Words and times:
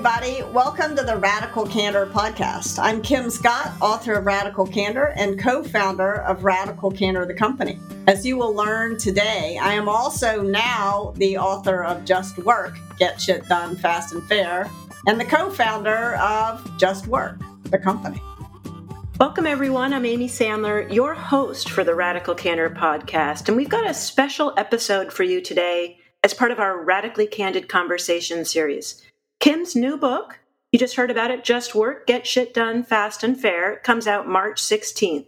everybody. 0.00 0.42
Welcome 0.44 0.96
to 0.96 1.02
the 1.02 1.18
Radical 1.18 1.66
Candor 1.66 2.06
podcast. 2.06 2.78
I'm 2.82 3.02
Kim 3.02 3.28
Scott, 3.28 3.70
author 3.82 4.14
of 4.14 4.24
Radical 4.24 4.66
Candor 4.66 5.12
and 5.14 5.38
co 5.38 5.62
founder 5.62 6.22
of 6.22 6.42
Radical 6.42 6.90
Candor, 6.90 7.26
the 7.26 7.34
company. 7.34 7.78
As 8.06 8.24
you 8.24 8.38
will 8.38 8.54
learn 8.54 8.96
today, 8.96 9.58
I 9.60 9.74
am 9.74 9.90
also 9.90 10.40
now 10.40 11.12
the 11.18 11.36
author 11.36 11.84
of 11.84 12.06
Just 12.06 12.38
Work 12.38 12.78
Get 12.98 13.20
Shit 13.20 13.46
Done 13.46 13.76
Fast 13.76 14.14
and 14.14 14.26
Fair, 14.26 14.70
and 15.06 15.20
the 15.20 15.24
co 15.26 15.50
founder 15.50 16.14
of 16.16 16.78
Just 16.78 17.06
Work, 17.06 17.38
the 17.64 17.78
company. 17.78 18.22
Welcome, 19.18 19.46
everyone. 19.46 19.92
I'm 19.92 20.06
Amy 20.06 20.28
Sandler, 20.28 20.90
your 20.90 21.12
host 21.12 21.68
for 21.68 21.84
the 21.84 21.94
Radical 21.94 22.34
Candor 22.34 22.70
podcast, 22.70 23.48
and 23.48 23.56
we've 23.56 23.68
got 23.68 23.86
a 23.86 23.92
special 23.92 24.54
episode 24.56 25.12
for 25.12 25.24
you 25.24 25.42
today 25.42 25.98
as 26.24 26.32
part 26.32 26.52
of 26.52 26.58
our 26.58 26.82
Radically 26.82 27.26
Candid 27.26 27.68
Conversation 27.68 28.46
series. 28.46 29.02
Kim's 29.40 29.74
new 29.74 29.96
book, 29.96 30.38
you 30.70 30.78
just 30.78 30.96
heard 30.96 31.10
about 31.10 31.30
it, 31.30 31.44
Just 31.44 31.74
Work, 31.74 32.06
Get 32.06 32.26
Shit 32.26 32.52
Done 32.52 32.82
Fast 32.84 33.24
and 33.24 33.40
Fair, 33.40 33.76
comes 33.76 34.06
out 34.06 34.28
March 34.28 34.60
16th. 34.60 35.24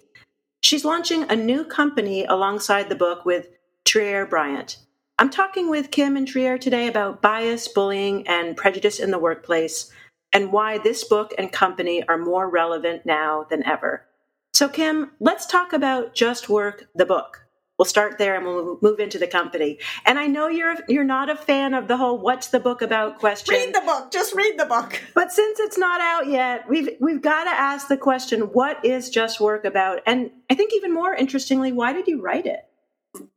She's 0.62 0.84
launching 0.84 1.22
a 1.24 1.34
new 1.34 1.64
company 1.64 2.26
alongside 2.26 2.90
the 2.90 2.94
book 2.94 3.24
with 3.24 3.48
Trier 3.86 4.26
Bryant. 4.26 4.76
I'm 5.18 5.30
talking 5.30 5.70
with 5.70 5.90
Kim 5.90 6.14
and 6.18 6.28
Trier 6.28 6.58
today 6.58 6.88
about 6.88 7.22
bias, 7.22 7.68
bullying, 7.68 8.28
and 8.28 8.54
prejudice 8.54 9.00
in 9.00 9.12
the 9.12 9.18
workplace, 9.18 9.90
and 10.30 10.52
why 10.52 10.76
this 10.76 11.04
book 11.04 11.32
and 11.38 11.50
company 11.50 12.06
are 12.06 12.18
more 12.18 12.50
relevant 12.50 13.06
now 13.06 13.46
than 13.48 13.64
ever. 13.64 14.04
So, 14.52 14.68
Kim, 14.68 15.12
let's 15.20 15.46
talk 15.46 15.72
about 15.72 16.14
Just 16.14 16.50
Work, 16.50 16.86
the 16.94 17.06
book. 17.06 17.41
We'll 17.82 17.88
start 17.88 18.16
there 18.16 18.36
and 18.36 18.46
we'll 18.46 18.78
move 18.80 19.00
into 19.00 19.18
the 19.18 19.27
company. 19.27 19.80
And 20.06 20.16
I 20.16 20.28
know 20.28 20.46
you're 20.46 20.77
you're 20.88 21.02
not 21.02 21.28
a 21.28 21.34
fan 21.34 21.74
of 21.74 21.88
the 21.88 21.96
whole 21.96 22.16
"What's 22.16 22.46
the 22.46 22.60
book 22.60 22.80
about?" 22.80 23.18
question. 23.18 23.56
Read 23.56 23.74
the 23.74 23.80
book. 23.80 24.12
Just 24.12 24.36
read 24.36 24.56
the 24.56 24.66
book. 24.66 25.02
But 25.16 25.33
since 25.33 25.58
it's 25.58 25.77
not 25.77 26.00
out 26.00 26.28
yet, 26.28 26.69
we've 26.69 26.91
we've 27.00 27.20
got 27.20 27.42
to 27.42 27.50
ask 27.50 27.88
the 27.88 27.97
question: 27.97 28.42
What 28.53 28.84
is 28.84 29.10
Just 29.10 29.41
Work 29.41 29.64
about? 29.64 29.98
And 30.06 30.30
I 30.48 30.55
think 30.55 30.72
even 30.75 30.94
more 30.94 31.12
interestingly, 31.12 31.72
why 31.72 31.92
did 31.92 32.06
you 32.06 32.22
write 32.22 32.47
it? 32.47 32.60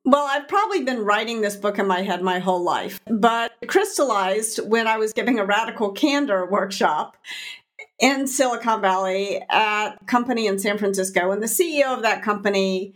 Well, 0.03 0.27
I've 0.29 0.47
probably 0.47 0.83
been 0.83 0.99
writing 0.99 1.41
this 1.41 1.55
book 1.55 1.79
in 1.79 1.87
my 1.87 2.03
head 2.03 2.21
my 2.21 2.37
whole 2.37 2.63
life, 2.63 2.99
but 3.07 3.51
it 3.63 3.67
crystallized 3.67 4.59
when 4.59 4.85
I 4.85 4.97
was 4.97 5.11
giving 5.11 5.39
a 5.39 5.45
radical 5.45 5.91
candor 5.91 6.45
workshop 6.45 7.17
in 7.99 8.27
Silicon 8.27 8.79
Valley 8.79 9.41
at 9.49 9.95
a 9.99 10.05
company 10.05 10.45
in 10.45 10.59
San 10.59 10.77
Francisco. 10.77 11.31
And 11.31 11.41
the 11.41 11.47
CEO 11.47 11.95
of 11.95 12.03
that 12.03 12.21
company 12.21 12.93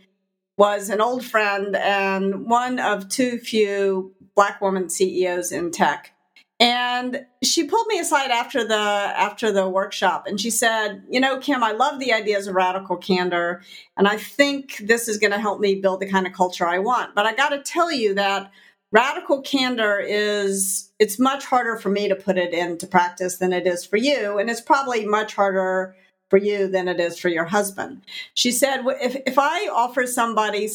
was 0.60 0.90
an 0.90 1.00
old 1.00 1.24
friend 1.24 1.74
and 1.74 2.44
one 2.44 2.78
of 2.78 3.08
too 3.08 3.38
few 3.38 4.14
black 4.34 4.60
woman 4.60 4.90
CEOs 4.90 5.52
in 5.52 5.70
tech. 5.70 6.12
And 6.60 7.24
she 7.42 7.64
pulled 7.64 7.86
me 7.86 7.98
aside 7.98 8.30
after 8.30 8.62
the 8.62 8.74
after 8.74 9.50
the 9.50 9.66
workshop 9.66 10.26
and 10.26 10.38
she 10.38 10.50
said, 10.50 11.02
"You 11.08 11.18
know, 11.18 11.38
Kim, 11.38 11.64
I 11.64 11.72
love 11.72 11.98
the 11.98 12.12
ideas 12.12 12.46
of 12.46 12.54
radical 12.54 12.98
candor 12.98 13.62
and 13.96 14.06
I 14.06 14.18
think 14.18 14.76
this 14.86 15.08
is 15.08 15.16
going 15.16 15.32
to 15.32 15.38
help 15.38 15.60
me 15.60 15.76
build 15.76 16.00
the 16.00 16.10
kind 16.10 16.26
of 16.26 16.34
culture 16.34 16.66
I 16.66 16.78
want. 16.78 17.14
But 17.14 17.24
I 17.24 17.32
got 17.32 17.48
to 17.48 17.62
tell 17.62 17.90
you 17.90 18.12
that 18.16 18.52
radical 18.92 19.40
candor 19.40 19.98
is 19.98 20.90
it's 20.98 21.18
much 21.18 21.46
harder 21.46 21.76
for 21.76 21.88
me 21.88 22.06
to 22.06 22.14
put 22.14 22.36
it 22.36 22.52
into 22.52 22.86
practice 22.86 23.38
than 23.38 23.54
it 23.54 23.66
is 23.66 23.86
for 23.86 23.96
you 23.96 24.36
and 24.38 24.50
it's 24.50 24.60
probably 24.60 25.06
much 25.06 25.34
harder 25.34 25.94
for 26.30 26.38
you 26.38 26.68
than 26.68 26.88
it 26.88 27.00
is 27.00 27.18
for 27.18 27.28
your 27.28 27.44
husband. 27.44 28.02
She 28.32 28.52
said, 28.52 28.82
if, 29.02 29.16
if 29.26 29.38
I 29.38 29.68
offer 29.68 30.06
somebody 30.06 30.68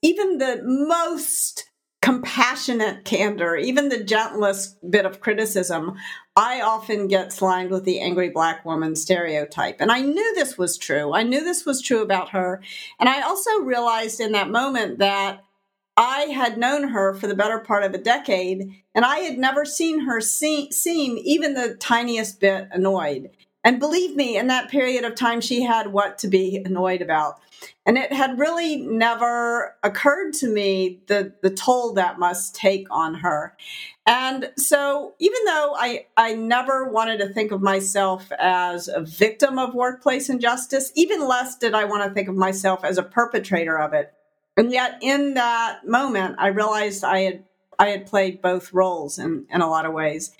even 0.00 0.38
the 0.38 0.60
most 0.64 1.68
compassionate 2.00 3.04
candor, 3.04 3.54
even 3.54 3.88
the 3.88 4.02
gentlest 4.02 4.90
bit 4.90 5.06
of 5.06 5.20
criticism, 5.20 5.94
I 6.34 6.60
often 6.60 7.06
get 7.06 7.32
slimed 7.32 7.70
with 7.70 7.84
the 7.84 8.00
angry 8.00 8.30
black 8.30 8.64
woman 8.64 8.96
stereotype. 8.96 9.76
And 9.78 9.92
I 9.92 10.00
knew 10.00 10.34
this 10.34 10.58
was 10.58 10.76
true. 10.76 11.14
I 11.14 11.22
knew 11.22 11.44
this 11.44 11.64
was 11.64 11.80
true 11.80 12.02
about 12.02 12.30
her. 12.30 12.60
And 12.98 13.08
I 13.08 13.20
also 13.22 13.60
realized 13.60 14.18
in 14.18 14.32
that 14.32 14.50
moment 14.50 14.98
that 14.98 15.44
I 15.96 16.22
had 16.34 16.58
known 16.58 16.88
her 16.88 17.14
for 17.14 17.26
the 17.26 17.36
better 17.36 17.58
part 17.58 17.84
of 17.84 17.92
a 17.92 17.98
decade, 17.98 18.82
and 18.94 19.04
I 19.04 19.18
had 19.18 19.38
never 19.38 19.64
seen 19.66 20.00
her 20.06 20.20
see- 20.22 20.72
seem 20.72 21.18
even 21.18 21.52
the 21.52 21.74
tiniest 21.74 22.40
bit 22.40 22.66
annoyed. 22.72 23.30
And 23.64 23.78
believe 23.78 24.16
me, 24.16 24.36
in 24.36 24.48
that 24.48 24.70
period 24.70 25.04
of 25.04 25.14
time, 25.14 25.40
she 25.40 25.62
had 25.62 25.92
what 25.92 26.18
to 26.18 26.28
be 26.28 26.56
annoyed 26.64 27.00
about. 27.00 27.40
And 27.86 27.96
it 27.96 28.12
had 28.12 28.38
really 28.38 28.76
never 28.76 29.76
occurred 29.84 30.32
to 30.34 30.48
me 30.48 31.00
the, 31.06 31.32
the 31.42 31.50
toll 31.50 31.92
that 31.94 32.18
must 32.18 32.56
take 32.56 32.88
on 32.90 33.14
her. 33.14 33.56
And 34.04 34.50
so, 34.56 35.14
even 35.20 35.44
though 35.44 35.74
I, 35.76 36.06
I 36.16 36.34
never 36.34 36.88
wanted 36.88 37.18
to 37.18 37.28
think 37.28 37.52
of 37.52 37.62
myself 37.62 38.32
as 38.32 38.88
a 38.88 39.00
victim 39.00 39.58
of 39.58 39.74
workplace 39.74 40.28
injustice, 40.28 40.90
even 40.96 41.26
less 41.28 41.56
did 41.56 41.74
I 41.74 41.84
want 41.84 42.02
to 42.04 42.10
think 42.12 42.28
of 42.28 42.34
myself 42.34 42.84
as 42.84 42.98
a 42.98 43.02
perpetrator 43.04 43.78
of 43.78 43.92
it. 43.92 44.12
And 44.56 44.72
yet, 44.72 44.98
in 45.00 45.34
that 45.34 45.86
moment, 45.86 46.36
I 46.38 46.48
realized 46.48 47.04
I 47.04 47.20
had 47.20 47.44
I 47.78 47.88
had 47.88 48.06
played 48.06 48.42
both 48.42 48.72
roles 48.72 49.18
in, 49.18 49.46
in 49.50 49.60
a 49.60 49.68
lot 49.68 49.86
of 49.86 49.92
ways. 49.92 50.32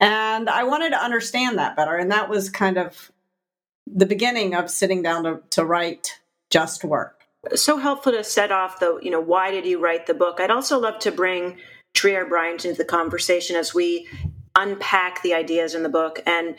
And 0.00 0.48
I 0.48 0.64
wanted 0.64 0.90
to 0.90 1.02
understand 1.02 1.58
that 1.58 1.76
better. 1.76 1.96
And 1.96 2.10
that 2.10 2.28
was 2.28 2.50
kind 2.50 2.78
of 2.78 3.10
the 3.86 4.06
beginning 4.06 4.54
of 4.54 4.70
sitting 4.70 5.02
down 5.02 5.24
to, 5.24 5.40
to 5.50 5.64
write 5.64 6.20
Just 6.50 6.84
Work. 6.84 7.22
So 7.54 7.78
helpful 7.78 8.12
to 8.12 8.24
set 8.24 8.52
off 8.52 8.80
the, 8.80 8.98
you 9.02 9.10
know, 9.10 9.20
why 9.20 9.50
did 9.50 9.64
you 9.64 9.80
write 9.80 10.06
the 10.06 10.14
book? 10.14 10.40
I'd 10.40 10.50
also 10.50 10.78
love 10.78 10.98
to 11.00 11.12
bring 11.12 11.58
Trier 11.94 12.26
Bryant 12.26 12.64
into 12.64 12.76
the 12.76 12.84
conversation 12.84 13.56
as 13.56 13.74
we 13.74 14.08
unpack 14.56 15.22
the 15.22 15.34
ideas 15.34 15.74
in 15.74 15.82
the 15.82 15.88
book. 15.88 16.20
And 16.26 16.56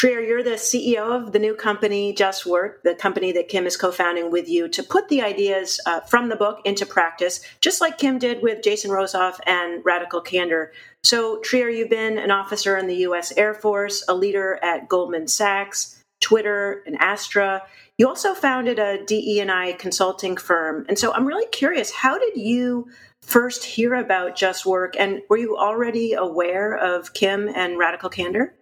Trier, 0.00 0.20
you're 0.20 0.42
the 0.42 0.52
CEO 0.52 1.14
of 1.14 1.32
the 1.32 1.38
new 1.38 1.54
company, 1.54 2.14
Just 2.14 2.46
Work, 2.46 2.82
the 2.84 2.94
company 2.94 3.32
that 3.32 3.50
Kim 3.50 3.66
is 3.66 3.76
co 3.76 3.92
founding 3.92 4.30
with 4.30 4.48
you 4.48 4.66
to 4.66 4.82
put 4.82 5.10
the 5.10 5.20
ideas 5.20 5.78
uh, 5.84 6.00
from 6.00 6.30
the 6.30 6.36
book 6.36 6.60
into 6.64 6.86
practice, 6.86 7.40
just 7.60 7.82
like 7.82 7.98
Kim 7.98 8.18
did 8.18 8.42
with 8.42 8.62
Jason 8.62 8.90
Rosoff 8.90 9.40
and 9.46 9.84
Radical 9.84 10.22
Candor. 10.22 10.72
So, 11.04 11.38
Trier, 11.40 11.68
you've 11.68 11.90
been 11.90 12.16
an 12.16 12.30
officer 12.30 12.78
in 12.78 12.86
the 12.86 12.96
U.S. 12.96 13.30
Air 13.36 13.52
Force, 13.52 14.02
a 14.08 14.14
leader 14.14 14.58
at 14.62 14.88
Goldman 14.88 15.28
Sachs, 15.28 16.02
Twitter, 16.22 16.82
and 16.86 16.96
Astra. 16.98 17.62
You 17.98 18.08
also 18.08 18.32
founded 18.32 18.78
a 18.78 19.04
DE&I 19.04 19.76
consulting 19.78 20.38
firm. 20.38 20.86
And 20.88 20.98
so 20.98 21.12
I'm 21.12 21.26
really 21.26 21.48
curious, 21.48 21.90
how 21.90 22.18
did 22.18 22.38
you 22.38 22.88
first 23.20 23.64
hear 23.64 23.96
about 23.96 24.34
Just 24.34 24.64
Work? 24.64 24.94
And 24.98 25.20
were 25.28 25.36
you 25.36 25.58
already 25.58 26.14
aware 26.14 26.74
of 26.74 27.12
Kim 27.12 27.50
and 27.54 27.76
Radical 27.78 28.08
Candor? 28.08 28.54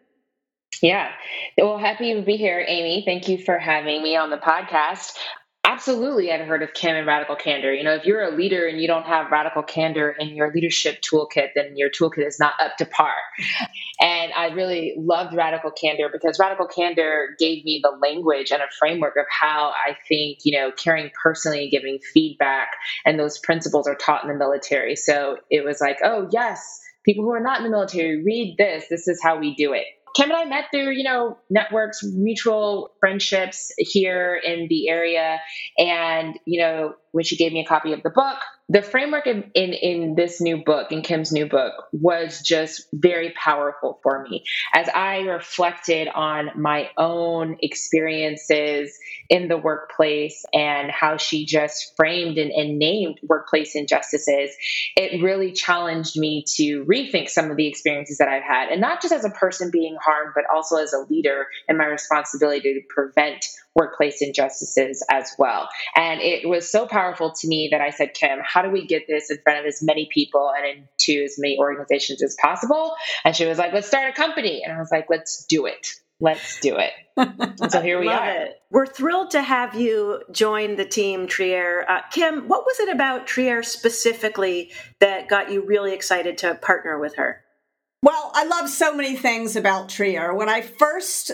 Yeah. 0.82 1.10
Well, 1.56 1.78
happy 1.78 2.14
to 2.14 2.22
be 2.22 2.36
here, 2.36 2.64
Amy. 2.66 3.02
Thank 3.04 3.28
you 3.28 3.38
for 3.38 3.58
having 3.58 4.02
me 4.02 4.16
on 4.16 4.30
the 4.30 4.36
podcast. 4.36 5.14
Absolutely, 5.64 6.32
I've 6.32 6.46
heard 6.46 6.62
of 6.62 6.72
Kim 6.72 6.96
and 6.96 7.06
Radical 7.06 7.36
Candor. 7.36 7.74
You 7.74 7.84
know, 7.84 7.94
if 7.94 8.06
you're 8.06 8.22
a 8.22 8.34
leader 8.34 8.66
and 8.66 8.80
you 8.80 8.86
don't 8.86 9.04
have 9.04 9.30
Radical 9.30 9.62
Candor 9.62 10.10
in 10.18 10.30
your 10.30 10.50
leadership 10.52 11.02
toolkit, 11.02 11.48
then 11.54 11.74
your 11.76 11.90
toolkit 11.90 12.26
is 12.26 12.38
not 12.40 12.54
up 12.58 12.76
to 12.78 12.86
par. 12.86 13.12
And 14.00 14.32
I 14.32 14.46
really 14.54 14.94
loved 14.96 15.34
Radical 15.34 15.70
Candor 15.70 16.08
because 16.10 16.38
Radical 16.38 16.66
Candor 16.68 17.36
gave 17.38 17.64
me 17.64 17.80
the 17.82 17.90
language 18.00 18.50
and 18.50 18.62
a 18.62 18.66
framework 18.78 19.16
of 19.18 19.26
how 19.28 19.72
I 19.86 19.96
think, 20.08 20.38
you 20.44 20.58
know, 20.58 20.70
caring 20.72 21.10
personally 21.22 21.64
and 21.64 21.70
giving 21.70 21.98
feedback 22.14 22.68
and 23.04 23.18
those 23.18 23.38
principles 23.38 23.86
are 23.86 23.96
taught 23.96 24.22
in 24.22 24.30
the 24.30 24.36
military. 24.36 24.96
So 24.96 25.36
it 25.50 25.64
was 25.64 25.80
like, 25.80 25.98
oh, 26.02 26.28
yes, 26.32 26.80
people 27.04 27.24
who 27.24 27.32
are 27.32 27.40
not 27.40 27.58
in 27.58 27.64
the 27.64 27.70
military, 27.70 28.22
read 28.22 28.56
this. 28.58 28.84
This 28.88 29.08
is 29.08 29.20
how 29.22 29.38
we 29.38 29.54
do 29.54 29.72
it. 29.72 29.84
Kim 30.14 30.30
and 30.30 30.38
I 30.38 30.44
met 30.44 30.66
through, 30.72 30.90
you 30.90 31.04
know, 31.04 31.38
networks, 31.50 32.02
mutual 32.02 32.90
friendships 33.00 33.72
here 33.78 34.34
in 34.34 34.66
the 34.68 34.88
area. 34.88 35.40
And, 35.78 36.38
you 36.44 36.60
know, 36.60 36.94
when 37.12 37.24
she 37.24 37.36
gave 37.36 37.52
me 37.52 37.60
a 37.60 37.66
copy 37.66 37.92
of 37.92 38.02
the 38.02 38.10
book, 38.10 38.38
the 38.70 38.82
framework 38.82 39.26
in, 39.26 39.50
in, 39.54 39.72
in 39.72 40.14
this 40.14 40.40
new 40.40 40.62
book, 40.62 40.92
in 40.92 41.02
Kim's 41.02 41.32
new 41.32 41.46
book, 41.46 41.72
was 41.92 42.42
just 42.42 42.86
very 42.92 43.30
powerful 43.30 43.98
for 44.02 44.22
me 44.28 44.44
as 44.74 44.88
I 44.94 45.20
reflected 45.20 46.08
on 46.08 46.50
my 46.54 46.90
own 46.98 47.56
experiences 47.62 48.96
in 49.30 49.48
the 49.48 49.56
workplace 49.56 50.44
and 50.52 50.90
how 50.90 51.16
she 51.16 51.46
just 51.46 51.94
framed 51.96 52.36
and, 52.36 52.50
and 52.50 52.78
named 52.78 53.18
workplace 53.22 53.74
injustices. 53.74 54.50
It 54.96 55.22
really 55.22 55.52
challenged 55.52 56.18
me 56.18 56.44
to 56.56 56.84
rethink 56.84 57.30
some 57.30 57.50
of 57.50 57.56
the 57.56 57.66
experiences 57.66 58.18
that 58.18 58.28
I've 58.28 58.42
had, 58.42 58.68
and 58.70 58.80
not 58.80 59.00
just 59.00 59.14
as 59.14 59.24
a 59.24 59.30
person 59.30 59.70
being 59.70 59.96
harmed, 60.02 60.32
but 60.34 60.44
also 60.52 60.76
as 60.76 60.92
a 60.92 61.06
leader 61.10 61.46
and 61.68 61.78
my 61.78 61.86
responsibility 61.86 62.74
to 62.74 62.80
prevent 62.88 63.46
workplace 63.74 64.20
injustices 64.20 65.04
as 65.08 65.30
well. 65.38 65.68
And 65.94 66.20
it 66.20 66.48
was 66.48 66.70
so 66.70 66.86
powerful 66.86 67.32
to 67.32 67.48
me 67.48 67.68
that 67.70 67.80
I 67.80 67.90
said, 67.90 68.12
Kim, 68.12 68.40
how 68.42 68.57
do 68.62 68.70
we 68.70 68.86
get 68.86 69.06
this 69.06 69.30
in 69.30 69.38
front 69.42 69.60
of 69.60 69.66
as 69.66 69.82
many 69.82 70.08
people 70.12 70.50
and 70.56 70.66
into 70.66 71.24
as 71.24 71.36
many 71.38 71.58
organizations 71.58 72.22
as 72.22 72.36
possible? 72.40 72.94
And 73.24 73.34
she 73.34 73.46
was 73.46 73.58
like, 73.58 73.72
let's 73.72 73.88
start 73.88 74.10
a 74.10 74.12
company. 74.12 74.62
And 74.64 74.72
I 74.72 74.78
was 74.78 74.90
like, 74.90 75.06
let's 75.08 75.44
do 75.46 75.66
it. 75.66 75.86
Let's 76.20 76.58
do 76.60 76.76
it. 76.76 76.92
so 77.70 77.80
here 77.80 78.00
we 78.00 78.08
are. 78.08 78.28
It. 78.28 78.60
We're 78.70 78.86
thrilled 78.86 79.30
to 79.32 79.42
have 79.42 79.76
you 79.76 80.22
join 80.32 80.74
the 80.74 80.84
team, 80.84 81.28
Trier. 81.28 81.84
Uh, 81.88 82.00
Kim, 82.10 82.48
what 82.48 82.64
was 82.64 82.80
it 82.80 82.88
about 82.88 83.26
Trier 83.26 83.62
specifically 83.62 84.72
that 84.98 85.28
got 85.28 85.52
you 85.52 85.64
really 85.64 85.94
excited 85.94 86.38
to 86.38 86.56
partner 86.56 86.98
with 86.98 87.16
her? 87.16 87.42
Well, 88.02 88.30
I 88.34 88.44
love 88.44 88.68
so 88.68 88.94
many 88.94 89.16
things 89.16 89.56
about 89.56 89.88
Trier. 89.88 90.34
When 90.34 90.48
I 90.48 90.60
first 90.60 91.32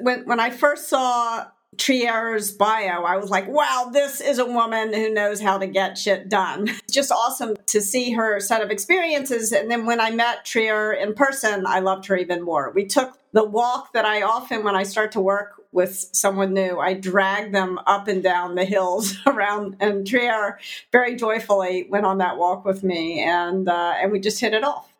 when 0.00 0.24
when 0.24 0.40
I 0.40 0.50
first 0.50 0.88
saw 0.88 1.46
Trier's 1.78 2.52
bio, 2.52 3.04
I 3.04 3.16
was 3.16 3.30
like, 3.30 3.48
wow, 3.48 3.90
this 3.92 4.20
is 4.20 4.38
a 4.38 4.44
woman 4.44 4.92
who 4.92 5.14
knows 5.14 5.40
how 5.40 5.58
to 5.58 5.66
get 5.66 5.96
shit 5.96 6.28
done. 6.28 6.68
It's 6.68 6.92
just 6.92 7.12
awesome 7.12 7.56
to 7.66 7.80
see 7.80 8.12
her 8.12 8.40
set 8.40 8.62
of 8.62 8.70
experiences. 8.70 9.52
And 9.52 9.70
then 9.70 9.86
when 9.86 10.00
I 10.00 10.10
met 10.10 10.44
Trier 10.44 10.92
in 10.92 11.14
person, 11.14 11.66
I 11.66 11.80
loved 11.80 12.06
her 12.06 12.16
even 12.16 12.42
more. 12.42 12.72
We 12.74 12.86
took 12.86 13.18
the 13.32 13.44
walk 13.44 13.92
that 13.92 14.04
I 14.04 14.22
often, 14.22 14.64
when 14.64 14.74
I 14.74 14.82
start 14.82 15.12
to 15.12 15.20
work 15.20 15.54
with 15.70 16.08
someone 16.12 16.54
new, 16.54 16.78
I 16.78 16.94
drag 16.94 17.52
them 17.52 17.78
up 17.86 18.08
and 18.08 18.22
down 18.22 18.54
the 18.54 18.64
hills 18.64 19.16
around. 19.26 19.76
And 19.80 20.06
Trier 20.06 20.58
very 20.92 21.14
joyfully 21.16 21.86
went 21.88 22.06
on 22.06 22.18
that 22.18 22.38
walk 22.38 22.64
with 22.64 22.82
me, 22.82 23.22
and 23.22 23.68
uh, 23.68 23.94
and 24.00 24.10
we 24.10 24.18
just 24.18 24.40
hit 24.40 24.54
it 24.54 24.64
off. 24.64 24.92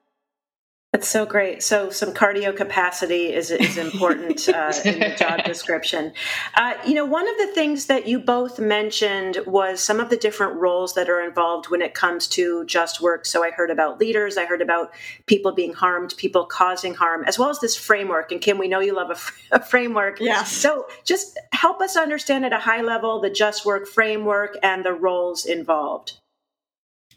That's 0.92 1.08
so 1.08 1.26
great. 1.26 1.62
So, 1.62 1.90
some 1.90 2.14
cardio 2.14 2.56
capacity 2.56 3.34
is, 3.34 3.50
is 3.50 3.76
important 3.76 4.48
uh, 4.48 4.72
in 4.86 5.00
the 5.00 5.14
job 5.18 5.44
description. 5.44 6.14
Uh, 6.54 6.74
you 6.86 6.94
know, 6.94 7.04
one 7.04 7.28
of 7.28 7.36
the 7.36 7.48
things 7.48 7.86
that 7.86 8.08
you 8.08 8.18
both 8.18 8.58
mentioned 8.58 9.38
was 9.46 9.82
some 9.82 10.00
of 10.00 10.08
the 10.08 10.16
different 10.16 10.54
roles 10.54 10.94
that 10.94 11.10
are 11.10 11.20
involved 11.20 11.68
when 11.68 11.82
it 11.82 11.92
comes 11.92 12.26
to 12.28 12.64
just 12.64 13.02
work. 13.02 13.26
So, 13.26 13.44
I 13.44 13.50
heard 13.50 13.70
about 13.70 14.00
leaders, 14.00 14.38
I 14.38 14.46
heard 14.46 14.62
about 14.62 14.90
people 15.26 15.52
being 15.52 15.74
harmed, 15.74 16.14
people 16.16 16.46
causing 16.46 16.94
harm, 16.94 17.22
as 17.26 17.38
well 17.38 17.50
as 17.50 17.60
this 17.60 17.76
framework. 17.76 18.32
And 18.32 18.40
Kim, 18.40 18.56
we 18.56 18.66
know 18.66 18.80
you 18.80 18.94
love 18.96 19.10
a, 19.10 19.56
a 19.56 19.62
framework. 19.62 20.20
Yes. 20.20 20.50
So, 20.50 20.86
just 21.04 21.38
help 21.52 21.82
us 21.82 21.98
understand 21.98 22.46
at 22.46 22.54
a 22.54 22.58
high 22.58 22.80
level 22.80 23.20
the 23.20 23.28
just 23.28 23.66
work 23.66 23.86
framework 23.86 24.56
and 24.62 24.86
the 24.86 24.94
roles 24.94 25.44
involved. 25.44 26.14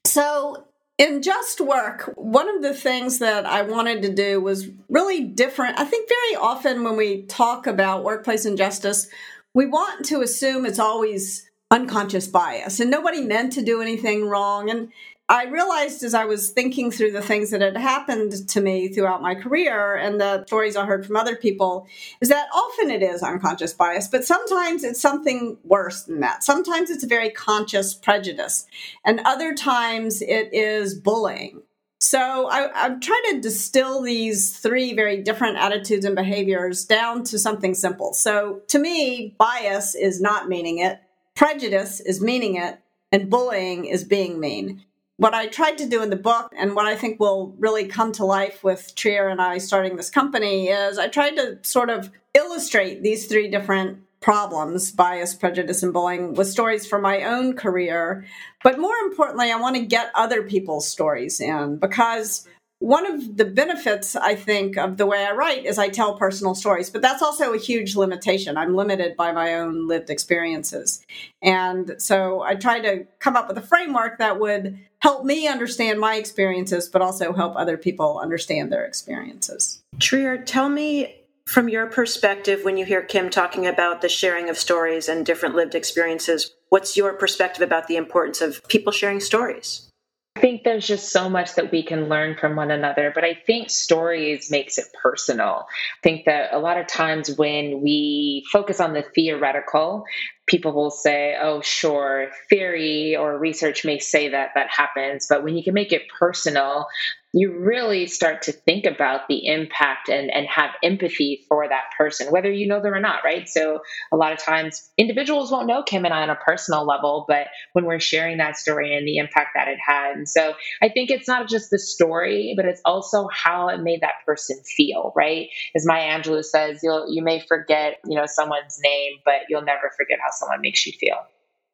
So, 0.06 0.66
in 1.02 1.24
Just 1.24 1.60
Work, 1.60 2.14
one 2.16 2.48
of 2.48 2.62
the 2.62 2.76
things 2.76 3.18
that 3.18 3.44
I 3.48 3.64
wanted 3.64 4.04
to 4.04 4.14
do 4.14 4.40
was 4.40 4.70
really 4.88 5.22
different. 5.22 5.80
I 5.80 5.84
think 5.84 6.08
very 6.08 6.36
often 6.36 6.84
when 6.84 6.96
we 6.96 7.24
talk 7.24 7.66
about 7.66 8.04
workplace 8.04 8.46
injustice, 8.46 9.08
we 9.56 9.66
want 9.66 10.06
to 10.06 10.22
assume 10.22 10.64
it's 10.64 10.78
always 10.78 11.50
unconscious 11.72 12.28
bias 12.28 12.80
and 12.80 12.92
nobody 12.92 13.22
meant 13.22 13.54
to 13.54 13.64
do 13.64 13.82
anything 13.82 14.28
wrong. 14.28 14.70
And 14.70 14.92
I 15.32 15.46
realized 15.46 16.04
as 16.04 16.14
I 16.14 16.26
was 16.26 16.50
thinking 16.50 16.92
through 16.92 17.14
the 17.14 17.22
things 17.22 17.52
that 17.52 17.62
had 17.62 17.78
happened 17.78 18.50
to 18.50 18.60
me 18.60 18.90
throughout 18.90 19.22
my 19.22 19.34
career 19.34 19.96
and 19.96 20.20
the 20.20 20.46
stories 20.46 20.76
I 20.76 20.86
heard 20.86 21.06
from 21.06 21.16
other 21.16 21.38
people 21.38 21.88
is 22.20 22.28
that 22.28 22.50
often 22.54 22.92
it 22.92 23.02
is 23.02 23.24
unconscious 23.24 23.72
bias, 23.72 24.10
but 24.10 24.26
sometimes 24.26 24.84
it's 24.84 25.00
something 25.00 25.58
worse 25.64 26.04
than 26.04 26.20
that. 26.20 26.44
Sometimes 26.44 26.90
it's 26.90 27.06
a 27.06 27.08
very 27.08 27.30
conscious 27.30 27.94
prejudice, 27.94 28.66
and 29.06 29.22
other 29.24 29.56
times 29.56 30.22
it 30.22 30.54
is 30.54 30.96
bullying. 30.96 31.62
So 32.02 32.50
I, 32.50 32.88
am 32.88 33.00
trying 33.00 33.24
to 33.30 33.40
distill 33.40 34.02
these 34.02 34.58
three 34.58 34.94
very 34.94 35.24
different 35.24 35.56
attitudes 35.60 36.04
and 36.04 36.14
behaviors 36.14 36.84
down 36.84 37.24
to 37.26 37.40
something 37.40 37.74
simple. 37.74 38.14
So 38.14 38.64
to 38.68 38.80
me, 38.80 39.34
bias 39.38 39.96
is 39.96 40.20
not 40.20 40.50
meaning 40.50 40.80
it, 40.80 41.00
prejudice 41.36 42.02
is 42.02 42.20
meaning 42.20 42.56
it, 42.58 42.80
and 43.14 43.30
bullying 43.30 43.86
is 43.86 44.04
being 44.04 44.38
mean 44.38 44.84
what 45.22 45.36
I 45.36 45.46
tried 45.46 45.78
to 45.78 45.88
do 45.88 46.02
in 46.02 46.10
the 46.10 46.16
book 46.16 46.52
and 46.58 46.76
what 46.76 46.88
I 46.88 46.96
think 46.96 47.20
will 47.20 47.54
really 47.60 47.86
come 47.86 48.12
to 48.14 48.26
life 48.26 48.64
with 48.64 48.96
Trier 48.96 49.28
and 49.28 49.40
I 49.40 49.60
starting 49.60 49.96
this 49.96 50.10
company 50.10 50.70
is 50.70 50.98
I 50.98 51.10
tried 51.10 51.36
to 51.36 51.60
sort 51.62 51.92
of 51.92 52.10
illustrate 52.34 53.04
these 53.04 53.28
three 53.28 53.48
different 53.48 54.00
problems 54.20 54.92
bias, 54.92 55.36
prejudice, 55.36 55.84
and 55.84 55.94
bullying 55.94 56.34
with 56.34 56.48
stories 56.48 56.88
from 56.88 57.04
my 57.04 57.22
own 57.22 57.56
career. 57.56 58.26
But 58.64 58.80
more 58.80 58.96
importantly, 59.06 59.52
I 59.52 59.58
want 59.58 59.76
to 59.76 59.86
get 59.86 60.10
other 60.16 60.42
people's 60.42 60.90
stories 60.90 61.40
in 61.40 61.78
because 61.78 62.48
one 62.80 63.06
of 63.06 63.38
the 63.38 63.46
benefits 63.46 64.16
i 64.16 64.34
think 64.34 64.76
of 64.76 64.98
the 64.98 65.06
way 65.06 65.24
i 65.24 65.32
write 65.32 65.68
is 65.68 65.78
i 65.78 65.88
tell 65.88 66.18
personal 66.18 66.56
stories 66.56 66.90
but 66.90 67.00
that's 67.00 67.22
also 67.22 67.54
a 67.54 67.58
huge 67.60 67.96
limitation 67.96 68.58
i'm 68.58 68.76
limited 68.76 69.16
by 69.16 69.32
my 69.32 69.54
own 69.54 69.88
lived 69.88 70.10
experiences 70.10 71.06
and 71.44 71.94
so 72.00 72.42
i 72.42 72.56
try 72.56 72.80
to 72.80 73.06
come 73.20 73.36
up 73.36 73.48
with 73.48 73.56
a 73.56 73.62
framework 73.62 74.18
that 74.18 74.40
would 74.40 74.80
help 75.02 75.26
me 75.26 75.48
understand 75.48 76.00
my 76.00 76.16
experiences 76.16 76.88
but 76.90 77.02
also 77.02 77.34
help 77.34 77.56
other 77.56 77.78
people 77.78 78.20
understand 78.20 78.72
their 78.72 78.86
experiences. 78.86 79.82
Trier 80.00 80.38
tell 80.38 80.70
me 80.70 81.22
from 81.46 81.68
your 81.68 81.88
perspective 81.88 82.64
when 82.64 82.78
you 82.78 82.86
hear 82.86 83.02
kim 83.02 83.30
talking 83.30 83.68
about 83.68 84.02
the 84.02 84.10
sharing 84.10 84.50
of 84.50 84.58
stories 84.58 85.10
and 85.10 85.26
different 85.26 85.56
lived 85.56 85.76
experiences 85.76 86.56
what's 86.70 86.96
your 86.96 87.14
perspective 87.14 87.62
about 87.62 87.88
the 87.88 87.98
importance 87.98 88.42
of 88.42 88.66
people 88.68 88.92
sharing 88.92 89.20
stories 89.20 89.90
I 90.38 90.40
think 90.40 90.64
there's 90.64 90.88
just 90.88 91.12
so 91.12 91.30
much 91.30 91.56
that 91.56 91.72
we 91.74 91.84
can 91.84 92.08
learn 92.08 92.38
from 92.38 92.56
one 92.56 92.72
another, 92.72 93.12
but 93.14 93.26
I 93.26 93.34
think 93.34 93.70
stories 93.70 94.50
makes 94.50 94.78
it 94.78 94.86
personal. 95.02 95.66
I 95.68 96.02
think 96.04 96.26
that 96.26 96.54
a 96.54 96.58
lot 96.58 96.78
of 96.78 96.88
times 96.88 97.36
when 97.36 97.82
we 97.82 98.46
focus 98.52 98.80
on 98.80 98.94
the 98.94 99.04
theoretical, 99.14 100.06
people 100.48 100.72
will 100.72 100.90
say, 100.90 101.36
oh, 101.40 101.62
sure, 101.62 102.30
theory 102.50 103.16
or 103.16 103.38
research 103.38 103.84
may 103.84 104.00
say 104.00 104.30
that 104.30 104.52
that 104.56 104.70
happens. 104.70 105.28
But 105.30 105.44
when 105.44 105.58
you 105.58 105.64
can 105.64 105.74
make 105.74 105.92
it 105.92 106.04
personal, 106.18 106.88
you 107.34 107.60
really 107.60 108.08
start 108.08 108.44
to 108.44 108.52
think 108.52 108.86
about 108.86 109.28
the 109.28 109.48
impact 109.48 110.10
and, 110.10 110.30
and 110.32 110.48
have 110.48 110.72
empathy 110.84 111.46
for 111.48 111.68
that 111.68 111.86
person, 111.98 112.28
whether 112.32 112.52
you 112.52 112.68
know 112.68 112.82
them 112.82 112.94
or 112.94 113.00
not, 113.00 113.24
right? 113.24 113.48
So 113.48 113.80
a 114.12 114.18
lot 114.18 114.34
of 114.34 114.40
times 114.40 114.90
individuals 114.98 115.52
won't 115.52 115.68
know 115.68 115.84
Kim 115.84 116.04
and 116.04 116.14
I 116.14 116.24
on 116.24 116.30
a 116.30 116.36
personal 116.36 116.86
level, 116.86 117.26
but 117.28 117.48
when 117.74 117.86
we're 117.86 118.00
sharing 118.00 118.38
that 118.38 118.58
story 118.58 118.96
and 118.96 119.08
the 119.08 119.18
impact 119.18 119.52
that 119.56 119.70
it 119.70 119.78
had. 119.86 120.18
And 120.18 120.28
so 120.28 120.56
I 120.82 120.90
think 120.90 121.10
it's 121.10 121.28
not 121.28 121.48
just 121.48 121.70
the 121.70 121.80
story, 121.80 122.54
but 122.56 122.66
it's 122.66 122.82
also 122.84 123.28
how 123.32 123.70
it 123.70 123.80
made 123.80 124.02
that 124.02 124.26
person 124.26 124.62
feel, 124.64 125.14
right? 125.16 125.48
As 125.74 125.86
Maya 125.86 126.20
Angelou 126.20 126.44
says, 126.44 126.80
you'll 126.84 127.14
you 127.14 127.24
may 127.24 127.40
forget, 127.40 127.98
you 128.06 128.18
know, 128.18 128.26
someone's 128.26 128.80
name, 128.84 129.14
but 129.24 129.48
you'll 129.48 129.64
never 129.64 129.92
forget 129.96 130.20
how 130.22 130.32
someone 130.32 130.62
makes 130.62 130.86
you 130.86 130.94
feel. 131.00 131.18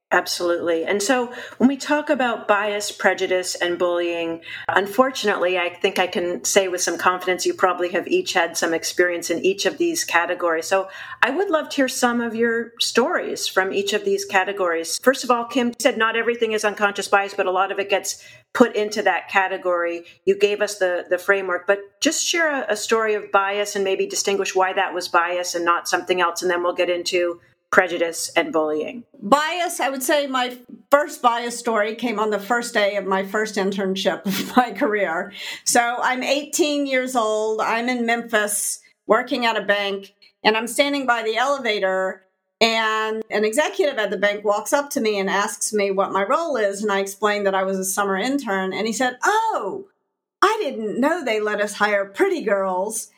Absolutely. 0.09 0.85
And 0.85 1.03
so 1.03 1.33
when 1.57 1.67
we 1.67 1.75
talk 1.75 2.09
about 2.09 2.47
bias, 2.47 2.93
prejudice, 2.93 3.55
and 3.55 3.77
bullying, 3.77 4.39
unfortunately, 4.69 5.59
I 5.59 5.67
think 5.67 5.99
I 5.99 6.07
can 6.07 6.45
say 6.45 6.69
with 6.69 6.79
some 6.79 6.97
confidence 6.97 7.45
you 7.45 7.53
probably 7.53 7.89
have 7.89 8.07
each 8.07 8.31
had 8.31 8.55
some 8.55 8.73
experience 8.73 9.29
in 9.29 9.43
each 9.43 9.65
of 9.65 9.77
these 9.77 10.05
categories. 10.05 10.65
So 10.65 10.87
I 11.21 11.31
would 11.31 11.49
love 11.49 11.67
to 11.69 11.75
hear 11.75 11.89
some 11.89 12.21
of 12.21 12.35
your 12.35 12.71
stories 12.79 13.47
from 13.47 13.73
each 13.73 13.91
of 13.91 14.05
these 14.05 14.23
categories. 14.23 14.97
First 14.99 15.25
of 15.25 15.31
all, 15.31 15.43
Kim 15.43 15.73
said 15.77 15.97
not 15.97 16.15
everything 16.15 16.53
is 16.53 16.63
unconscious 16.63 17.09
bias, 17.09 17.33
but 17.33 17.45
a 17.45 17.51
lot 17.51 17.73
of 17.73 17.79
it 17.79 17.89
gets 17.89 18.25
put 18.53 18.77
into 18.77 19.01
that 19.01 19.27
category. 19.27 20.05
You 20.23 20.39
gave 20.39 20.61
us 20.61 20.77
the, 20.77 21.03
the 21.09 21.17
framework, 21.17 21.67
but 21.67 21.79
just 21.99 22.25
share 22.25 22.63
a, 22.63 22.71
a 22.71 22.77
story 22.77 23.15
of 23.15 23.29
bias 23.33 23.75
and 23.75 23.83
maybe 23.83 24.07
distinguish 24.07 24.55
why 24.55 24.71
that 24.71 24.93
was 24.93 25.09
bias 25.09 25.53
and 25.53 25.65
not 25.65 25.89
something 25.89 26.21
else. 26.21 26.41
And 26.41 26.49
then 26.49 26.63
we'll 26.63 26.71
get 26.71 26.89
into 26.89 27.41
prejudice 27.71 28.31
and 28.35 28.53
bullying? 28.53 29.03
Bias, 29.21 29.79
I 29.79 29.89
would 29.89 30.03
say 30.03 30.27
my 30.27 30.57
first 30.89 31.21
bias 31.21 31.57
story 31.57 31.95
came 31.95 32.19
on 32.19 32.29
the 32.29 32.39
first 32.39 32.73
day 32.73 32.95
of 32.95 33.05
my 33.05 33.23
first 33.23 33.55
internship 33.55 34.25
of 34.25 34.55
my 34.57 34.71
career. 34.71 35.33
So 35.63 35.81
I'm 35.81 36.23
18 36.23 36.85
years 36.85 37.15
old. 37.15 37.61
I'm 37.61 37.89
in 37.89 38.05
Memphis 38.05 38.79
working 39.05 39.45
at 39.45 39.57
a 39.57 39.61
bank, 39.61 40.13
and 40.43 40.57
I'm 40.57 40.67
standing 40.67 41.05
by 41.05 41.23
the 41.23 41.37
elevator. 41.37 42.23
And 42.59 43.23
an 43.29 43.45
executive 43.45 43.99
at 43.99 44.09
the 44.09 44.17
bank 44.17 44.43
walks 44.43 44.73
up 44.73 44.89
to 44.91 45.01
me 45.01 45.19
and 45.19 45.29
asks 45.29 45.73
me 45.73 45.91
what 45.91 46.11
my 46.11 46.23
role 46.23 46.57
is. 46.57 46.81
And 46.81 46.91
I 46.91 46.99
explained 46.99 47.45
that 47.45 47.53
I 47.53 47.63
was 47.63 47.77
a 47.77 47.85
summer 47.85 48.17
intern. 48.17 48.73
And 48.73 48.87
he 48.87 48.93
said, 48.93 49.17
Oh, 49.23 49.85
I 50.41 50.57
didn't 50.59 50.99
know 50.99 51.23
they 51.23 51.39
let 51.39 51.61
us 51.61 51.73
hire 51.73 52.05
pretty 52.05 52.41
girls 52.41 53.11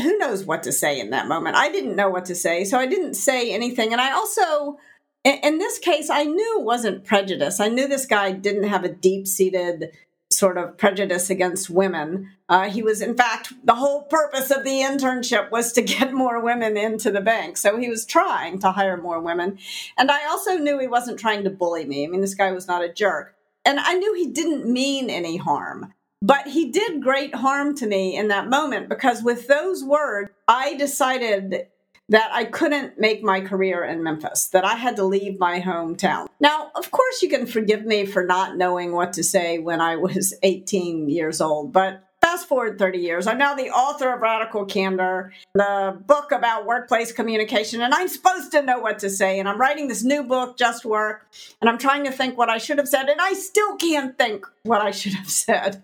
who 0.00 0.18
knows 0.18 0.44
what 0.44 0.62
to 0.64 0.72
say 0.72 1.00
in 1.00 1.10
that 1.10 1.28
moment? 1.28 1.56
I 1.56 1.70
didn't 1.70 1.96
know 1.96 2.08
what 2.08 2.26
to 2.26 2.34
say, 2.34 2.64
so 2.64 2.78
I 2.78 2.86
didn't 2.86 3.14
say 3.14 3.52
anything. 3.52 3.92
And 3.92 4.00
I 4.00 4.12
also, 4.12 4.78
in 5.24 5.58
this 5.58 5.78
case, 5.78 6.10
I 6.10 6.24
knew 6.24 6.60
it 6.60 6.64
wasn't 6.64 7.04
prejudice. 7.04 7.60
I 7.60 7.68
knew 7.68 7.88
this 7.88 8.06
guy 8.06 8.32
didn't 8.32 8.68
have 8.68 8.84
a 8.84 8.92
deep 8.92 9.26
seated 9.26 9.92
sort 10.30 10.58
of 10.58 10.76
prejudice 10.76 11.30
against 11.30 11.70
women. 11.70 12.30
Uh, 12.48 12.68
he 12.68 12.82
was, 12.82 13.00
in 13.00 13.16
fact, 13.16 13.52
the 13.64 13.74
whole 13.74 14.02
purpose 14.02 14.50
of 14.50 14.64
the 14.64 14.80
internship 14.80 15.50
was 15.50 15.72
to 15.72 15.82
get 15.82 16.12
more 16.12 16.40
women 16.40 16.76
into 16.76 17.10
the 17.10 17.20
bank. 17.20 17.56
So 17.56 17.78
he 17.78 17.88
was 17.88 18.04
trying 18.04 18.58
to 18.60 18.72
hire 18.72 18.96
more 18.96 19.20
women. 19.20 19.58
And 19.96 20.10
I 20.10 20.26
also 20.26 20.58
knew 20.58 20.78
he 20.78 20.88
wasn't 20.88 21.18
trying 21.18 21.44
to 21.44 21.50
bully 21.50 21.84
me. 21.84 22.04
I 22.04 22.08
mean, 22.08 22.20
this 22.20 22.34
guy 22.34 22.52
was 22.52 22.68
not 22.68 22.84
a 22.84 22.92
jerk. 22.92 23.34
And 23.64 23.80
I 23.80 23.94
knew 23.94 24.14
he 24.14 24.28
didn't 24.28 24.70
mean 24.70 25.10
any 25.10 25.36
harm. 25.36 25.92
But 26.22 26.48
he 26.48 26.70
did 26.70 27.02
great 27.02 27.34
harm 27.34 27.76
to 27.76 27.86
me 27.86 28.16
in 28.16 28.28
that 28.28 28.48
moment 28.48 28.88
because 28.88 29.22
with 29.22 29.48
those 29.48 29.84
words, 29.84 30.30
I 30.48 30.74
decided 30.76 31.68
that 32.08 32.30
I 32.32 32.44
couldn't 32.44 32.98
make 32.98 33.22
my 33.22 33.40
career 33.40 33.84
in 33.84 34.02
Memphis, 34.02 34.46
that 34.48 34.64
I 34.64 34.74
had 34.74 34.96
to 34.96 35.04
leave 35.04 35.40
my 35.40 35.60
hometown. 35.60 36.28
Now, 36.38 36.70
of 36.76 36.90
course, 36.90 37.20
you 37.20 37.28
can 37.28 37.46
forgive 37.46 37.84
me 37.84 38.06
for 38.06 38.24
not 38.24 38.56
knowing 38.56 38.92
what 38.92 39.12
to 39.14 39.24
say 39.24 39.58
when 39.58 39.80
I 39.80 39.96
was 39.96 40.34
18 40.42 41.08
years 41.08 41.40
old, 41.40 41.72
but 41.72 42.02
fast 42.20 42.48
forward 42.48 42.78
30 42.78 42.98
years, 42.98 43.26
I'm 43.26 43.38
now 43.38 43.54
the 43.54 43.70
author 43.70 44.12
of 44.12 44.20
Radical 44.20 44.64
Candor, 44.64 45.32
the 45.54 45.96
book 46.06 46.32
about 46.32 46.66
workplace 46.66 47.12
communication, 47.12 47.80
and 47.80 47.94
I'm 47.94 48.08
supposed 48.08 48.52
to 48.52 48.62
know 48.62 48.78
what 48.78 48.98
to 49.00 49.10
say. 49.10 49.38
And 49.38 49.48
I'm 49.48 49.60
writing 49.60 49.88
this 49.88 50.02
new 50.02 50.22
book, 50.22 50.56
Just 50.56 50.84
Work, 50.84 51.26
and 51.60 51.70
I'm 51.70 51.78
trying 51.78 52.04
to 52.04 52.10
think 52.10 52.36
what 52.36 52.48
I 52.48 52.58
should 52.58 52.78
have 52.78 52.88
said, 52.88 53.08
and 53.08 53.20
I 53.20 53.32
still 53.32 53.76
can't 53.76 54.18
think 54.18 54.46
what 54.64 54.80
I 54.80 54.90
should 54.90 55.14
have 55.14 55.30
said. 55.46 55.82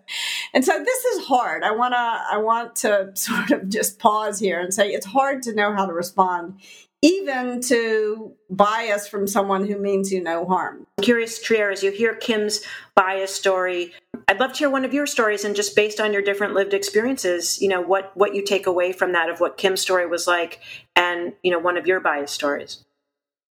And 0.53 0.65
so 0.65 0.83
this 0.83 1.05
is 1.05 1.27
hard. 1.27 1.63
I 1.63 1.71
want 1.73 1.93
to 1.93 1.99
I 1.99 2.39
want 2.39 2.77
to 2.77 3.13
sort 3.15 3.51
of 3.51 3.69
just 3.69 3.99
pause 3.99 4.39
here 4.39 4.61
and 4.61 4.73
say 4.73 4.91
it's 4.91 5.07
hard 5.07 5.43
to 5.45 5.55
know 5.55 5.73
how 5.75 5.87
to 5.87 5.93
respond 5.93 6.61
even 7.03 7.61
to 7.61 8.33
bias 8.49 9.09
from 9.09 9.27
someone 9.27 9.67
who 9.67 9.77
means 9.77 10.13
you 10.13 10.23
no 10.23 10.47
harm. 10.47 10.87
I'm 10.99 11.05
curious, 11.05 11.43
Trier, 11.43 11.71
as 11.71 11.83
you 11.83 11.91
hear 11.91 12.15
Kim's 12.15 12.63
bias 12.95 13.35
story, 13.35 13.93
I'd 14.29 14.39
love 14.39 14.53
to 14.53 14.59
hear 14.59 14.71
one 14.71 14.85
of 14.85 14.95
your 14.95 15.07
stories 15.07 15.45
and 15.45 15.57
just 15.57 15.75
based 15.75 16.01
on 16.01 16.13
your 16.13 16.23
different 16.23 16.55
lived 16.55 16.75
experiences, 16.75 17.61
you 17.61 17.69
know, 17.69 17.81
what 17.81 18.13
what 18.17 18.35
you 18.35 18.45
take 18.45 18.67
away 18.67 18.93
from 18.93 19.13
that 19.13 19.29
of 19.29 19.41
what 19.41 19.59
Kim's 19.59 19.81
story 19.81 20.07
was 20.07 20.27
like 20.27 20.61
and, 20.95 21.33
you 21.43 21.51
know, 21.51 21.59
one 21.59 21.77
of 21.77 21.87
your 21.87 22.01
bias 22.01 22.31
stories. 22.31 22.85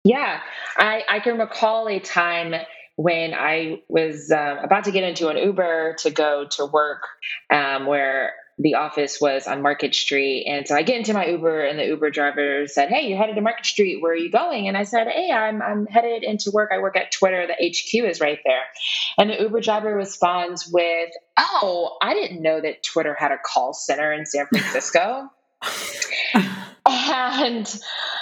Yeah, 0.03 0.39
I, 0.77 1.03
I 1.09 1.19
can 1.19 1.37
recall 1.37 1.87
a 1.87 1.99
time 1.99 2.53
when 2.95 3.33
I 3.33 3.81
was 3.89 4.31
uh, 4.31 4.57
about 4.63 4.85
to 4.85 4.91
get 4.91 5.03
into 5.03 5.29
an 5.29 5.37
Uber 5.37 5.95
to 5.99 6.11
go 6.11 6.45
to 6.51 6.65
work, 6.65 7.03
um, 7.49 7.85
where 7.85 8.33
the 8.57 8.75
office 8.75 9.19
was 9.19 9.47
on 9.47 9.61
Market 9.61 9.93
Street. 9.93 10.45
And 10.47 10.65
so 10.67 10.75
I 10.75 10.83
get 10.83 10.97
into 10.97 11.13
my 11.13 11.25
Uber, 11.25 11.65
and 11.65 11.77
the 11.77 11.85
Uber 11.85 12.09
driver 12.09 12.67
said, 12.67 12.89
Hey, 12.89 13.07
you're 13.09 13.17
headed 13.17 13.35
to 13.35 13.41
Market 13.41 13.65
Street. 13.65 14.01
Where 14.01 14.13
are 14.13 14.15
you 14.15 14.31
going? 14.31 14.67
And 14.67 14.77
I 14.77 14.83
said, 14.83 15.07
Hey, 15.07 15.29
I'm, 15.31 15.61
I'm 15.61 15.85
headed 15.87 16.23
into 16.23 16.51
work. 16.51 16.71
I 16.73 16.79
work 16.79 16.95
at 16.95 17.11
Twitter. 17.11 17.47
The 17.47 17.53
HQ 17.53 18.09
is 18.09 18.21
right 18.21 18.39
there. 18.45 18.63
And 19.17 19.29
the 19.29 19.41
Uber 19.41 19.61
driver 19.61 19.93
responds 19.93 20.69
with, 20.71 21.09
Oh, 21.37 21.97
I 22.01 22.13
didn't 22.13 22.41
know 22.41 22.61
that 22.61 22.83
Twitter 22.83 23.13
had 23.13 23.31
a 23.31 23.37
call 23.37 23.73
center 23.73 24.13
in 24.13 24.25
San 24.25 24.47
Francisco. 24.47 25.29
and 26.87 27.81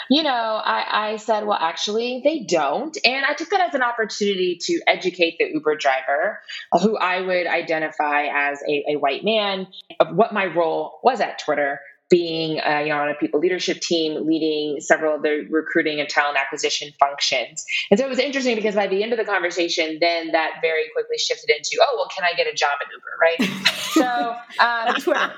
you 0.09 0.23
know 0.23 0.29
I, 0.31 1.11
I 1.11 1.15
said 1.17 1.45
well 1.45 1.57
actually 1.59 2.21
they 2.23 2.39
don't. 2.41 2.97
And 3.05 3.25
i 3.25 3.33
took 3.33 3.49
that 3.49 3.61
as 3.61 3.73
an 3.73 3.81
opportunity 3.81 4.57
to 4.61 4.81
educate 4.87 5.37
the 5.37 5.49
uber 5.53 5.75
driver 5.75 6.39
who 6.81 6.97
i 6.97 7.19
would 7.19 7.47
identify 7.47 8.27
as 8.33 8.61
a, 8.67 8.93
a 8.93 8.95
white 8.95 9.23
man 9.23 9.67
of 9.99 10.15
what 10.15 10.33
my 10.33 10.45
role 10.45 10.99
was 11.03 11.19
at 11.19 11.39
twitter 11.39 11.79
being 12.09 12.59
uh, 12.61 12.79
you 12.79 12.89
know 12.89 12.99
on 12.99 13.09
a 13.09 13.15
people 13.15 13.39
leadership 13.39 13.79
team 13.79 14.27
leading 14.27 14.79
several 14.79 15.15
of 15.15 15.23
the 15.23 15.47
recruiting 15.49 15.99
and 15.99 16.07
talent 16.07 16.37
acquisition 16.37 16.91
functions. 16.99 17.65
And 17.89 17.99
so 17.99 18.05
it 18.05 18.09
was 18.09 18.19
interesting 18.19 18.55
because 18.55 18.75
by 18.75 18.85
the 18.85 19.01
end 19.01 19.13
of 19.13 19.17
the 19.17 19.25
conversation 19.25 19.97
then 19.99 20.31
that 20.31 20.59
very 20.61 20.83
quickly 20.93 21.17
shifted 21.17 21.49
into 21.49 21.81
oh 21.81 21.95
well 21.97 22.07
can 22.15 22.23
i 22.23 22.35
get 22.35 22.45
a 22.45 22.53
job 22.53 22.71
at 22.81 22.87
uber? 22.91 23.17
Right? 23.19 23.67
So 23.93 24.35
um, 24.59 24.95
twitter. 25.01 25.31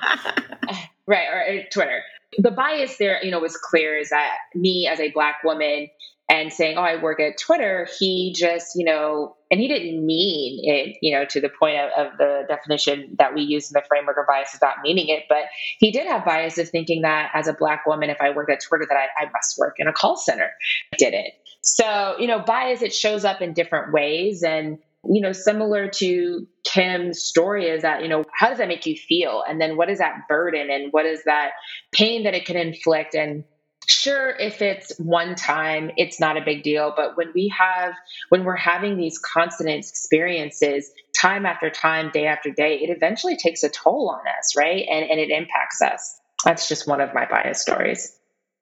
right 1.08 1.28
or, 1.30 1.56
or 1.56 1.64
twitter 1.72 2.02
the 2.38 2.52
bias 2.52 2.98
there, 2.98 3.24
you 3.24 3.32
know, 3.32 3.40
was 3.40 3.58
clear 3.58 3.98
is 3.98 4.10
that 4.10 4.36
me 4.54 4.88
as 4.92 5.00
a 5.00 5.12
black 5.12 5.44
woman 5.44 5.88
and 6.30 6.52
saying, 6.52 6.78
"Oh, 6.78 6.82
I 6.82 7.02
work 7.02 7.20
at 7.20 7.38
Twitter," 7.38 7.88
he 8.00 8.34
just, 8.36 8.74
you 8.76 8.86
know, 8.86 9.36
and 9.52 9.60
he 9.60 9.68
didn't 9.68 10.04
mean 10.06 10.60
it, 10.64 10.98
you 11.02 11.14
know, 11.16 11.26
to 11.26 11.40
the 11.40 11.50
point 11.50 11.78
of, 11.78 12.08
of 12.08 12.18
the 12.18 12.44
definition 12.48 13.16
that 13.20 13.36
we 13.36 13.44
use 13.44 13.70
in 13.70 13.74
the 13.74 13.84
framework 13.88 14.18
of 14.18 14.26
bias 14.28 14.54
is 14.54 14.62
not 14.62 14.78
meaning 14.84 15.08
it, 15.10 15.24
but 15.30 15.44
he 15.80 15.92
did 15.92 16.08
have 16.08 16.26
bias 16.26 16.58
of 16.58 16.70
thinking 16.70 17.04
that 17.04 17.32
as 17.34 17.48
a 17.48 17.54
black 17.54 17.86
woman, 17.86 18.10
if 18.10 18.18
I 18.20 18.32
worked 18.32 18.52
at 18.52 18.62
Twitter, 18.62 18.86
that 18.90 18.98
I, 18.98 19.26
I 19.26 19.30
must 19.32 19.58
work 19.58 19.76
in 19.78 19.88
a 19.88 19.94
call 19.94 20.18
center. 20.18 20.50
I 20.94 20.98
didn't. 20.98 21.34
So, 21.62 22.16
you 22.20 22.28
know, 22.28 22.40
bias 22.40 22.82
it 22.82 22.94
shows 22.94 23.26
up 23.26 23.42
in 23.42 23.54
different 23.54 23.94
ways, 23.94 24.44
and 24.44 24.80
you 25.10 25.22
know, 25.22 25.32
similar 25.32 25.88
to 25.88 26.48
Kim's 26.64 27.22
story 27.22 27.68
is 27.68 27.82
that, 27.84 28.02
you 28.02 28.08
know, 28.08 28.24
how 28.34 28.50
does 28.50 28.58
that 28.58 28.68
make 28.68 28.86
you 28.86 28.96
feel? 28.96 29.44
And 29.48 29.60
then 29.60 29.78
what 29.78 29.90
is 29.90 30.00
that 30.00 30.28
burden 30.28 30.70
and 30.70 30.92
what 30.92 31.06
is 31.06 31.24
that 31.26 31.52
pain 31.92 32.24
that 32.24 32.34
it 32.34 32.46
can 32.46 32.58
inflict? 32.58 33.16
And 33.16 33.44
sure, 33.88 34.30
if 34.30 34.62
it's 34.62 34.98
one 34.98 35.36
time, 35.36 35.92
it's 35.98 36.20
not 36.20 36.38
a 36.38 36.46
big 36.46 36.64
deal. 36.64 36.94
But 36.96 37.18
when 37.18 37.32
we 37.34 37.54
have, 37.58 37.94
when 38.30 38.44
we're 38.44 38.56
having 38.56 38.98
these 38.98 39.18
constant 39.18 39.70
experiences, 39.70 40.90
time 41.16 41.46
after 41.46 41.70
time, 41.70 42.12
day 42.12 42.26
after 42.26 42.52
day, 42.52 42.80
it 42.82 42.90
eventually 42.90 43.38
takes 43.38 43.64
a 43.64 43.70
toll 43.70 44.10
on 44.10 44.22
us, 44.40 44.56
right? 44.58 44.86
And, 44.90 45.10
and 45.10 45.20
it 45.20 45.30
impacts 45.30 45.82
us. 45.82 46.20
That's 46.44 46.68
just 46.68 46.88
one 46.88 47.02
of 47.02 47.14
my 47.14 47.26
bias 47.26 47.62
stories. 47.62 48.18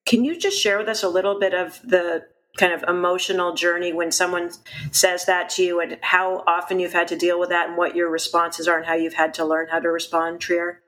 Can 0.05 0.25
you 0.25 0.37
just 0.37 0.59
share 0.59 0.77
with 0.77 0.89
us 0.89 1.03
a 1.03 1.09
little 1.09 1.39
bit 1.39 1.53
of 1.53 1.79
the 1.83 2.23
kind 2.57 2.73
of 2.73 2.83
emotional 2.87 3.53
journey 3.53 3.93
when 3.93 4.11
someone 4.11 4.51
says 4.91 5.25
that 5.25 5.49
to 5.49 5.63
you 5.63 5.79
and 5.79 5.97
how 6.01 6.43
often 6.45 6.79
you've 6.79 6.93
had 6.93 7.07
to 7.07 7.15
deal 7.15 7.39
with 7.39 7.49
that 7.49 7.69
and 7.69 7.77
what 7.77 7.95
your 7.95 8.09
responses 8.09 8.67
are 8.67 8.77
and 8.77 8.85
how 8.85 8.93
you've 8.93 9.13
had 9.13 9.33
to 9.33 9.45
learn 9.45 9.67
how 9.69 9.79
to 9.79 9.89
respond, 9.89 10.39
Trier? 10.39 10.81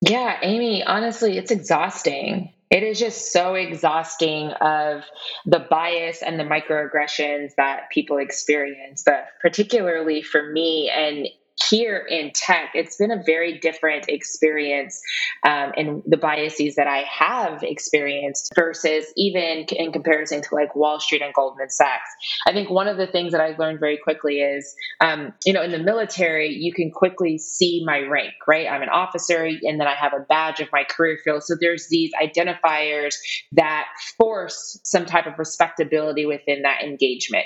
Yeah, 0.00 0.38
Amy, 0.42 0.84
honestly, 0.84 1.38
it's 1.38 1.50
exhausting. 1.50 2.52
It 2.70 2.82
is 2.82 2.98
just 2.98 3.32
so 3.32 3.54
exhausting 3.54 4.48
of 4.60 5.04
the 5.46 5.60
bias 5.60 6.22
and 6.22 6.38
the 6.38 6.44
microaggressions 6.44 7.54
that 7.56 7.90
people 7.90 8.18
experience, 8.18 9.02
but 9.06 9.28
particularly 9.40 10.22
for 10.22 10.42
me 10.50 10.90
and 10.90 11.28
here 11.68 11.98
in 11.98 12.32
tech, 12.34 12.70
it's 12.74 12.96
been 12.96 13.10
a 13.10 13.22
very 13.24 13.58
different 13.58 14.08
experience 14.08 15.00
um, 15.44 15.72
in 15.76 16.02
the 16.06 16.16
biases 16.16 16.76
that 16.76 16.86
I 16.86 17.04
have 17.08 17.62
experienced 17.62 18.52
versus 18.54 19.06
even 19.16 19.66
in 19.70 19.92
comparison 19.92 20.42
to 20.42 20.54
like 20.54 20.74
Wall 20.74 21.00
Street 21.00 21.22
and 21.22 21.32
Goldman 21.34 21.70
Sachs. 21.70 22.10
I 22.46 22.52
think 22.52 22.70
one 22.70 22.88
of 22.88 22.96
the 22.96 23.06
things 23.06 23.32
that 23.32 23.40
I 23.40 23.56
learned 23.56 23.80
very 23.80 23.98
quickly 23.98 24.40
is, 24.40 24.74
um, 25.00 25.32
you 25.44 25.52
know, 25.52 25.62
in 25.62 25.72
the 25.72 25.78
military, 25.78 26.50
you 26.50 26.72
can 26.72 26.90
quickly 26.90 27.38
see 27.38 27.82
my 27.84 28.00
rank, 28.00 28.34
right? 28.46 28.66
I'm 28.66 28.82
an 28.82 28.88
officer 28.88 29.44
and 29.44 29.80
then 29.80 29.86
I 29.86 29.94
have 29.94 30.12
a 30.12 30.20
badge 30.20 30.60
of 30.60 30.68
my 30.72 30.84
career 30.84 31.18
field. 31.22 31.42
So 31.42 31.54
there's 31.60 31.88
these 31.88 32.12
identifiers 32.22 33.14
that 33.52 33.86
force 34.18 34.80
some 34.84 35.06
type 35.06 35.26
of 35.26 35.38
respectability 35.38 36.26
within 36.26 36.62
that 36.62 36.82
engagement. 36.82 37.44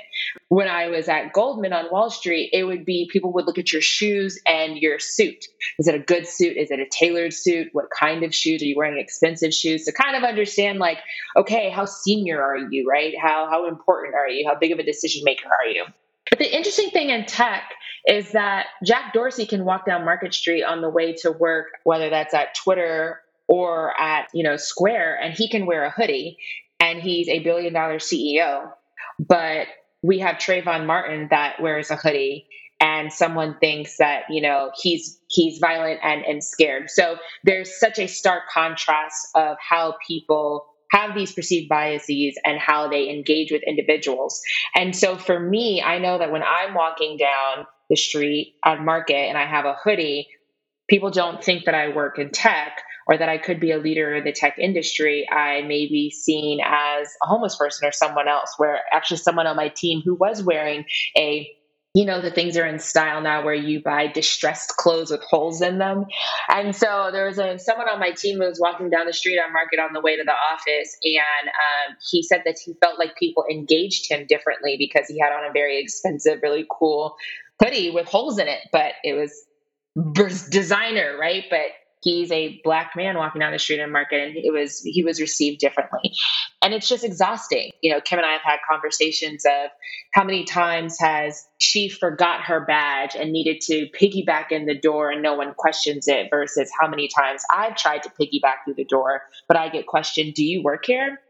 When 0.51 0.67
I 0.67 0.89
was 0.89 1.09
at 1.09 1.33
Goldman 1.33 1.73
on 1.73 1.93
Wall 1.93 2.11
Street, 2.11 2.51
it 2.53 2.65
would 2.65 2.85
be 2.85 3.09
people 3.09 3.33
would 3.35 3.47
look 3.47 3.59
at 3.59 3.73
your 3.73 3.81
shoes 3.81 4.37
and 4.49 4.77
your 4.77 4.99
suit. 4.99 5.45
Is 5.79 5.87
it 5.87 5.95
a 5.95 6.01
good 6.01 6.27
suit? 6.27 6.57
Is 6.57 6.73
it 6.73 6.81
a 6.81 6.89
tailored 6.91 7.33
suit? 7.33 7.69
What 7.71 7.85
kind 7.97 8.25
of 8.25 8.35
shoes? 8.35 8.61
Are 8.61 8.65
you 8.65 8.75
wearing 8.77 8.99
expensive 8.99 9.55
shoes? 9.55 9.85
To 9.85 9.93
kind 9.93 10.17
of 10.17 10.25
understand, 10.25 10.81
like, 10.81 10.99
okay, 11.37 11.71
how 11.71 11.85
senior 11.85 12.43
are 12.43 12.57
you, 12.57 12.85
right? 12.91 13.15
How, 13.17 13.47
how 13.49 13.69
important 13.69 14.17
are 14.17 14.29
you? 14.29 14.45
How 14.45 14.59
big 14.59 14.73
of 14.73 14.81
a 14.81 14.83
decision 14.83 15.23
maker 15.25 15.47
are 15.47 15.69
you? 15.69 15.85
But 16.31 16.41
the 16.41 16.53
interesting 16.53 16.91
thing 16.91 17.11
in 17.11 17.27
tech 17.27 17.71
is 18.09 18.33
that 18.33 18.67
Jack 18.85 19.13
Dorsey 19.13 19.47
can 19.47 19.65
walk 19.65 19.87
down 19.87 20.05
Market 20.05 20.35
Street 20.35 20.65
on 20.65 20.81
the 20.81 20.91
way 20.91 21.13
to 21.19 21.31
work, 21.31 21.67
whether 21.85 22.11
that's 22.11 22.35
at 22.35 22.57
Twitter 22.57 23.21
or 23.47 23.93
at, 24.01 24.27
you 24.35 24.43
know, 24.43 24.57
Square, 24.57 25.21
and 25.23 25.33
he 25.33 25.49
can 25.49 25.65
wear 25.65 25.85
a 25.85 25.91
hoodie 25.91 26.39
and 26.81 27.01
he's 27.01 27.29
a 27.29 27.39
billion 27.39 27.73
dollar 27.73 27.99
CEO. 27.99 28.73
But 29.21 29.69
we 30.03 30.21
have 30.21 30.37
Trayvon 30.37 30.87
Martin 30.87 31.29
that 31.31 31.61
wears 31.61 31.91
a 31.91 31.97
hoodie 31.97 32.47
and 32.81 33.13
someone 33.13 33.57
thinks 33.61 33.99
that 33.99 34.23
you 34.31 34.41
know 34.41 34.71
he's 34.81 35.21
he's 35.29 35.59
violent 35.59 36.01
and 36.03 36.25
and 36.25 36.43
scared. 36.43 36.91
So 36.91 37.17
there's 37.45 37.79
such 37.79 37.99
a 37.99 38.07
stark 38.07 38.45
contrast 38.53 39.29
of 39.35 39.57
how 39.61 39.97
people 40.07 40.67
have 40.93 41.15
these 41.15 41.33
perceived 41.33 41.69
biases 41.69 42.37
and 42.45 42.59
how 42.59 42.89
they 42.89 43.11
engage 43.11 43.53
with 43.53 43.63
individuals. 43.67 44.41
And 44.75 44.97
so 44.97 45.17
for 45.17 45.39
me 45.39 45.83
i 45.83 45.99
know 45.99 46.19
that 46.19 46.33
when 46.33 46.43
i'm 46.43 46.75
walking 46.75 47.17
down 47.17 47.67
the 47.89 47.97
street 47.97 48.55
on 48.65 48.85
market 48.85 49.17
and 49.29 49.37
i 49.37 49.47
have 49.47 49.65
a 49.65 49.77
hoodie 49.85 50.29
people 50.89 51.11
don't 51.11 51.43
think 51.43 51.65
that 51.65 51.75
i 51.75 51.89
work 51.95 52.19
in 52.19 52.31
tech 52.31 52.81
or 53.11 53.19
that 53.19 53.29
I 53.29 53.39
could 53.39 53.59
be 53.59 53.73
a 53.73 53.79
leader 53.79 54.15
in 54.15 54.25
the 54.25 54.33
tech 54.33 54.57
industry, 54.59 55.29
I 55.29 55.63
may 55.63 55.89
be 55.89 56.11
seen 56.11 56.61
as 56.65 57.09
a 57.21 57.27
homeless 57.27 57.57
person 57.57 57.89
or 57.89 57.93
someone 57.93 58.29
else, 58.29 58.55
where 58.57 58.79
actually 58.93 59.17
someone 59.17 59.49
on 59.49 59.57
my 59.57 59.69
team 59.69 60.01
who 60.05 60.15
was 60.15 60.43
wearing 60.43 60.85
a 61.19 61.51
you 61.93 62.05
know 62.05 62.21
the 62.21 62.31
things 62.31 62.57
are 62.57 62.67
in 62.67 62.79
style 62.79 63.21
now 63.21 63.45
where 63.45 63.53
you 63.53 63.83
buy 63.83 64.07
distressed 64.07 64.77
clothes 64.77 65.11
with 65.11 65.25
holes 65.25 65.61
in 65.61 65.79
them. 65.79 66.05
And 66.49 66.75
so 66.75 67.11
there 67.13 67.27
was 67.27 67.39
a 67.39 67.59
someone 67.59 67.89
on 67.89 67.99
my 67.99 68.13
team 68.13 68.39
who 68.39 68.47
was 68.47 68.61
walking 68.61 68.91
down 68.91 69.07
the 69.07 69.13
street 69.13 69.41
on 69.45 69.53
market 69.53 69.81
on 69.81 69.93
the 69.93 70.01
way 70.01 70.17
to 70.17 70.23
the 70.23 70.31
office 70.31 70.97
and 71.03 71.49
um, 71.49 71.97
he 72.13 72.23
said 72.23 72.43
that 72.45 72.59
he 72.65 72.75
felt 72.81 73.01
like 73.01 73.17
people 73.17 73.45
engaged 73.51 74.09
him 74.09 74.25
differently 74.29 74.77
because 74.79 75.09
he 75.09 75.19
had 75.19 75.33
on 75.33 75.51
a 75.51 75.53
very 75.53 75.81
expensive 75.81 76.39
really 76.45 76.65
cool 76.71 77.17
hoodie 77.61 77.91
with 77.91 78.07
holes 78.07 78.39
in 78.39 78.47
it 78.47 78.61
but 78.71 78.93
it 79.03 79.15
was 79.15 79.35
designer 80.49 81.17
right? 81.19 81.45
But 81.51 81.73
he's 82.03 82.31
a 82.33 82.61
black 82.65 82.93
man 82.97 83.17
walking 83.17 83.41
down 83.41 83.53
the 83.53 83.59
street 83.59 83.81
in 83.81 83.93
market 83.93 84.29
and 84.29 84.37
it 84.37 84.53
was 84.53 84.81
he 84.81 85.05
was 85.05 85.21
received 85.21 85.61
differently. 85.61 86.13
And 86.63 86.75
it's 86.75 86.89
just 86.89 87.05
exhausting. 87.05 87.71
You 87.83 87.93
know 87.93 88.01
kim 88.01 88.19
and 88.19 88.27
i 88.27 88.33
have 88.33 88.43
had 88.43 88.59
conversations 88.69 89.45
of 89.45 89.71
how 90.13 90.25
many 90.25 90.45
times 90.45 90.99
has 90.99 91.47
she 91.59 91.89
forgot 91.89 92.43
her 92.43 92.65
badge 92.65 93.15
and 93.15 93.33
needed 93.33 93.61
to 93.63 93.89
piggyback 93.99 94.51
in 94.51 94.67
the 94.67 94.79
door 94.79 95.11
and 95.11 95.23
no 95.23 95.35
one 95.35 95.55
questions 95.55 96.09
it 96.09 96.29
versus 96.31 96.71
how 96.79 96.89
many 96.89 97.09
times 97.09 97.43
i've 97.55 97.77
tried 97.77 98.03
to 98.03 98.11
piggyback 98.11 98.65
through 98.65 98.75
the 98.75 98.85
door 98.85 99.23
but 99.49 99.57
i 99.57 99.69
get 99.69 99.87
questioned 99.87 100.35
do 100.35 100.45
you 100.45 100.63
work 100.63 100.85
here 100.87 101.21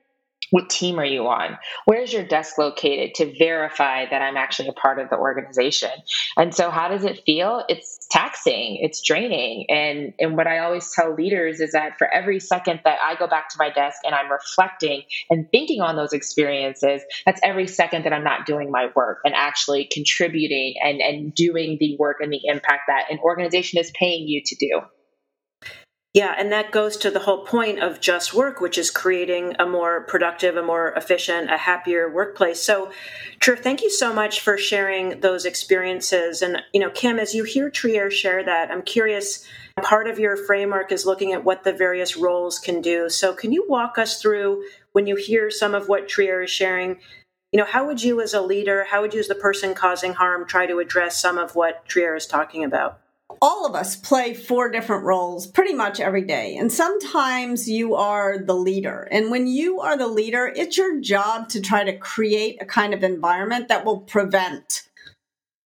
what 0.50 0.68
team 0.68 0.99
are 0.99 1.04
you 1.04 1.26
on? 1.28 1.59
Where's 1.85 2.12
your 2.12 2.25
desk 2.25 2.59
located 2.59 3.14
to 3.16 3.37
verify 3.38 4.06
that 4.09 4.23
I'm 4.23 4.37
actually 4.37 4.68
a 4.68 4.73
part 4.73 4.99
of 4.99 5.09
the 5.09 5.16
organization? 5.16 5.90
And 6.37 6.54
so 6.54 6.70
how 6.70 6.88
does 6.88 7.04
it 7.04 7.23
feel? 7.25 7.64
It's 7.68 7.99
taxing, 8.11 8.78
it's 8.80 9.00
draining. 9.02 9.66
And 9.68 10.12
and 10.18 10.37
what 10.37 10.47
I 10.47 10.59
always 10.59 10.90
tell 10.92 11.14
leaders 11.14 11.61
is 11.61 11.73
that 11.73 11.99
for 11.99 12.12
every 12.12 12.40
second 12.40 12.80
that 12.85 12.99
I 13.00 13.14
go 13.14 13.28
back 13.28 13.49
to 13.50 13.56
my 13.59 13.70
desk 13.70 13.99
and 14.04 14.14
I'm 14.14 14.30
reflecting 14.30 15.02
and 15.28 15.49
thinking 15.50 15.80
on 15.80 15.97
those 15.97 16.12
experiences, 16.12 17.02
that's 17.25 17.40
every 17.44 17.68
second 17.68 18.04
that 18.04 18.12
I'm 18.12 18.25
not 18.25 18.47
doing 18.47 18.70
my 18.70 18.88
work 18.94 19.18
and 19.25 19.35
actually 19.35 19.88
contributing 19.90 20.75
and, 20.82 21.00
and 21.00 21.35
doing 21.35 21.76
the 21.78 21.97
work 21.99 22.18
and 22.20 22.32
the 22.32 22.40
impact 22.44 22.82
that 22.88 23.04
an 23.11 23.18
organization 23.23 23.78
is 23.78 23.92
paying 23.94 24.26
you 24.26 24.42
to 24.44 24.56
do. 24.56 24.80
Yeah, 26.12 26.34
and 26.36 26.50
that 26.50 26.72
goes 26.72 26.96
to 26.98 27.10
the 27.10 27.20
whole 27.20 27.44
point 27.44 27.78
of 27.78 28.00
just 28.00 28.34
work, 28.34 28.60
which 28.60 28.76
is 28.76 28.90
creating 28.90 29.54
a 29.60 29.66
more 29.66 30.00
productive, 30.00 30.56
a 30.56 30.62
more 30.62 30.92
efficient, 30.96 31.52
a 31.52 31.56
happier 31.56 32.12
workplace. 32.12 32.60
So, 32.60 32.90
Trier, 33.38 33.56
thank 33.56 33.80
you 33.80 33.90
so 33.90 34.12
much 34.12 34.40
for 34.40 34.58
sharing 34.58 35.20
those 35.20 35.44
experiences. 35.44 36.42
And, 36.42 36.62
you 36.72 36.80
know, 36.80 36.90
Kim, 36.90 37.20
as 37.20 37.32
you 37.32 37.44
hear 37.44 37.70
Trier 37.70 38.10
share 38.10 38.42
that, 38.42 38.72
I'm 38.72 38.82
curious, 38.82 39.46
part 39.82 40.08
of 40.08 40.18
your 40.18 40.36
framework 40.36 40.90
is 40.90 41.06
looking 41.06 41.32
at 41.32 41.44
what 41.44 41.62
the 41.62 41.72
various 41.72 42.16
roles 42.16 42.58
can 42.58 42.80
do. 42.80 43.08
So, 43.08 43.32
can 43.32 43.52
you 43.52 43.64
walk 43.68 43.96
us 43.96 44.20
through 44.20 44.64
when 44.90 45.06
you 45.06 45.14
hear 45.14 45.48
some 45.48 45.76
of 45.76 45.88
what 45.88 46.08
Trier 46.08 46.42
is 46.42 46.50
sharing? 46.50 46.98
You 47.52 47.58
know, 47.58 47.66
how 47.66 47.86
would 47.86 48.02
you 48.02 48.20
as 48.20 48.34
a 48.34 48.42
leader, 48.42 48.86
how 48.90 49.00
would 49.02 49.14
you 49.14 49.20
as 49.20 49.28
the 49.28 49.36
person 49.36 49.74
causing 49.74 50.14
harm 50.14 50.44
try 50.44 50.66
to 50.66 50.80
address 50.80 51.20
some 51.20 51.38
of 51.38 51.54
what 51.54 51.86
Trier 51.86 52.16
is 52.16 52.26
talking 52.26 52.64
about? 52.64 53.00
All 53.42 53.64
of 53.64 53.75
us 53.75 53.97
play 53.97 54.35
four 54.35 54.70
different 54.70 55.04
roles 55.04 55.47
pretty 55.47 55.73
much 55.73 55.99
every 55.99 56.23
day. 56.23 56.56
And 56.56 56.70
sometimes 56.70 57.68
you 57.68 57.94
are 57.94 58.38
the 58.38 58.54
leader. 58.54 59.09
And 59.11 59.30
when 59.30 59.47
you 59.47 59.80
are 59.80 59.97
the 59.97 60.09
leader, 60.09 60.52
it's 60.54 60.76
your 60.76 61.00
job 61.00 61.49
to 61.50 61.61
try 61.61 61.85
to 61.85 61.97
create 61.97 62.61
a 62.61 62.66
kind 62.66 62.92
of 62.92 63.02
environment 63.02 63.68
that 63.68 63.85
will 63.85 64.00
prevent 64.00 64.82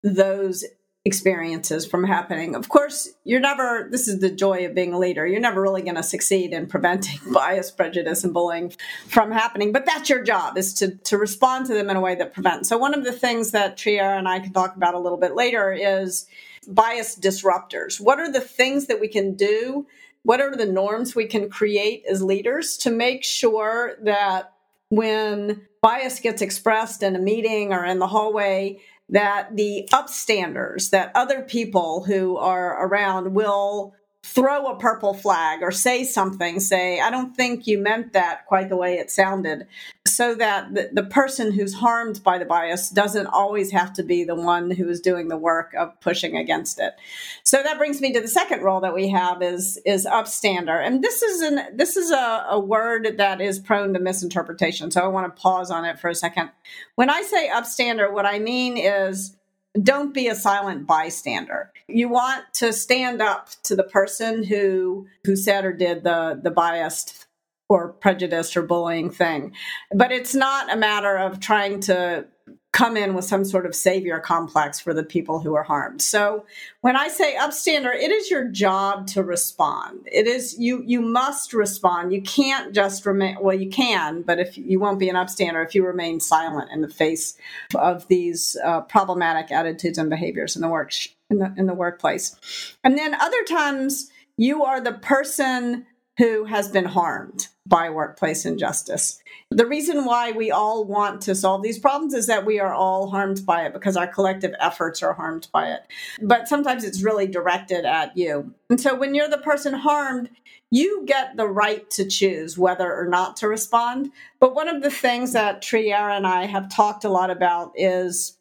those 0.04 0.64
experiences 1.07 1.85
from 1.85 2.04
happening. 2.04 2.54
Of 2.54 2.69
course, 2.69 3.11
you're 3.25 3.40
never, 3.40 3.88
this 3.90 4.09
is 4.09 4.21
the 4.21 4.31
joy 4.31 4.64
of 4.64 4.75
being 4.75 4.95
a 4.95 4.99
leader, 4.99 5.26
you're 5.26 5.40
never 5.40 5.61
really 5.61 5.83
going 5.83 5.97
to 5.97 6.02
succeed 6.02 6.52
in 6.52 6.66
preventing 6.66 7.19
bias, 7.33 7.71
prejudice, 7.71 8.25
and 8.25 8.33
bullying 8.33 8.73
from 9.09 9.31
happening. 9.31 9.73
But 9.73 9.85
that's 9.85 10.09
your 10.09 10.23
job, 10.23 10.57
is 10.57 10.73
to, 10.75 10.97
to 10.97 11.19
respond 11.19 11.66
to 11.66 11.75
them 11.75 11.90
in 11.90 11.97
a 11.97 12.00
way 12.00 12.14
that 12.14 12.33
prevents. 12.33 12.71
So, 12.71 12.78
one 12.78 12.95
of 12.95 13.04
the 13.04 13.12
things 13.12 13.50
that 13.50 13.76
Trier 13.76 14.14
and 14.14 14.26
I 14.26 14.38
can 14.38 14.52
talk 14.52 14.76
about 14.76 14.95
a 14.95 14.99
little 14.99 15.19
bit 15.19 15.35
later 15.35 15.73
is 15.73 16.26
bias 16.68 17.18
disruptors. 17.18 18.00
What 18.00 18.18
are 18.18 18.30
the 18.30 18.40
things 18.40 18.87
that 18.87 19.00
we 19.00 19.09
can 19.09 19.35
do? 19.35 19.87
What 20.23 20.40
are 20.40 20.56
the 20.56 20.66
norms 20.66 21.14
we 21.14 21.26
can 21.26 21.50
create 21.50 22.04
as 22.09 22.23
leaders 22.23 22.76
to 22.78 22.90
make 22.90 23.25
sure 23.25 23.97
that 24.02 24.52
when 24.88 25.62
bias 25.83 26.21
gets 26.21 26.40
expressed 26.40 27.02
in 27.02 27.16
a 27.16 27.18
meeting 27.18 27.73
or 27.73 27.85
in 27.85 27.99
the 27.99 28.06
hallway, 28.06 28.80
that 29.11 29.54
the 29.56 29.88
upstanders, 29.92 30.90
that 30.90 31.12
other 31.14 31.42
people 31.42 32.04
who 32.04 32.37
are 32.37 32.87
around 32.87 33.35
will 33.35 33.94
throw 34.23 34.68
a 34.68 34.78
purple 34.78 35.12
flag 35.12 35.62
or 35.62 35.71
say 35.71 36.02
something, 36.04 36.59
say, 36.59 36.99
I 36.99 37.11
don't 37.11 37.37
think 37.37 37.66
you 37.66 37.78
meant 37.78 38.14
that 38.14 38.47
quite 38.47 38.71
the 38.71 38.76
way 38.76 38.94
it 38.94 39.11
sounded, 39.11 39.66
so 40.14 40.35
that 40.35 40.75
the, 40.75 40.90
the, 40.92 41.02
person 41.02 41.52
who's 41.52 41.75
harmed 41.75 42.23
by 42.23 42.38
the 42.38 42.44
bias 42.44 42.88
doesn't 42.88 43.26
always 43.26 43.71
have 43.71 43.92
to 43.92 44.02
be 44.02 44.25
the 44.25 44.35
one 44.35 44.71
who 44.71 44.88
is 44.88 45.00
doing 45.00 45.28
the 45.28 45.37
work 45.37 45.75
of 45.75 45.99
pushing 46.00 46.37
against 46.37 46.78
it. 46.80 46.94
So 47.42 47.62
that 47.62 47.78
brings 47.78 48.00
me 48.00 48.12
to 48.12 48.21
the 48.21 48.28
second 48.28 48.62
role 48.62 48.80
that 48.80 48.94
we 48.94 49.09
have 49.09 49.42
is 49.42 49.80
is 49.85 50.06
upstander. 50.06 50.85
And 50.85 51.02
this 51.02 51.23
is 51.23 51.42
an 51.42 51.76
this 51.76 51.97
is 51.97 52.11
a, 52.11 52.47
a 52.49 52.59
word 52.59 53.16
that 53.18 53.40
is 53.40 53.59
prone 53.59 53.92
to 53.94 54.00
misinterpretation. 54.00 54.90
So 54.90 55.02
I 55.02 55.09
want 55.09 55.35
to 55.35 55.40
pause 55.40 55.71
on 55.71 55.85
it 55.85 55.99
for 55.99 56.09
a 56.09 56.14
second. 56.14 56.50
When 56.94 57.11
I 57.11 57.23
say 57.23 57.49
upstander, 57.49 58.12
what 58.12 58.26
I 58.26 58.38
mean 58.38 58.76
is 58.76 59.37
don't 59.83 60.14
be 60.14 60.28
a 60.28 60.35
silent 60.35 60.87
bystander. 60.87 61.73
You 61.88 62.09
want 62.09 62.44
to 62.54 62.73
stand 62.73 63.21
up 63.21 63.50
to 63.64 63.75
the 63.75 63.83
person 63.83 64.44
who 64.44 65.06
who 65.25 65.37
said 65.37 65.64
or 65.64 65.73
did 65.73 66.04
the 66.04 66.38
the 66.42 66.50
biased 66.50 67.24
or 67.68 67.88
prejudiced 67.88 68.56
or 68.56 68.62
bullying 68.62 69.11
thing. 69.11 69.52
But 69.94 70.12
it's 70.12 70.35
not 70.35 70.73
a 70.73 70.76
matter 70.76 71.16
of 71.16 71.40
trying 71.40 71.80
to 71.80 72.26
come 72.75 72.97
in 72.97 73.14
with 73.14 73.25
some 73.25 73.44
sort 73.44 73.66
of 73.66 73.75
savior 73.75 74.18
complex 74.18 74.80
for 74.80 74.92
the 74.92 75.04
people 75.04 75.38
who 75.38 75.54
are 75.54 75.62
harmed. 75.62 76.02
So 76.02 76.44
when 76.80 76.97
I 76.97 77.06
say 77.06 77.37
upstander, 77.37 77.94
it 77.94 78.11
is 78.11 78.28
your 78.28 78.49
job 78.49 79.06
to 79.09 79.23
respond. 79.23 80.09
It 80.11 80.26
is 80.26 80.59
you 80.59 80.83
you 80.85 81.00
must 81.00 81.52
respond. 81.52 82.12
You 82.12 82.21
can't 82.21 82.74
just 82.74 83.07
remain 83.07 83.37
well 83.40 83.57
you 83.57 83.70
can, 83.70 84.22
but 84.22 84.40
if 84.40 84.59
you 84.59 84.81
won't 84.81 84.98
be 84.98 85.09
an 85.09 85.14
upstander 85.14 85.64
if 85.64 85.77
you 85.77 85.87
remain 85.87 86.18
silent 86.18 86.68
in 86.72 86.81
the 86.81 86.88
face 86.88 87.38
of 87.77 88.09
these 88.09 88.57
uh, 88.64 88.81
problematic 88.81 89.53
attitudes 89.53 89.96
and 89.96 90.11
behaviors 90.11 90.57
in 90.57 90.62
the 90.62 90.68
work 90.68 90.92
in 91.31 91.38
the 91.38 91.55
in 91.57 91.66
the 91.66 91.74
workplace. 91.74 92.35
And 92.83 92.98
then 92.98 93.14
other 93.14 93.44
times 93.44 94.11
you 94.37 94.64
are 94.64 94.81
the 94.81 94.94
person 94.94 95.87
who 96.18 96.44
has 96.44 96.68
been 96.68 96.85
harmed 96.85 97.48
by 97.66 97.90
workplace 97.90 98.44
injustice. 98.44 99.20
The 99.50 99.66
reason 99.66 100.05
why 100.05 100.33
we 100.33 100.50
all 100.50 100.85
want 100.85 101.22
to 101.22 101.35
solve 101.35 101.62
these 101.62 101.79
problems 101.79 102.14
is 102.14 102.27
that 102.27 102.44
we 102.44 102.61
are 102.61 102.74
all 102.74 103.11
harmed 103.11 103.44
by 103.46 103.64
it 103.64 103.72
because 103.72 103.96
our 103.96 104.07
collective 104.07 104.55
efforts 104.61 105.03
are 105.03 105.14
harmed 105.14 105.48
by 105.53 105.72
it. 105.72 105.81
But 106.22 106.48
sometimes 106.48 106.85
it's 106.85 107.03
really 107.03 107.27
directed 107.27 107.85
at 107.85 108.16
you. 108.16 108.55
And 108.68 108.81
so 108.81 108.94
when 108.94 109.14
you're 109.14 109.29
the 109.29 109.38
person 109.38 109.74
harmed, 109.74 110.31
you 110.70 111.05
get 111.07 111.37
the 111.37 111.48
right 111.48 111.88
to 111.90 112.07
choose 112.07 112.59
whether 112.59 112.92
or 112.92 113.07
not 113.07 113.37
to 113.38 113.48
respond. 113.48 114.11
But 114.40 114.55
one 114.55 114.68
of 114.68 114.83
the 114.83 114.90
things 114.90 115.33
that 115.33 115.62
Trier 115.62 116.11
and 116.11 116.27
I 116.27 116.46
have 116.46 116.74
talked 116.74 117.05
a 117.05 117.09
lot 117.09 117.31
about 117.31 117.72
is 117.77 118.37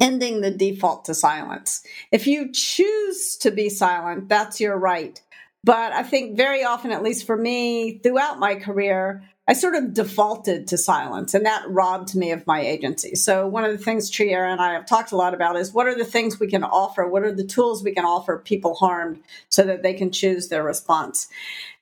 ending 0.00 0.40
the 0.40 0.50
default 0.50 1.04
to 1.04 1.14
silence. 1.14 1.84
If 2.10 2.26
you 2.26 2.50
choose 2.52 3.36
to 3.38 3.50
be 3.50 3.68
silent, 3.68 4.28
that's 4.28 4.60
your 4.60 4.76
right. 4.78 5.20
But 5.64 5.92
I 5.92 6.02
think 6.02 6.36
very 6.36 6.62
often, 6.62 6.92
at 6.92 7.02
least 7.02 7.26
for 7.26 7.38
me, 7.38 7.98
throughout 7.98 8.38
my 8.38 8.54
career, 8.54 9.22
I 9.48 9.54
sort 9.54 9.74
of 9.74 9.94
defaulted 9.94 10.68
to 10.68 10.78
silence 10.78 11.32
and 11.32 11.46
that 11.46 11.64
robbed 11.68 12.14
me 12.14 12.32
of 12.32 12.46
my 12.46 12.60
agency. 12.60 13.14
So, 13.14 13.46
one 13.46 13.64
of 13.64 13.72
the 13.72 13.82
things 13.82 14.10
Trier 14.10 14.44
and 14.44 14.60
I 14.60 14.74
have 14.74 14.84
talked 14.84 15.12
a 15.12 15.16
lot 15.16 15.32
about 15.32 15.56
is 15.56 15.72
what 15.72 15.86
are 15.86 15.94
the 15.94 16.04
things 16.04 16.38
we 16.38 16.48
can 16.48 16.64
offer? 16.64 17.06
What 17.06 17.22
are 17.22 17.32
the 17.32 17.44
tools 17.46 17.82
we 17.82 17.92
can 17.92 18.04
offer 18.04 18.38
people 18.38 18.74
harmed 18.74 19.22
so 19.48 19.62
that 19.62 19.82
they 19.82 19.94
can 19.94 20.10
choose 20.10 20.48
their 20.48 20.62
response? 20.62 21.28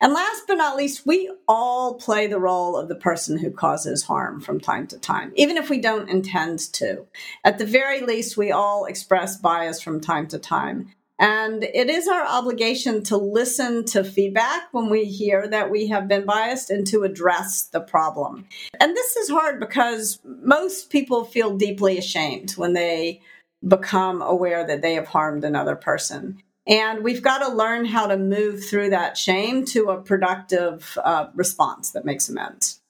And 0.01 0.12
last 0.12 0.42
but 0.47 0.57
not 0.57 0.77
least, 0.77 1.07
we 1.07 1.33
all 1.49 1.95
play 1.95 2.29
the 2.29 2.40
role 2.40 2.77
of 2.77 2.88
the 2.88 2.97
person 2.97 3.38
who 3.38 3.51
causes 3.51 4.05
harm 4.05 4.40
from 4.40 4.61
time 4.61 4.87
to 4.88 4.99
time, 4.99 5.33
even 5.35 5.57
if 5.57 5.71
we 5.71 5.81
don't 5.81 6.09
intend 6.09 6.61
to. 6.75 7.07
At 7.45 7.59
the 7.59 7.66
very 7.66 8.01
least, 8.01 8.37
we 8.37 8.53
all 8.53 8.85
express 8.85 9.37
bias 9.37 9.81
from 9.81 10.01
time 10.01 10.29
to 10.29 10.38
time. 10.38 10.92
And 11.18 11.62
it 11.62 11.88
is 11.88 12.09
our 12.09 12.27
obligation 12.27 13.05
to 13.05 13.16
listen 13.16 13.85
to 13.87 14.03
feedback 14.03 14.72
when 14.72 14.90
we 14.90 15.05
hear 15.05 15.46
that 15.46 15.70
we 15.70 15.87
have 15.88 16.09
been 16.09 16.25
biased 16.25 16.70
and 16.70 16.87
to 16.88 17.05
address 17.05 17.62
the 17.66 17.81
problem. 17.81 18.46
And 18.81 18.96
this 18.96 19.16
is 19.16 19.31
hard 19.31 19.61
because 19.61 20.18
most 20.25 20.90
people 20.90 21.25
feel 21.25 21.57
deeply 21.57 21.98
ashamed 21.98 22.53
when 22.53 22.72
they 22.72 23.20
become 23.66 24.20
aware 24.22 24.66
that 24.66 24.83
they 24.83 24.94
have 24.94 25.07
harmed 25.07 25.44
another 25.44 25.77
person. 25.77 26.42
And 26.66 27.03
we've 27.05 27.22
got 27.22 27.38
to 27.38 27.55
learn 27.55 27.85
how 27.85 28.07
to 28.07 28.16
move 28.16 28.64
through 28.64 28.90
that 28.90 29.16
shame 29.16 29.64
to 29.66 29.90
a 29.90 30.01
productive 30.01 30.96
uh, 31.03 31.27
response 31.35 31.90
that 31.90 32.05
makes 32.05 32.29
amends. 32.29 32.81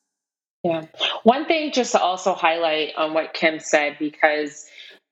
Yeah. 0.62 0.86
One 1.24 1.46
thing 1.46 1.72
just 1.72 1.92
to 1.92 2.00
also 2.00 2.34
highlight 2.34 2.94
on 2.96 3.14
what 3.14 3.34
Kim 3.34 3.58
said, 3.58 3.96
because 3.98 4.66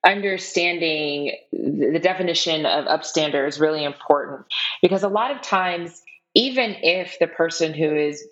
understanding 0.05 1.35
the 1.51 1.99
definition 2.01 2.65
of 2.65 2.85
upstander 2.85 3.47
is 3.47 3.59
really 3.59 3.83
important 3.83 4.45
because 4.81 5.03
a 5.03 5.09
lot 5.09 5.31
of 5.31 5.41
times, 5.41 6.01
even 6.33 6.75
if 6.81 7.17
the 7.19 7.27
person 7.27 7.73
who 7.73 7.95
is 7.95 8.23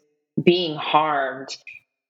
being 0.42 0.76
harmed 0.76 1.50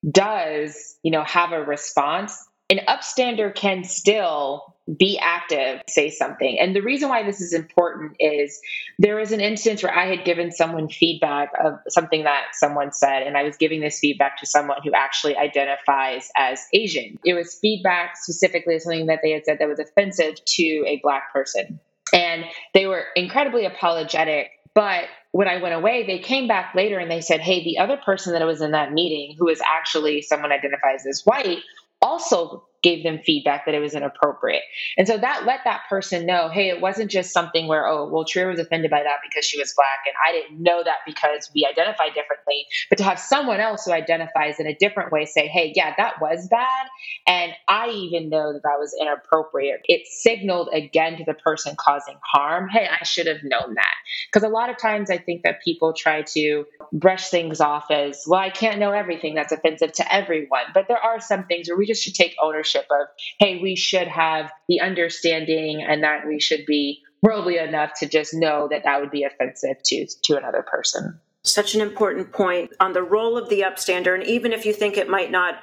does, 0.10 0.98
you 1.04 1.12
know, 1.12 1.24
have 1.24 1.52
a 1.52 1.64
response, 1.64 2.38
an 2.70 2.80
upstander 2.88 3.54
can 3.54 3.84
still 3.84 4.76
be 4.98 5.20
active, 5.20 5.82
say 5.88 6.10
something. 6.10 6.60
And 6.60 6.76
the 6.76 6.82
reason 6.82 7.10
why 7.10 7.24
this 7.24 7.42
is 7.42 7.54
important 7.54 8.16
is 8.20 8.60
there 8.98 9.16
was 9.16 9.32
an 9.32 9.42
instance 9.42 9.84
where 9.84 9.96
I 9.96 10.08
had 10.08 10.26
given 10.26 10.52
someone 10.52 10.90
feedback 10.90 11.52
of 11.64 11.80
something 11.90 12.24
that 12.24 12.48
someone 12.54 12.92
said, 12.92 13.24
and 13.24 13.38
I 13.38 13.44
was 13.44 13.58
giving 13.58 13.82
this 13.82 14.00
feedback 14.00 14.40
to 14.40 14.46
someone 14.46 14.78
who 14.84 14.92
actually 14.94 15.38
identifies 15.38 16.30
as 16.36 16.66
Asian. 16.74 17.20
It 17.24 17.34
was 17.34 17.56
feedback 17.56 18.18
specifically 18.18 18.80
something 18.80 19.08
that 19.08 19.20
they 19.22 19.32
had 19.32 19.46
said 19.46 19.58
that 19.60 19.68
was 19.68 19.80
offensive 19.80 20.44
to 20.44 20.84
a 20.88 21.00
Black 21.04 21.32
person. 21.32 21.80
And 22.14 22.46
they 22.74 22.88
were 22.88 23.06
incredibly 23.16 23.66
apologetic. 23.66 24.52
But 24.74 25.06
when 25.32 25.48
I 25.48 25.62
went 25.62 25.76
away, 25.76 26.06
they 26.08 26.20
came 26.20 26.48
back 26.48 26.74
later 26.74 26.98
and 26.98 27.12
they 27.12 27.22
said, 27.22 27.42
Hey, 27.42 27.64
the 27.64 27.78
other 27.78 27.98
person 27.98 28.34
that 28.34 28.46
was 28.46 28.62
in 28.62 28.72
that 28.72 28.92
meeting, 28.92 29.36
who 29.38 29.50
is 29.50 29.62
actually 29.66 30.22
someone 30.22 30.52
identifies 30.52 31.06
as 31.06 31.22
white, 31.26 31.60
also 32.02 32.66
gave 32.82 33.04
them 33.04 33.20
feedback 33.26 33.66
that 33.66 33.76
it 33.76 33.80
was 33.80 33.94
inappropriate. 33.94 34.64
And 34.98 35.08
so 35.08 35.18
that 35.18 35.46
let 35.46 35.62
that 35.66 35.82
person 35.90 36.26
know, 36.26 36.50
hey, 36.50 36.70
it 36.70 36.82
wasn't 36.82 37.12
just 37.12 37.32
something 37.32 37.68
where, 37.68 37.88
oh, 37.88 38.10
well, 38.10 38.26
Trier 38.26 38.50
was 38.50 38.60
offended 38.60 38.90
by 38.90 39.04
that 39.04 39.18
because 39.28 39.46
she 39.46 39.60
was 39.60 39.74
black, 39.76 40.06
and 40.06 40.16
I 40.28 40.32
didn't 40.32 40.64
know 40.64 40.84
that 40.84 41.00
because 41.06 41.50
we 41.54 41.68
identify 41.70 42.08
differently. 42.08 42.66
But 42.90 42.98
to 43.00 43.04
have 43.04 43.20
someone 43.20 43.60
else 43.60 43.86
who 43.86 43.92
identifies 43.92 44.60
in 44.60 44.68
a 44.68 44.76
different 44.76 45.12
way 45.12 45.26
say, 45.26 45.48
hey, 45.48 45.74
yeah, 45.76 45.94
that 45.98 46.22
was 46.22 46.48
bad, 46.50 46.88
and 47.28 47.52
I 47.68 47.90
even 47.90 48.30
know 48.30 48.54
that 48.54 48.64
that 48.64 48.78
was 48.80 48.96
inappropriate. 49.00 49.82
It 49.86 50.08
signaled 50.08 50.70
again 50.74 51.18
to 51.18 51.24
the 51.26 51.34
person 51.34 51.76
causing 51.78 52.18
harm, 52.24 52.70
hey, 52.70 52.88
I 52.88 53.04
should 53.04 53.28
have 53.28 53.44
known 53.44 53.76
that. 53.76 53.94
Because 54.32 54.48
a 54.48 54.52
lot 54.52 54.70
of 54.70 54.78
times 54.78 55.10
I 55.10 55.18
think 55.18 55.44
that 55.44 55.62
people 55.64 55.94
try 55.94 56.24
to 56.34 56.66
brush 56.94 57.30
things 57.30 57.62
off 57.62 57.92
as, 57.92 58.24
well, 58.28 58.40
I 58.40 58.50
can't 58.50 58.80
know 58.80 58.92
everything 58.92 59.36
that's 59.36 59.52
offensive 59.52 59.92
to 59.94 60.14
everyone. 60.14 60.64
But 60.74 60.88
there 60.88 60.98
are 60.98 61.20
some 61.20 61.46
things 61.46 61.68
where 61.68 61.78
we 61.78 61.86
just 61.86 62.04
should 62.04 62.16
take 62.16 62.36
ownership 62.42 62.69
of, 62.76 63.08
hey, 63.40 63.60
we 63.62 63.76
should 63.76 64.08
have 64.08 64.52
the 64.68 64.82
understanding 64.82 65.82
and 65.82 66.04
that 66.04 66.28
we 66.28 66.40
should 66.40 66.66
be 66.66 67.02
worldly 67.22 67.58
enough 67.58 67.92
to 68.00 68.08
just 68.08 68.34
know 68.34 68.68
that 68.70 68.84
that 68.84 69.02
would 69.02 69.12
be 69.12 69.24
offensive 69.24 69.78
to 69.86 70.08
to 70.24 70.38
another 70.38 70.64
person. 70.64 71.20
Such 71.44 71.76
an 71.76 71.82
important 71.82 72.34
point 72.34 72.72
on 72.80 72.94
the 72.94 73.04
role 73.04 73.38
of 73.38 73.50
the 73.50 73.62
upstander, 73.62 74.14
and 74.14 74.26
even 74.26 74.52
if 74.52 74.66
you 74.66 74.74
think 74.74 74.98
it 74.98 75.10
might 75.10 75.32
not 75.32 75.56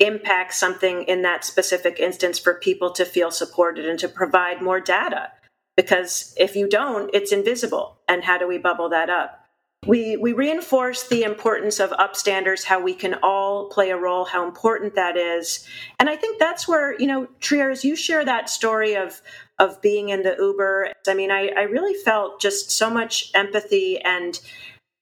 impact 0.00 0.54
something 0.54 1.02
in 1.04 1.22
that 1.22 1.44
specific 1.44 1.98
instance 1.98 2.38
for 2.38 2.54
people 2.54 2.92
to 2.92 3.04
feel 3.04 3.30
supported 3.30 3.86
and 3.86 3.98
to 3.98 4.08
provide 4.08 4.60
more 4.60 4.80
data 4.80 5.30
because 5.76 6.34
if 6.36 6.54
you 6.56 6.68
don't 6.68 7.10
it's 7.14 7.32
invisible. 7.32 7.98
And 8.06 8.24
how 8.24 8.36
do 8.36 8.46
we 8.46 8.58
bubble 8.58 8.90
that 8.90 9.08
up 9.08 9.47
we 9.86 10.16
we 10.16 10.32
reinforce 10.32 11.08
the 11.08 11.22
importance 11.22 11.78
of 11.78 11.90
upstanders 11.90 12.64
how 12.64 12.80
we 12.80 12.94
can 12.94 13.14
all 13.22 13.68
play 13.68 13.90
a 13.90 13.96
role 13.96 14.24
how 14.24 14.46
important 14.46 14.94
that 14.94 15.16
is. 15.16 15.66
And 15.98 16.08
i 16.10 16.16
think 16.16 16.38
that's 16.38 16.66
where 16.66 16.98
you 17.00 17.06
know 17.06 17.26
trier 17.40 17.70
as 17.70 17.84
you 17.84 17.94
share 17.94 18.24
that 18.24 18.50
story 18.50 18.94
of 18.94 19.22
of 19.58 19.80
being 19.80 20.10
in 20.10 20.22
the 20.22 20.36
uber. 20.38 20.92
I 21.08 21.14
mean 21.14 21.30
i, 21.30 21.48
I 21.56 21.62
really 21.62 21.94
felt 21.94 22.40
just 22.40 22.70
so 22.70 22.90
much 22.90 23.30
empathy 23.34 23.98
and 24.00 24.38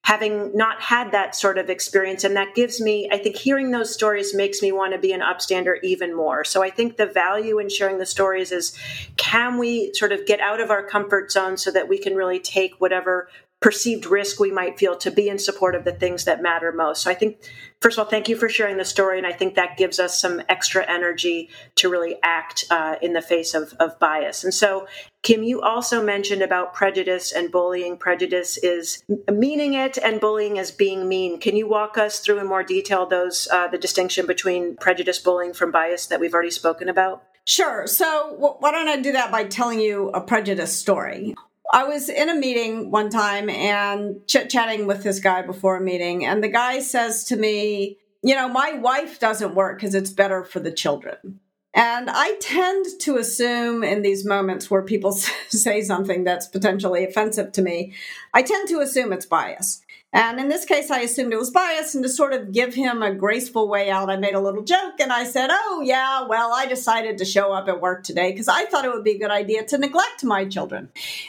having 0.05 0.57
not 0.57 0.81
had 0.81 1.11
that 1.11 1.35
sort 1.35 1.59
of 1.59 1.69
experience. 1.69 2.23
And 2.23 2.37
that 2.37 2.55
gives 2.55 2.79
me 2.81 3.09
i 3.11 3.17
think 3.17 3.37
hearing 3.37 3.71
those 3.71 3.93
stories 3.93 4.35
makes 4.35 4.61
me 4.61 4.73
want 4.73 4.93
to 4.93 4.99
be 4.99 5.13
an 5.13 5.21
upstander 5.21 5.77
even 5.83 6.15
more. 6.15 6.45
So 6.45 6.63
i 6.63 6.69
think 6.69 6.97
the 6.97 7.07
value 7.07 7.59
in 7.59 7.71
sharing 7.71 7.97
the 7.99 8.07
stories 8.07 8.53
is 8.53 8.77
can 9.17 9.57
we 9.57 9.95
sort 9.95 10.13
of 10.13 10.27
get 10.27 10.41
out 10.41 10.61
of 10.61 10.71
our 10.71 10.87
comfort 10.87 11.33
zone 11.33 11.57
so 11.57 11.71
that 11.71 11.89
we 11.89 11.99
can 11.99 12.15
really 12.15 12.41
take 12.41 12.79
whatever 12.79 13.29
perceived 13.61 14.05
risk 14.07 14.39
we 14.39 14.51
might 14.51 14.79
feel 14.79 14.97
to 14.97 15.11
be 15.11 15.29
in 15.29 15.39
support 15.39 15.75
of 15.75 15.85
the 15.85 15.93
things 15.93 16.25
that 16.25 16.43
matter 16.43 16.73
most. 16.73 17.03
So 17.03 17.11
I 17.11 17.15
think, 17.15 17.39
first 17.81 17.99
of 17.99 18.05
all, 18.05 18.11
thank 18.11 18.29
you 18.29 18.37
for 18.37 18.49
sharing 18.49 18.77
the 18.77 18.85
story. 18.85 19.17
And 19.17 19.27
I 19.27 19.33
think 19.33 19.55
that 19.55 19.79
gives 19.79 19.99
us 19.99 20.21
some 20.21 20.43
extra 20.49 20.85
energy 20.89 21.49
to 21.77 21.89
really 21.89 22.17
act 22.23 22.67
uh, 22.71 22.97
in 23.01 23.15
the 23.15 23.23
face 23.23 23.55
of, 23.55 23.73
of 23.81 23.99
bias. 23.99 24.45
And 24.45 24.53
so, 24.53 24.87
Kim, 25.23 25.43
you 25.43 25.63
also 25.63 26.05
mentioned 26.05 26.43
about 26.43 26.75
prejudice 26.75 27.33
and 27.33 27.51
bullying. 27.51 27.97
Prejudice 27.97 28.59
is 28.59 29.03
meaning 29.33 29.75
it 29.75 29.97
and 29.99 30.21
bullying 30.21 30.59
is 30.59 30.71
being 30.71 31.09
mean. 31.09 31.41
Can 31.41 31.57
you 31.57 31.67
walk 31.67 31.97
us 31.97 32.21
through 32.21 32.39
in 32.39 32.47
more 32.47 32.63
detail 32.63 33.07
those, 33.07 33.49
uh, 33.51 33.69
the 33.69 33.79
distinction 33.79 34.27
between 34.27 34.77
prejudice 34.77 35.19
bullying 35.19 35.55
from 35.55 35.71
bias 35.71 36.07
that 36.09 36.21
we've 36.21 36.35
already 36.35 36.51
spoken 36.51 36.89
about? 36.91 37.25
Sure. 37.47 37.87
So, 37.87 38.35
why 38.59 38.73
don't 38.73 38.89
I 38.89 39.01
do 39.01 39.13
that 39.13 39.31
by 39.31 39.45
telling 39.45 39.81
you 39.81 40.11
a 40.11 40.21
prejudice 40.21 40.77
story? 40.77 41.35
I 41.73 41.85
was 41.85 42.09
in 42.09 42.29
a 42.29 42.35
meeting 42.35 42.91
one 42.91 43.11
time 43.11 43.51
and 43.51 44.21
chit 44.27 44.51
chatting 44.51 44.87
with 44.87 45.03
this 45.03 45.21
guy 45.21 45.43
before 45.43 45.77
a 45.77 45.81
meeting, 45.81 46.25
and 46.25 46.43
the 46.43 46.49
guy 46.49 46.81
says 46.81 47.25
to 47.25 47.37
me, 47.37 47.99
You 48.23 48.35
know, 48.35 48.49
my 48.49 48.73
wife 48.75 49.19
doesn't 49.19 49.55
work 49.55 49.79
because 49.79 49.95
it's 49.95 50.11
better 50.11 50.45
for 50.45 50.61
the 50.61 50.73
children. 50.73 51.41
And 51.75 52.09
I 52.11 52.37
tend 52.41 52.87
to 53.01 53.19
assume 53.19 53.85
in 53.85 54.01
these 54.01 54.25
moments 54.25 54.71
where 54.71 54.83
people 54.83 55.13
say 55.49 55.83
something 55.83 56.25
that's 56.25 56.47
potentially 56.47 57.05
offensive 57.05 57.53
to 57.53 57.63
me, 57.63 57.93
I 58.33 58.43
tend 58.43 58.69
to 58.69 58.81
assume 58.81 59.13
it's 59.13 59.27
bias. 59.27 59.83
And 60.13 60.41
in 60.41 60.49
this 60.49 60.65
case, 60.65 60.91
I 60.91 61.01
assumed 61.01 61.33
it 61.33 61.39
was 61.39 61.51
bias. 61.51 61.95
And 61.95 62.03
to 62.03 62.09
sort 62.09 62.33
of 62.33 62.53
give 62.53 62.75
him 62.75 63.03
a 63.03 63.15
graceful 63.15 63.69
way 63.69 63.91
out, 63.91 64.09
I 64.09 64.17
made 64.17 64.35
a 64.35 64.41
little 64.41 64.63
joke 64.63 64.95
and 65.01 65.13
I 65.13 65.25
said, 65.25 65.51
Oh, 65.53 65.83
yeah, 65.85 66.27
well, 66.27 66.53
I 66.55 66.67
decided 66.67 67.19
to 67.19 67.25
show 67.25 67.53
up 67.53 67.69
at 67.69 67.81
work 67.81 68.03
today 68.03 68.31
because 68.31 68.49
I 68.49 68.65
thought 68.65 68.85
it 68.85 68.93
would 68.93 69.05
be 69.05 69.17
a 69.17 69.19
good 69.19 69.31
idea 69.31 69.65
to 69.65 69.79
neglect 69.79 70.25
my 70.25 70.45
children. 70.47 70.89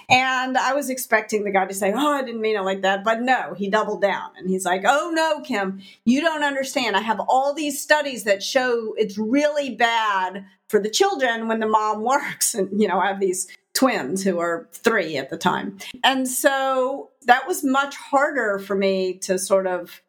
And 0.10 0.58
I 0.58 0.74
was 0.74 0.90
expecting 0.90 1.44
the 1.44 1.52
guy 1.52 1.66
to 1.66 1.74
say, 1.74 1.92
Oh, 1.94 2.14
I 2.14 2.24
didn't 2.24 2.42
mean 2.42 2.56
it 2.56 2.62
like 2.62 2.84
that. 2.84 3.04
But 3.04 3.22
no, 3.22 3.56
he 3.58 3.70
doubled 3.70 4.02
down 4.02 4.30
and 4.38 4.50
he's 4.50 4.66
like, 4.66 4.84
Oh, 4.86 5.12
no, 5.14 5.42
Kim, 5.42 5.82
you 6.06 6.22
don't 6.22 6.44
understand. 6.44 6.96
I 6.96 7.02
have 7.02 7.20
all 7.28 7.54
these 7.54 7.82
studies 7.82 8.24
that 8.24 8.44
show 8.44 8.94
it's 8.98 9.18
really 9.18 9.76
bad 9.76 10.46
for 10.70 10.80
the 10.80 10.90
children 10.90 11.48
when 11.48 11.60
the 11.60 11.68
mom 11.68 12.02
works. 12.04 12.54
And, 12.54 12.80
you 12.80 12.88
know, 12.88 13.00
I 13.00 13.08
have 13.08 13.20
these 13.20 13.48
twins 13.78 14.24
who 14.24 14.40
are 14.40 14.68
three 14.74 15.18
at 15.18 15.30
the 15.30 15.38
time. 15.38 15.78
And 16.04 16.28
so 16.28 17.12
that 17.28 17.48
was 17.48 17.64
much 17.64 17.96
harder 17.96 18.58
for 18.58 18.76
me 18.76 19.20
to 19.20 19.38
sort 19.38 19.68
of 19.68 20.02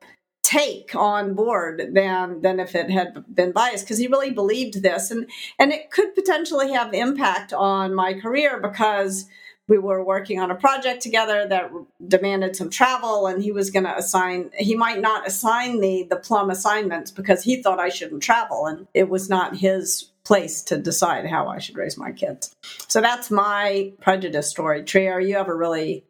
take 0.43 0.95
on 0.95 1.35
board 1.35 1.91
than 1.93 2.41
than 2.41 2.59
if 2.59 2.75
it 2.75 2.89
had 2.89 3.23
been 3.35 3.53
biased 3.53 3.85
because 3.85 3.99
he 3.99 4.07
really 4.07 4.31
believed 4.31 4.83
this 4.83 5.11
and 5.11 5.29
and 5.59 5.73
it 5.73 5.91
could 5.91 6.15
potentially 6.15 6.73
have 6.73 6.95
impact 6.95 7.53
on 7.53 7.95
my 7.95 8.15
career 8.15 8.59
because 8.59 9.27
we 9.67 9.77
were 9.77 10.03
working 10.03 10.41
on 10.41 10.51
a 10.51 10.55
project 10.55 11.03
together 11.03 11.47
that 11.47 11.71
demanded 12.07 12.57
some 12.57 12.71
travel 12.71 13.27
and 13.27 13.43
he 13.43 13.53
was 13.53 13.71
going 13.71 13.85
to 13.85 13.95
assign 13.95 14.51
he 14.57 14.75
might 14.75 15.01
not 15.01 15.27
assign 15.27 15.79
me 15.79 16.03
the 16.03 16.17
plum 16.17 16.49
assignments 16.49 17.11
because 17.11 17.43
he 17.43 17.63
thought 17.63 17.79
I 17.79 17.91
shouldn't 17.91 18.23
travel 18.23 18.65
and 18.65 18.87
it 18.95 19.11
was 19.11 19.29
not 19.29 19.59
his 19.59 20.09
place 20.29 20.61
to 20.63 20.77
decide 20.77 21.27
how 21.27 21.49
I 21.49 21.59
should 21.59 21.77
raise 21.77 21.97
my 21.97 22.13
kids. 22.13 22.55
So 22.87 23.01
that's 23.01 23.31
my 23.31 23.93
prejudice 24.03 24.51
story. 24.51 24.85
Trier, 24.85 25.19
you 25.19 25.37
have 25.37 25.49
a 25.49 25.55
really 25.55 26.05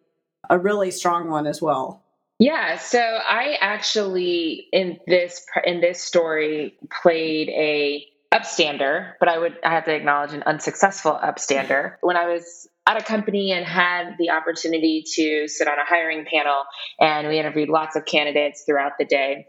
a 0.50 0.58
really 0.58 0.90
strong 0.90 1.30
one 1.30 1.46
as 1.46 1.62
well. 1.62 2.02
Yeah, 2.40 2.78
so 2.78 2.98
I 3.00 3.56
actually 3.60 4.66
in 4.72 4.98
this 5.06 5.46
in 5.64 5.80
this 5.80 6.02
story 6.02 6.76
played 7.02 7.48
a 7.48 8.06
upstander, 8.34 9.12
but 9.20 9.28
I 9.28 9.38
would 9.38 9.56
I 9.64 9.70
have 9.70 9.84
to 9.84 9.94
acknowledge 9.94 10.32
an 10.32 10.42
unsuccessful 10.42 11.18
upstander. 11.22 11.94
When 12.00 12.16
I 12.16 12.26
was 12.26 12.68
at 12.88 13.00
a 13.00 13.04
company 13.04 13.52
and 13.52 13.64
had 13.64 14.16
the 14.18 14.30
opportunity 14.30 15.04
to 15.14 15.46
sit 15.46 15.68
on 15.68 15.78
a 15.78 15.84
hiring 15.84 16.24
panel 16.24 16.62
and 16.98 17.28
we 17.28 17.38
interviewed 17.38 17.68
lots 17.68 17.94
of 17.94 18.04
candidates 18.04 18.64
throughout 18.66 18.92
the 18.98 19.04
day. 19.04 19.46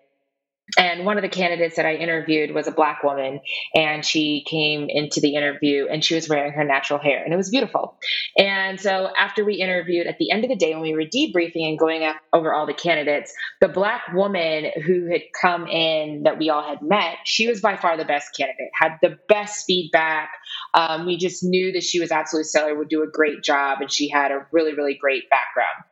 And 0.78 1.06
one 1.06 1.18
of 1.18 1.24
the 1.24 1.30
candidates 1.30 1.76
that 1.76 1.86
I 1.86 1.96
interviewed 1.96 2.54
was 2.54 2.68
a 2.68 2.72
black 2.72 3.04
woman, 3.04 3.42
and 3.74 4.06
she 4.06 4.44
came 4.48 4.88
into 4.90 5.20
the 5.20 5.36
interview 5.36 5.88
and 5.90 6.04
she 6.04 6.16
was 6.16 6.30
wearing 6.30 6.52
her 6.54 6.64
natural 6.64 7.00
hair, 7.00 7.24
and 7.24 7.34
it 7.34 7.38
was 7.38 7.50
beautiful. 7.50 7.98
And 8.38 8.80
so, 8.80 9.10
after 9.18 9.44
we 9.44 9.56
interviewed, 9.56 10.08
at 10.08 10.18
the 10.18 10.32
end 10.32 10.44
of 10.44 10.50
the 10.50 10.56
day, 10.56 10.74
when 10.74 10.82
we 10.82 10.94
were 10.94 11.04
debriefing 11.04 11.68
and 11.68 11.80
going 11.80 12.10
over 12.34 12.54
all 12.54 12.66
the 12.66 12.74
candidates, 12.74 13.34
the 13.62 13.68
black 13.68 14.14
woman 14.14 14.72
who 14.86 15.08
had 15.12 15.22
come 15.40 15.68
in 15.68 16.24
that 16.24 16.38
we 16.38 16.50
all 16.50 16.64
had 16.64 16.82
met, 16.82 17.18
she 17.26 17.48
was 17.48 17.62
by 17.62 17.76
far 17.76 17.98
the 17.98 18.06
best 18.06 18.36
candidate, 18.36 18.70
had 18.74 18.98
the 19.02 19.18
best 19.28 19.66
feedback. 19.66 20.30
Um, 20.74 21.06
we 21.06 21.18
just 21.18 21.44
knew 21.44 21.72
that 21.74 21.84
she 21.84 22.00
was 22.00 22.12
absolutely 22.12 22.46
stellar, 22.46 22.76
would 22.76 22.90
do 22.90 23.04
a 23.04 23.08
great 23.08 23.44
job, 23.44 23.82
and 23.82 23.92
she 23.92 24.10
had 24.10 24.32
a 24.32 24.46
really, 24.52 24.74
really 24.74 24.96
great 24.96 25.30
background. 25.30 25.84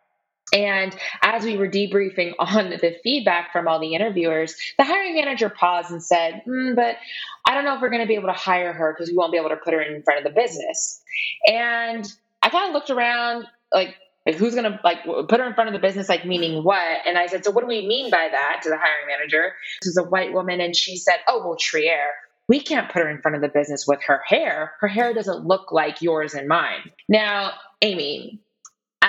And 0.54 0.96
as 1.22 1.44
we 1.44 1.58
were 1.58 1.68
debriefing 1.68 2.34
on 2.40 2.70
the 2.70 2.96
feedback 3.04 3.52
from 3.52 3.68
all 3.68 3.80
the 3.80 3.94
interviewers, 3.94 4.56
the 4.78 4.84
hiring 4.84 5.16
manager 5.16 5.50
paused 5.50 5.92
and 5.92 6.04
said, 6.04 6.42
mm, 6.48 6.76
But 6.76 6.98
I 7.46 7.54
don't 7.54 7.66
know 7.66 7.76
if 7.76 7.82
we're 7.82 7.90
going 7.90 8.02
to 8.02 8.08
be 8.08 8.16
able 8.16 8.28
to 8.28 8.34
hire 8.34 8.74
her 8.74 8.94
because 8.94 9.10
we 9.10 9.18
won't 9.18 9.32
be 9.32 9.38
able 9.38 9.50
to 9.50 9.58
put 9.58 9.74
her 9.74 9.82
in 9.82 10.04
front 10.04 10.20
of 10.20 10.24
the 10.24 10.40
business. 10.40 11.02
And 11.46 12.06
I 12.42 12.50
kind 12.50 12.68
of 12.68 12.74
looked 12.74 12.90
around 12.90 13.46
like, 13.72 13.96
like 14.26 14.36
who's 14.36 14.56
going 14.56 14.70
to 14.70 14.80
like 14.84 15.04
put 15.06 15.40
her 15.40 15.48
in 15.48 15.54
front 15.54 15.70
of 15.70 15.74
the 15.74 15.80
business 15.80 16.10
like 16.10 16.26
meaning 16.26 16.64
what? 16.64 16.84
And 17.06 17.18
i 17.18 17.28
said 17.28 17.46
so 17.46 17.52
what 17.52 17.62
do 17.62 17.68
we 17.68 17.88
mean 17.88 18.12
by 18.12 18.28
that? 18.30 18.62
to 18.64 18.70
the 18.70 18.78
hiring 18.78 19.08
manager. 19.08 19.54
This 19.82 19.92
is 19.92 19.98
a 19.98 20.04
white 20.04 20.34
woman 20.34 20.60
and 20.60 20.76
she 20.76 20.98
said 20.98 21.18
oh 21.28 21.40
well 21.46 21.56
trier 21.58 22.10
we 22.50 22.60
can't 22.62 22.92
put 22.92 23.02
her 23.02 23.10
in 23.10 23.22
front 23.22 23.36
of 23.36 23.42
the 23.42 23.50
business 23.50 23.86
with 23.86 24.02
her 24.08 24.22
hair. 24.26 24.74
Her 24.80 24.88
hair 24.88 25.14
doesn't 25.14 25.46
look 25.46 25.72
like 25.72 26.02
yours 26.02 26.34
and 26.34 26.48
mine. 26.48 26.92
Now 27.08 27.54
amy 27.82 28.42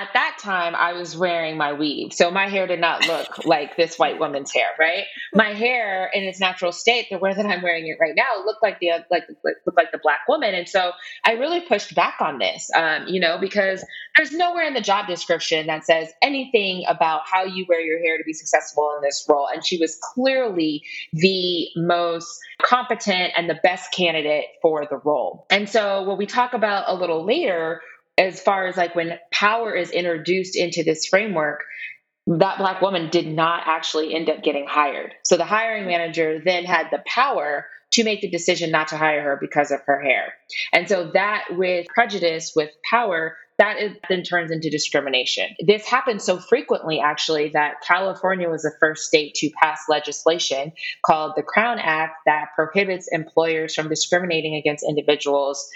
at 0.09 0.13
that 0.13 0.37
time 0.39 0.75
I 0.75 0.93
was 0.93 1.15
wearing 1.15 1.57
my 1.57 1.73
weave. 1.73 2.13
So 2.13 2.31
my 2.31 2.47
hair 2.47 2.65
did 2.65 2.79
not 2.79 3.07
look 3.07 3.45
like 3.45 3.75
this 3.75 3.97
white 3.97 4.19
woman's 4.19 4.51
hair, 4.51 4.67
right? 4.79 5.03
My 5.33 5.53
hair 5.53 6.09
in 6.13 6.23
its 6.23 6.39
natural 6.39 6.71
state, 6.71 7.07
the 7.11 7.17
way 7.17 7.33
that 7.33 7.45
I'm 7.45 7.61
wearing 7.61 7.87
it 7.87 7.97
right 7.99 8.15
now, 8.15 8.43
looked 8.45 8.63
like 8.63 8.79
the 8.79 8.91
like 9.11 9.23
looked 9.43 9.77
like 9.77 9.91
the 9.91 9.99
black 10.01 10.21
woman. 10.27 10.55
And 10.55 10.67
so 10.67 10.91
I 11.23 11.33
really 11.33 11.61
pushed 11.61 11.93
back 11.95 12.15
on 12.21 12.39
this, 12.39 12.69
um, 12.75 13.07
you 13.07 13.19
know, 13.19 13.37
because 13.39 13.85
there's 14.17 14.31
nowhere 14.31 14.65
in 14.65 14.73
the 14.73 14.81
job 14.81 15.07
description 15.07 15.67
that 15.67 15.85
says 15.85 16.11
anything 16.21 16.83
about 16.87 17.21
how 17.25 17.43
you 17.43 17.65
wear 17.69 17.81
your 17.81 17.99
hair 17.99 18.17
to 18.17 18.23
be 18.23 18.33
successful 18.33 18.91
in 18.97 19.03
this 19.03 19.25
role. 19.29 19.47
And 19.47 19.65
she 19.65 19.77
was 19.77 19.97
clearly 20.13 20.83
the 21.13 21.67
most 21.75 22.39
competent 22.61 23.33
and 23.37 23.49
the 23.49 23.59
best 23.61 23.91
candidate 23.91 24.45
for 24.61 24.85
the 24.89 24.97
role. 24.97 25.45
And 25.49 25.69
so 25.69 26.03
what 26.03 26.17
we 26.17 26.25
talk 26.25 26.53
about 26.53 26.85
a 26.87 26.95
little 26.95 27.25
later 27.25 27.81
as 28.19 28.41
far 28.41 28.67
as 28.67 28.77
like 28.77 28.93
when 28.95 29.17
power 29.31 29.73
is 29.73 29.91
introduced 29.91 30.55
into 30.55 30.83
this 30.83 31.05
framework, 31.05 31.61
that 32.27 32.59
black 32.59 32.81
woman 32.81 33.09
did 33.09 33.25
not 33.25 33.63
actually 33.65 34.13
end 34.13 34.29
up 34.29 34.43
getting 34.43 34.67
hired. 34.67 35.13
So 35.23 35.37
the 35.37 35.45
hiring 35.45 35.87
manager 35.87 36.39
then 36.43 36.65
had 36.65 36.87
the 36.91 37.01
power 37.07 37.65
to 37.93 38.03
make 38.03 38.21
the 38.21 38.29
decision 38.29 38.69
not 38.69 38.89
to 38.89 38.97
hire 38.97 39.23
her 39.23 39.37
because 39.41 39.71
of 39.71 39.79
her 39.87 39.99
hair. 39.99 40.33
And 40.71 40.87
so 40.87 41.09
that 41.13 41.45
with 41.51 41.87
prejudice, 41.87 42.53
with 42.55 42.69
power, 42.87 43.35
that 43.57 43.79
is, 43.79 43.93
then 44.09 44.23
turns 44.23 44.51
into 44.51 44.69
discrimination. 44.69 45.47
This 45.65 45.87
happens 45.87 46.23
so 46.23 46.37
frequently, 46.37 46.99
actually, 46.99 47.49
that 47.49 47.81
California 47.81 48.47
was 48.49 48.61
the 48.61 48.71
first 48.79 49.05
state 49.05 49.33
to 49.35 49.49
pass 49.61 49.81
legislation 49.89 50.71
called 51.05 51.33
the 51.35 51.43
Crown 51.43 51.79
Act 51.79 52.13
that 52.25 52.49
prohibits 52.55 53.07
employers 53.11 53.73
from 53.73 53.89
discriminating 53.89 54.55
against 54.55 54.85
individuals 54.87 55.67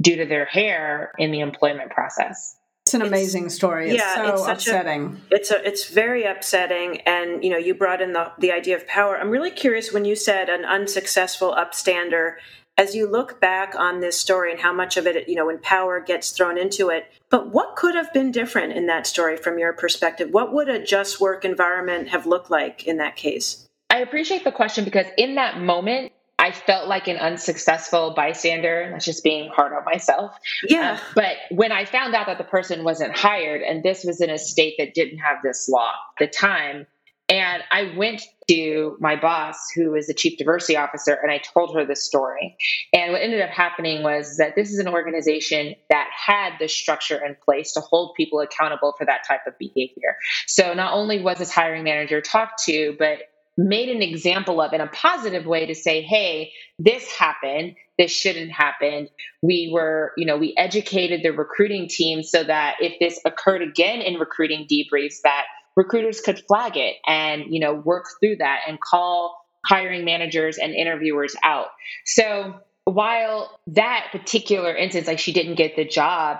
due 0.00 0.16
to 0.16 0.26
their 0.26 0.44
hair 0.44 1.12
in 1.18 1.30
the 1.30 1.40
employment 1.40 1.90
process. 1.90 2.56
It's 2.86 2.94
an 2.94 3.02
amazing 3.02 3.46
it's, 3.46 3.54
story. 3.54 3.90
It's 3.90 3.98
yeah, 3.98 4.14
so 4.14 4.34
it's 4.34 4.46
upsetting. 4.46 5.20
A, 5.30 5.34
it's 5.34 5.50
a, 5.50 5.66
it's 5.66 5.88
very 5.88 6.24
upsetting. 6.24 7.02
And 7.02 7.44
you 7.44 7.50
know, 7.50 7.58
you 7.58 7.74
brought 7.74 8.00
in 8.00 8.12
the 8.12 8.32
the 8.38 8.52
idea 8.52 8.76
of 8.76 8.86
power. 8.86 9.16
I'm 9.18 9.30
really 9.30 9.50
curious 9.50 9.92
when 9.92 10.04
you 10.04 10.16
said 10.16 10.48
an 10.48 10.64
unsuccessful 10.64 11.54
upstander. 11.56 12.36
As 12.76 12.94
you 12.94 13.06
look 13.06 13.40
back 13.40 13.74
on 13.76 14.00
this 14.00 14.18
story 14.18 14.50
and 14.50 14.58
how 14.58 14.72
much 14.72 14.96
of 14.96 15.06
it, 15.06 15.28
you 15.28 15.34
know, 15.34 15.46
when 15.46 15.58
power 15.58 16.00
gets 16.00 16.30
thrown 16.30 16.56
into 16.56 16.88
it, 16.88 17.04
but 17.28 17.52
what 17.52 17.76
could 17.76 17.94
have 17.94 18.10
been 18.14 18.32
different 18.32 18.72
in 18.72 18.86
that 18.86 19.06
story 19.06 19.36
from 19.36 19.58
your 19.58 19.74
perspective? 19.74 20.30
What 20.30 20.54
would 20.54 20.70
a 20.70 20.82
just 20.82 21.20
work 21.20 21.44
environment 21.44 22.08
have 22.08 22.26
looked 22.26 22.50
like 22.50 22.86
in 22.86 22.96
that 22.96 23.16
case? 23.16 23.68
I 23.90 23.98
appreciate 23.98 24.44
the 24.44 24.52
question 24.52 24.84
because 24.84 25.06
in 25.18 25.34
that 25.34 25.60
moment, 25.60 26.12
I 26.40 26.52
felt 26.52 26.88
like 26.88 27.06
an 27.06 27.18
unsuccessful 27.18 28.14
bystander. 28.16 28.88
That's 28.90 29.04
just 29.04 29.22
being 29.22 29.50
hard 29.54 29.74
on 29.74 29.84
myself. 29.84 30.34
Yeah. 30.66 30.92
Um, 30.92 30.98
but 31.14 31.36
when 31.50 31.70
I 31.70 31.84
found 31.84 32.14
out 32.14 32.26
that 32.26 32.38
the 32.38 32.44
person 32.44 32.82
wasn't 32.82 33.14
hired, 33.14 33.60
and 33.60 33.82
this 33.82 34.04
was 34.04 34.22
in 34.22 34.30
a 34.30 34.38
state 34.38 34.76
that 34.78 34.94
didn't 34.94 35.18
have 35.18 35.36
this 35.44 35.68
law 35.68 35.92
at 36.18 36.26
the 36.26 36.26
time, 36.26 36.86
and 37.28 37.62
I 37.70 37.94
went 37.96 38.22
to 38.48 38.96
my 38.98 39.14
boss, 39.14 39.70
who 39.76 39.94
is 39.94 40.08
the 40.08 40.14
chief 40.14 40.36
diversity 40.36 40.76
officer, 40.76 41.12
and 41.12 41.30
I 41.30 41.38
told 41.38 41.76
her 41.76 41.86
this 41.86 42.04
story. 42.04 42.56
And 42.92 43.12
what 43.12 43.20
ended 43.20 43.40
up 43.40 43.50
happening 43.50 44.02
was 44.02 44.38
that 44.38 44.56
this 44.56 44.72
is 44.72 44.80
an 44.80 44.88
organization 44.88 45.76
that 45.90 46.08
had 46.12 46.54
the 46.58 46.66
structure 46.66 47.24
in 47.24 47.36
place 47.44 47.74
to 47.74 47.80
hold 47.80 48.14
people 48.16 48.40
accountable 48.40 48.94
for 48.98 49.04
that 49.06 49.20
type 49.28 49.42
of 49.46 49.56
behavior. 49.58 50.16
So 50.48 50.74
not 50.74 50.94
only 50.94 51.22
was 51.22 51.38
this 51.38 51.52
hiring 51.52 51.84
manager 51.84 52.20
talked 52.20 52.64
to, 52.64 52.96
but 52.98 53.18
made 53.60 53.90
an 53.90 54.00
example 54.00 54.60
of 54.60 54.72
in 54.72 54.80
a 54.80 54.86
positive 54.86 55.44
way 55.44 55.66
to 55.66 55.74
say, 55.74 56.00
hey, 56.00 56.52
this 56.78 57.10
happened. 57.12 57.76
This 57.98 58.10
shouldn't 58.10 58.50
happen. 58.50 59.08
We 59.42 59.70
were, 59.72 60.12
you 60.16 60.24
know, 60.24 60.38
we 60.38 60.54
educated 60.56 61.20
the 61.22 61.30
recruiting 61.30 61.86
team 61.86 62.22
so 62.22 62.42
that 62.42 62.76
if 62.80 62.98
this 62.98 63.20
occurred 63.24 63.60
again 63.60 64.00
in 64.00 64.14
recruiting 64.14 64.66
debriefs, 64.66 65.20
that 65.24 65.44
recruiters 65.76 66.22
could 66.22 66.42
flag 66.48 66.78
it 66.78 66.96
and, 67.06 67.44
you 67.50 67.60
know, 67.60 67.74
work 67.74 68.06
through 68.18 68.36
that 68.36 68.60
and 68.66 68.80
call 68.80 69.36
hiring 69.66 70.06
managers 70.06 70.56
and 70.56 70.72
interviewers 70.72 71.36
out. 71.44 71.66
So 72.06 72.54
while 72.84 73.60
that 73.66 74.06
particular 74.10 74.74
instance, 74.74 75.06
like 75.06 75.18
she 75.18 75.34
didn't 75.34 75.56
get 75.56 75.76
the 75.76 75.84
job, 75.84 76.38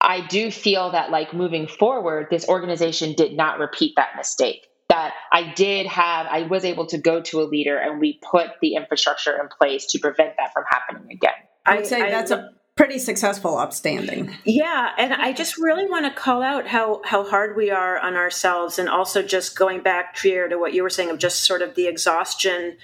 I 0.00 0.26
do 0.26 0.50
feel 0.50 0.90
that 0.90 1.12
like 1.12 1.32
moving 1.32 1.68
forward, 1.68 2.26
this 2.28 2.48
organization 2.48 3.14
did 3.14 3.36
not 3.36 3.60
repeat 3.60 3.94
that 3.96 4.16
mistake 4.16 4.66
that 4.94 5.14
I 5.32 5.52
did 5.54 5.86
have, 5.86 6.26
I 6.30 6.42
was 6.42 6.64
able 6.64 6.86
to 6.86 6.98
go 6.98 7.20
to 7.22 7.40
a 7.42 7.44
leader 7.44 7.76
and 7.76 8.00
we 8.00 8.20
put 8.22 8.50
the 8.60 8.76
infrastructure 8.76 9.36
in 9.40 9.48
place 9.48 9.86
to 9.86 9.98
prevent 9.98 10.34
that 10.38 10.52
from 10.52 10.64
happening 10.68 11.10
again. 11.10 11.32
I 11.66 11.76
would 11.76 11.86
say 11.86 12.02
I, 12.02 12.10
that's 12.10 12.30
I, 12.30 12.38
a 12.38 12.48
pretty 12.76 12.98
successful 12.98 13.56
upstanding. 13.56 14.34
Yeah, 14.44 14.90
and 14.96 15.12
I 15.12 15.32
just 15.32 15.58
really 15.58 15.86
want 15.86 16.04
to 16.06 16.12
call 16.12 16.42
out 16.42 16.66
how 16.66 17.00
how 17.04 17.24
hard 17.24 17.56
we 17.56 17.70
are 17.70 17.98
on 17.98 18.14
ourselves, 18.14 18.78
and 18.78 18.88
also 18.88 19.22
just 19.22 19.58
going 19.58 19.82
back, 19.82 20.14
Trier, 20.14 20.48
to 20.48 20.58
what 20.58 20.74
you 20.74 20.82
were 20.82 20.90
saying 20.90 21.10
of 21.10 21.18
just 21.18 21.44
sort 21.44 21.62
of 21.62 21.74
the 21.74 21.86
exhaustion 21.86 22.76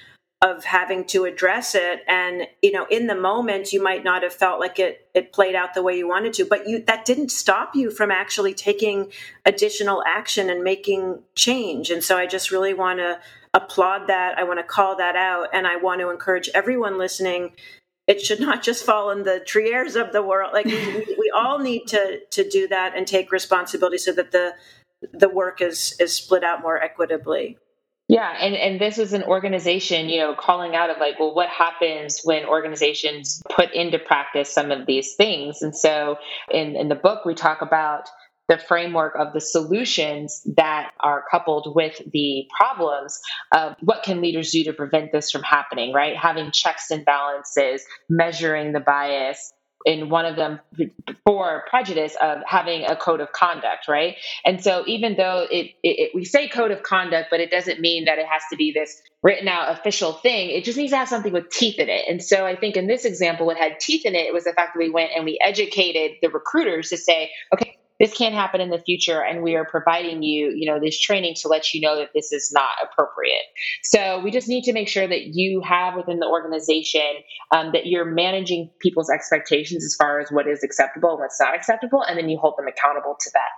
of 0.43 0.65
having 0.65 1.05
to 1.05 1.25
address 1.25 1.75
it. 1.75 2.01
And 2.09 2.47
you 2.63 2.73
know 2.73 2.87
in 2.91 3.07
the 3.07 3.15
moment 3.15 3.73
you 3.73 3.83
might 3.83 4.05
not 4.05 4.23
have 4.23 4.33
felt 4.33 4.61
like 4.61 4.79
it 4.79 5.09
it 5.15 5.33
played 5.33 5.55
out 5.55 5.75
the 5.75 5.83
way 5.83 5.97
you 5.97 6.09
wanted 6.09 6.33
to 6.35 6.45
but 6.45 6.67
you 6.67 6.83
that 6.85 7.05
didn't 7.05 7.31
stop 7.31 7.75
you 7.75 7.91
from 7.91 8.11
actually 8.11 8.55
taking 8.55 9.13
additional 9.45 10.03
action 10.07 10.49
and 10.49 10.63
making 10.63 11.21
change. 11.35 11.91
And 11.91 12.03
so 12.03 12.17
i 12.17 12.27
just 12.27 12.51
really 12.51 12.75
want 12.75 12.99
to 13.01 13.21
applaud 13.53 14.07
that. 14.07 14.39
I 14.39 14.45
want 14.45 14.61
to 14.61 14.65
call 14.65 14.97
that 14.97 15.17
out 15.17 15.49
and 15.53 15.67
i 15.67 15.77
want 15.77 16.01
to 16.01 16.11
encourage 16.11 16.49
everyone 16.55 16.99
listening. 16.99 17.53
It 18.07 18.21
should 18.21 18.41
not 18.41 18.63
just 18.63 18.85
fall 18.85 19.11
in 19.11 19.23
the 19.23 19.41
triers 19.47 19.95
of 19.95 20.13
the 20.13 20.23
world. 20.23 20.53
Like 20.53 20.67
we, 20.67 21.17
we 21.19 21.33
all 21.35 21.59
need 21.59 21.87
to 21.89 22.21
to 22.31 22.49
do 22.49 22.67
that 22.69 22.97
and 22.97 23.07
take 23.07 23.31
responsibility 23.31 23.99
so 23.99 24.13
that 24.13 24.33
the 24.33 24.55
the 25.13 25.29
work 25.29 25.61
is 25.61 25.97
is 26.01 26.17
split 26.17 26.45
out 26.45 26.63
more 26.63 26.83
equitably 26.83 27.59
yeah, 28.11 28.37
and, 28.41 28.57
and 28.57 28.81
this 28.81 28.97
was 28.97 29.13
an 29.13 29.23
organization, 29.23 30.09
you 30.09 30.19
know, 30.19 30.35
calling 30.35 30.75
out 30.75 30.91
of 30.91 30.99
like, 30.99 31.21
well, 31.21 31.33
what 31.33 31.49
happens 31.49 32.21
when 32.25 32.45
organizations 32.45 33.41
put 33.49 33.73
into 33.73 34.01
practice 34.01 34.53
some 34.53 34.73
of 34.73 34.87
these 34.87 35.15
things? 35.15 35.63
And 35.63 35.77
so 35.77 36.17
in, 36.51 36.75
in 36.75 36.89
the 36.89 36.97
book, 36.97 37.25
we 37.25 37.35
talk 37.35 37.63
about 37.63 38.09
the 38.49 38.59
framework 38.59 39.15
of 39.17 39.33
the 39.33 39.41
solutions 39.41 40.43
that 40.57 40.91
are 40.99 41.23
coupled 41.31 41.73
with 41.77 42.03
the 42.13 42.49
problems 42.59 43.21
of 43.55 43.77
what 43.81 44.03
can 44.03 44.21
leaders 44.21 44.51
do 44.51 44.65
to 44.65 44.73
prevent 44.73 45.13
this 45.13 45.31
from 45.31 45.45
happening, 45.45 45.93
right? 45.93 46.17
Having 46.17 46.51
checks 46.51 46.91
and 46.91 47.05
balances, 47.05 47.85
measuring 48.09 48.73
the 48.73 48.81
bias, 48.81 49.53
in 49.85 50.11
one 50.11 50.27
of 50.27 50.37
them 50.37 50.61
for 51.25 51.65
prejudice 51.69 52.17
of 52.21 52.39
having 52.47 52.85
a 52.85 52.97
code 52.97 53.21
of 53.21 53.33
conduct, 53.33 53.89
right? 53.89 54.17
And 54.45 54.63
so 54.63 54.85
even 54.87 55.17
though 55.17 55.47
it, 55.51 55.73
it, 55.83 55.89
it, 55.89 56.11
we 56.15 56.25
say 56.25 56.49
code 56.49 56.71
of 56.71 56.83
conduct, 56.83 57.29
but 57.31 57.41
it 57.41 57.51
doesn't 57.51 57.81
mean 57.81 58.05
that 58.05 58.19
it 58.19 58.27
has 58.27 58.43
to 58.51 58.57
be 58.57 58.73
this 58.73 59.01
written 59.23 59.49
out 59.49 59.71
official 59.79 60.13
thing. 60.13 60.51
It 60.51 60.65
just 60.65 60.79
needs 60.79 60.93
to 60.93 60.99
have 60.99 61.09
something 61.09 61.33
with 61.33 61.51
teeth 61.51 61.79
in 61.79 61.89
it. 61.89 62.05
And 62.09 62.23
so 62.23 62.47
I 62.47 62.57
think 62.57 62.77
in 62.77 62.87
this 62.87 63.05
example, 63.05 63.47
what 63.47 63.57
had 63.57 63.81
teeth 63.81 64.05
in 64.05 64.15
it, 64.15 64.27
it 64.27 64.35
was 64.35 64.45
the 64.45 64.53
fact 64.53 64.75
that 64.75 64.79
we 64.79 64.91
went 64.91 65.11
and 65.15 65.25
we 65.25 65.39
educated 65.45 66.19
the 66.23 66.29
recruiters 66.29 66.91
to 66.91 66.97
say, 66.97 67.31
okay, 67.55 67.77
this 68.01 68.13
can't 68.13 68.35
happen 68.35 68.61
in 68.61 68.71
the 68.71 68.79
future 68.79 69.23
and 69.23 69.43
we 69.43 69.55
are 69.55 69.65
providing 69.65 70.23
you 70.23 70.53
you 70.57 70.69
know 70.69 70.81
this 70.81 70.99
training 70.99 71.35
to 71.37 71.49
let 71.49 71.73
you 71.73 71.81
know 71.81 71.97
that 71.97 72.09
this 72.15 72.33
is 72.33 72.51
not 72.53 72.71
appropriate. 72.83 73.45
So 73.85 74.21
we 74.21 74.33
just 74.33 74.49
need 74.49 74.65
to 74.65 74.73
make 74.73 74.89
sure 74.89 75.07
that 75.07 75.27
you 75.27 75.61
have 75.61 75.95
within 75.95 76.19
the 76.19 76.27
organization 76.27 77.03
um, 77.53 77.71
that 77.73 77.87
you're 77.87 78.07
managing 78.07 78.71
people's 78.81 79.11
expectations 79.11 79.85
as 79.85 79.95
far 79.95 80.19
as 80.19 80.33
what 80.33 80.49
is 80.49 80.65
acceptable 80.65 81.11
and 81.11 81.21
what's 81.21 81.39
not 81.39 81.55
acceptable 81.55 82.03
and 82.03 82.19
then 82.19 82.29
you 82.29 82.39
hold 82.39 82.55
them 82.59 82.67
accountable 82.67 83.17
to 83.21 83.31
that. 83.35 83.51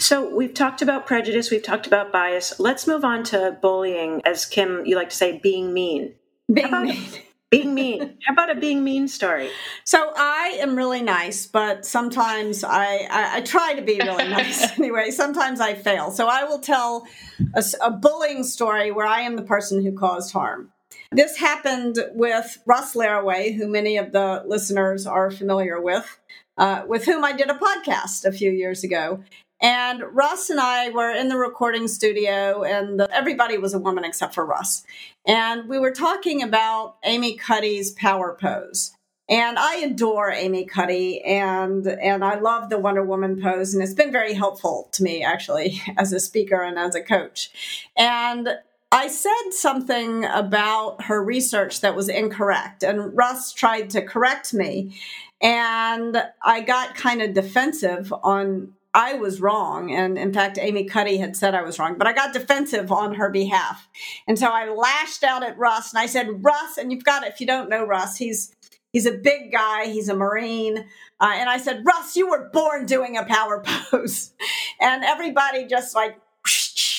So 0.00 0.32
we've 0.32 0.54
talked 0.54 0.82
about 0.82 1.06
prejudice 1.06 1.50
we've 1.50 1.62
talked 1.62 1.86
about 1.86 2.12
bias. 2.12 2.60
Let's 2.60 2.86
move 2.86 3.04
on 3.04 3.24
to 3.24 3.58
bullying 3.60 4.22
as 4.24 4.46
kim 4.46 4.84
you 4.86 4.94
like 4.94 5.10
to 5.10 5.16
say 5.16 5.40
being 5.42 5.72
mean. 5.72 6.14
Being 6.52 6.70
mean 6.82 7.04
being 7.50 7.74
mean. 7.74 8.18
How 8.26 8.32
about 8.32 8.50
a 8.50 8.60
being 8.60 8.84
mean 8.84 9.08
story? 9.08 9.50
So 9.84 10.12
I 10.16 10.58
am 10.60 10.76
really 10.76 11.02
nice, 11.02 11.46
but 11.46 11.86
sometimes 11.86 12.62
I, 12.62 13.06
I, 13.10 13.36
I 13.36 13.40
try 13.40 13.74
to 13.74 13.82
be 13.82 13.98
really 14.02 14.28
nice 14.28 14.78
anyway. 14.78 15.10
Sometimes 15.10 15.60
I 15.60 15.74
fail. 15.74 16.10
So 16.10 16.28
I 16.28 16.44
will 16.44 16.58
tell 16.58 17.06
a, 17.54 17.64
a, 17.82 17.90
bullying 17.90 18.44
story 18.44 18.90
where 18.90 19.06
I 19.06 19.22
am 19.22 19.36
the 19.36 19.42
person 19.42 19.82
who 19.82 19.92
caused 19.92 20.32
harm. 20.32 20.72
This 21.10 21.38
happened 21.38 21.98
with 22.12 22.58
Russ 22.66 22.94
Laraway, 22.94 23.56
who 23.56 23.66
many 23.66 23.96
of 23.96 24.12
the 24.12 24.42
listeners 24.46 25.06
are 25.06 25.30
familiar 25.30 25.80
with, 25.80 26.18
uh, 26.58 26.84
with 26.86 27.06
whom 27.06 27.24
I 27.24 27.32
did 27.32 27.48
a 27.48 27.54
podcast 27.54 28.26
a 28.26 28.32
few 28.32 28.50
years 28.50 28.84
ago. 28.84 29.24
And 29.60 30.02
Russ 30.12 30.50
and 30.50 30.60
I 30.60 30.90
were 30.90 31.10
in 31.10 31.28
the 31.28 31.36
recording 31.36 31.88
studio, 31.88 32.62
and 32.62 33.00
the, 33.00 33.08
everybody 33.12 33.58
was 33.58 33.74
a 33.74 33.78
woman 33.78 34.04
except 34.04 34.34
for 34.34 34.46
Russ. 34.46 34.84
And 35.26 35.68
we 35.68 35.78
were 35.78 35.90
talking 35.90 36.42
about 36.42 36.96
Amy 37.04 37.36
Cuddy's 37.36 37.90
power 37.90 38.36
pose. 38.40 38.92
And 39.28 39.58
I 39.58 39.76
adore 39.78 40.30
Amy 40.30 40.64
Cuddy, 40.64 41.20
and 41.22 41.86
and 41.86 42.24
I 42.24 42.38
love 42.38 42.70
the 42.70 42.78
Wonder 42.78 43.04
Woman 43.04 43.42
pose, 43.42 43.74
and 43.74 43.82
it's 43.82 43.92
been 43.92 44.12
very 44.12 44.32
helpful 44.32 44.88
to 44.92 45.02
me 45.02 45.22
actually 45.22 45.82
as 45.98 46.12
a 46.12 46.20
speaker 46.20 46.62
and 46.62 46.78
as 46.78 46.94
a 46.94 47.02
coach. 47.02 47.90
And 47.96 48.48
I 48.90 49.08
said 49.08 49.50
something 49.50 50.24
about 50.24 51.04
her 51.04 51.22
research 51.22 51.82
that 51.82 51.94
was 51.94 52.08
incorrect, 52.08 52.82
and 52.82 53.14
Russ 53.14 53.52
tried 53.52 53.90
to 53.90 54.00
correct 54.00 54.54
me, 54.54 54.98
and 55.42 56.22
I 56.42 56.62
got 56.62 56.94
kind 56.94 57.20
of 57.20 57.34
defensive 57.34 58.14
on 58.22 58.72
I 58.94 59.14
was 59.14 59.40
wrong. 59.40 59.92
And 59.92 60.16
in 60.18 60.32
fact, 60.32 60.58
Amy 60.60 60.84
Cuddy 60.84 61.18
had 61.18 61.36
said 61.36 61.54
I 61.54 61.62
was 61.62 61.78
wrong, 61.78 61.96
but 61.98 62.06
I 62.06 62.12
got 62.12 62.32
defensive 62.32 62.90
on 62.90 63.14
her 63.14 63.30
behalf. 63.30 63.88
And 64.26 64.38
so 64.38 64.48
I 64.48 64.68
lashed 64.68 65.22
out 65.24 65.44
at 65.44 65.58
Russ 65.58 65.92
and 65.92 66.00
I 66.00 66.06
said, 66.06 66.42
Russ, 66.44 66.78
and 66.78 66.90
you've 66.90 67.04
got 67.04 67.22
it. 67.22 67.32
If 67.32 67.40
you 67.40 67.46
don't 67.46 67.68
know 67.68 67.86
Russ, 67.86 68.16
he's 68.16 68.54
he's 68.92 69.06
a 69.06 69.12
big 69.12 69.52
guy. 69.52 69.86
He's 69.86 70.08
a 70.08 70.16
Marine. 70.16 70.78
Uh, 71.20 71.32
and 71.34 71.50
I 71.50 71.58
said, 71.58 71.84
Russ, 71.84 72.16
you 72.16 72.28
were 72.28 72.48
born 72.52 72.86
doing 72.86 73.16
a 73.16 73.24
power 73.24 73.62
pose. 73.90 74.32
And 74.80 75.04
everybody 75.04 75.66
just 75.66 75.94
like, 75.94 76.18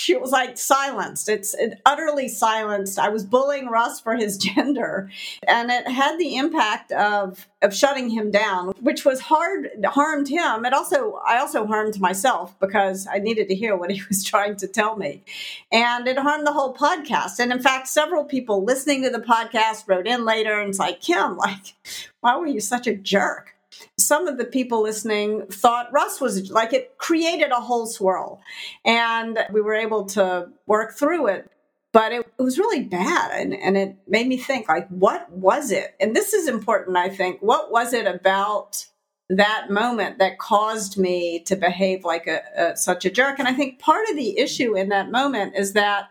it 0.08 0.22
was 0.22 0.32
like 0.32 0.58
silenced. 0.58 1.28
It's 1.28 1.54
it 1.54 1.82
utterly 1.86 2.28
silenced. 2.28 2.98
I 2.98 3.10
was 3.10 3.24
bullying 3.24 3.68
Russ 3.68 4.00
for 4.00 4.16
his 4.16 4.38
gender, 4.50 5.10
and 5.48 5.70
it 5.70 5.88
had 5.88 6.18
the 6.18 6.38
impact 6.38 6.92
of 6.92 7.48
of 7.62 7.76
shutting 7.76 8.10
him 8.10 8.32
down, 8.32 8.70
which 8.80 9.04
was 9.04 9.20
hard 9.20 9.70
harmed 9.86 10.30
him. 10.30 10.66
It 10.66 10.74
also 10.74 11.20
I 11.26 11.40
also 11.40 11.66
harmed 11.66 12.00
myself 12.00 12.58
because 12.60 13.08
I 13.12 13.20
needed 13.20 13.50
to 13.50 13.56
hear 13.56 13.76
what 13.76 13.92
he 13.92 14.02
was 14.08 14.24
trying 14.24 14.56
to 14.58 14.68
tell 14.68 14.96
me, 14.96 15.24
and 15.72 16.08
it 16.08 16.18
harmed 16.18 16.48
the 16.48 16.54
whole 16.54 16.74
podcast. 16.74 17.40
And 17.40 17.52
in 17.52 17.62
fact, 17.62 17.88
several 17.88 18.24
people 18.24 18.64
listening 18.64 19.04
to 19.04 19.10
the 19.10 19.20
podcast 19.20 19.88
wrote 19.88 20.08
in 20.08 20.26
later 20.26 20.60
and 20.60 20.70
it's 20.70 20.80
like 20.80 21.02
Kim, 21.02 21.38
like, 21.38 21.76
why 22.22 22.38
were 22.38 22.48
you 22.48 22.60
such 22.60 22.88
a 22.88 22.96
jerk? 22.96 23.56
Some 23.98 24.28
of 24.28 24.38
the 24.38 24.46
people 24.46 24.82
listening 24.82 25.46
thought 25.48 25.92
Russ 25.92 26.20
was 26.20 26.52
like 26.52 26.74
it 26.74 26.98
created 26.98 27.52
a 27.52 27.62
whole 27.62 27.86
swirl. 27.86 28.42
And 28.86 29.40
we 29.52 29.62
were 29.62 29.76
able 29.76 30.06
to 30.08 30.50
work 30.66 30.94
through 30.94 31.28
it. 31.28 31.50
But 31.92 32.12
it, 32.12 32.32
it 32.38 32.44
was 32.44 32.60
really 32.60 32.84
bad. 32.84 33.32
And, 33.32 33.54
and 33.54 33.76
it 33.76 33.96
made 34.08 34.28
me 34.28 34.38
think, 34.38 34.70
like, 34.70 34.88
what 34.90 35.32
was 35.32 35.72
it? 35.72 35.96
And 36.00 36.16
this 36.16 36.34
is 36.34 36.48
important, 36.48 36.98
I 36.98 37.10
think. 37.10 37.42
What 37.42 37.72
was 37.72 37.94
it 37.94 38.06
about 38.06 38.86
that 39.30 39.72
moment 39.72 40.20
that 40.20 40.38
caused 40.38 40.98
me 40.98 41.40
to 41.46 41.56
behave 41.56 42.04
like 42.04 42.28
a, 42.28 42.42
a, 42.56 42.78
such 42.78 43.06
a 43.06 43.10
jerk? 43.10 43.40
And 43.40 43.48
I 43.48 43.54
think 43.54 43.80
part 43.80 44.08
of 44.08 44.16
the 44.16 44.38
issue 44.38 44.78
in 44.78 44.90
that 44.90 45.10
moment 45.10 45.56
is 45.56 45.74
that 45.74 46.10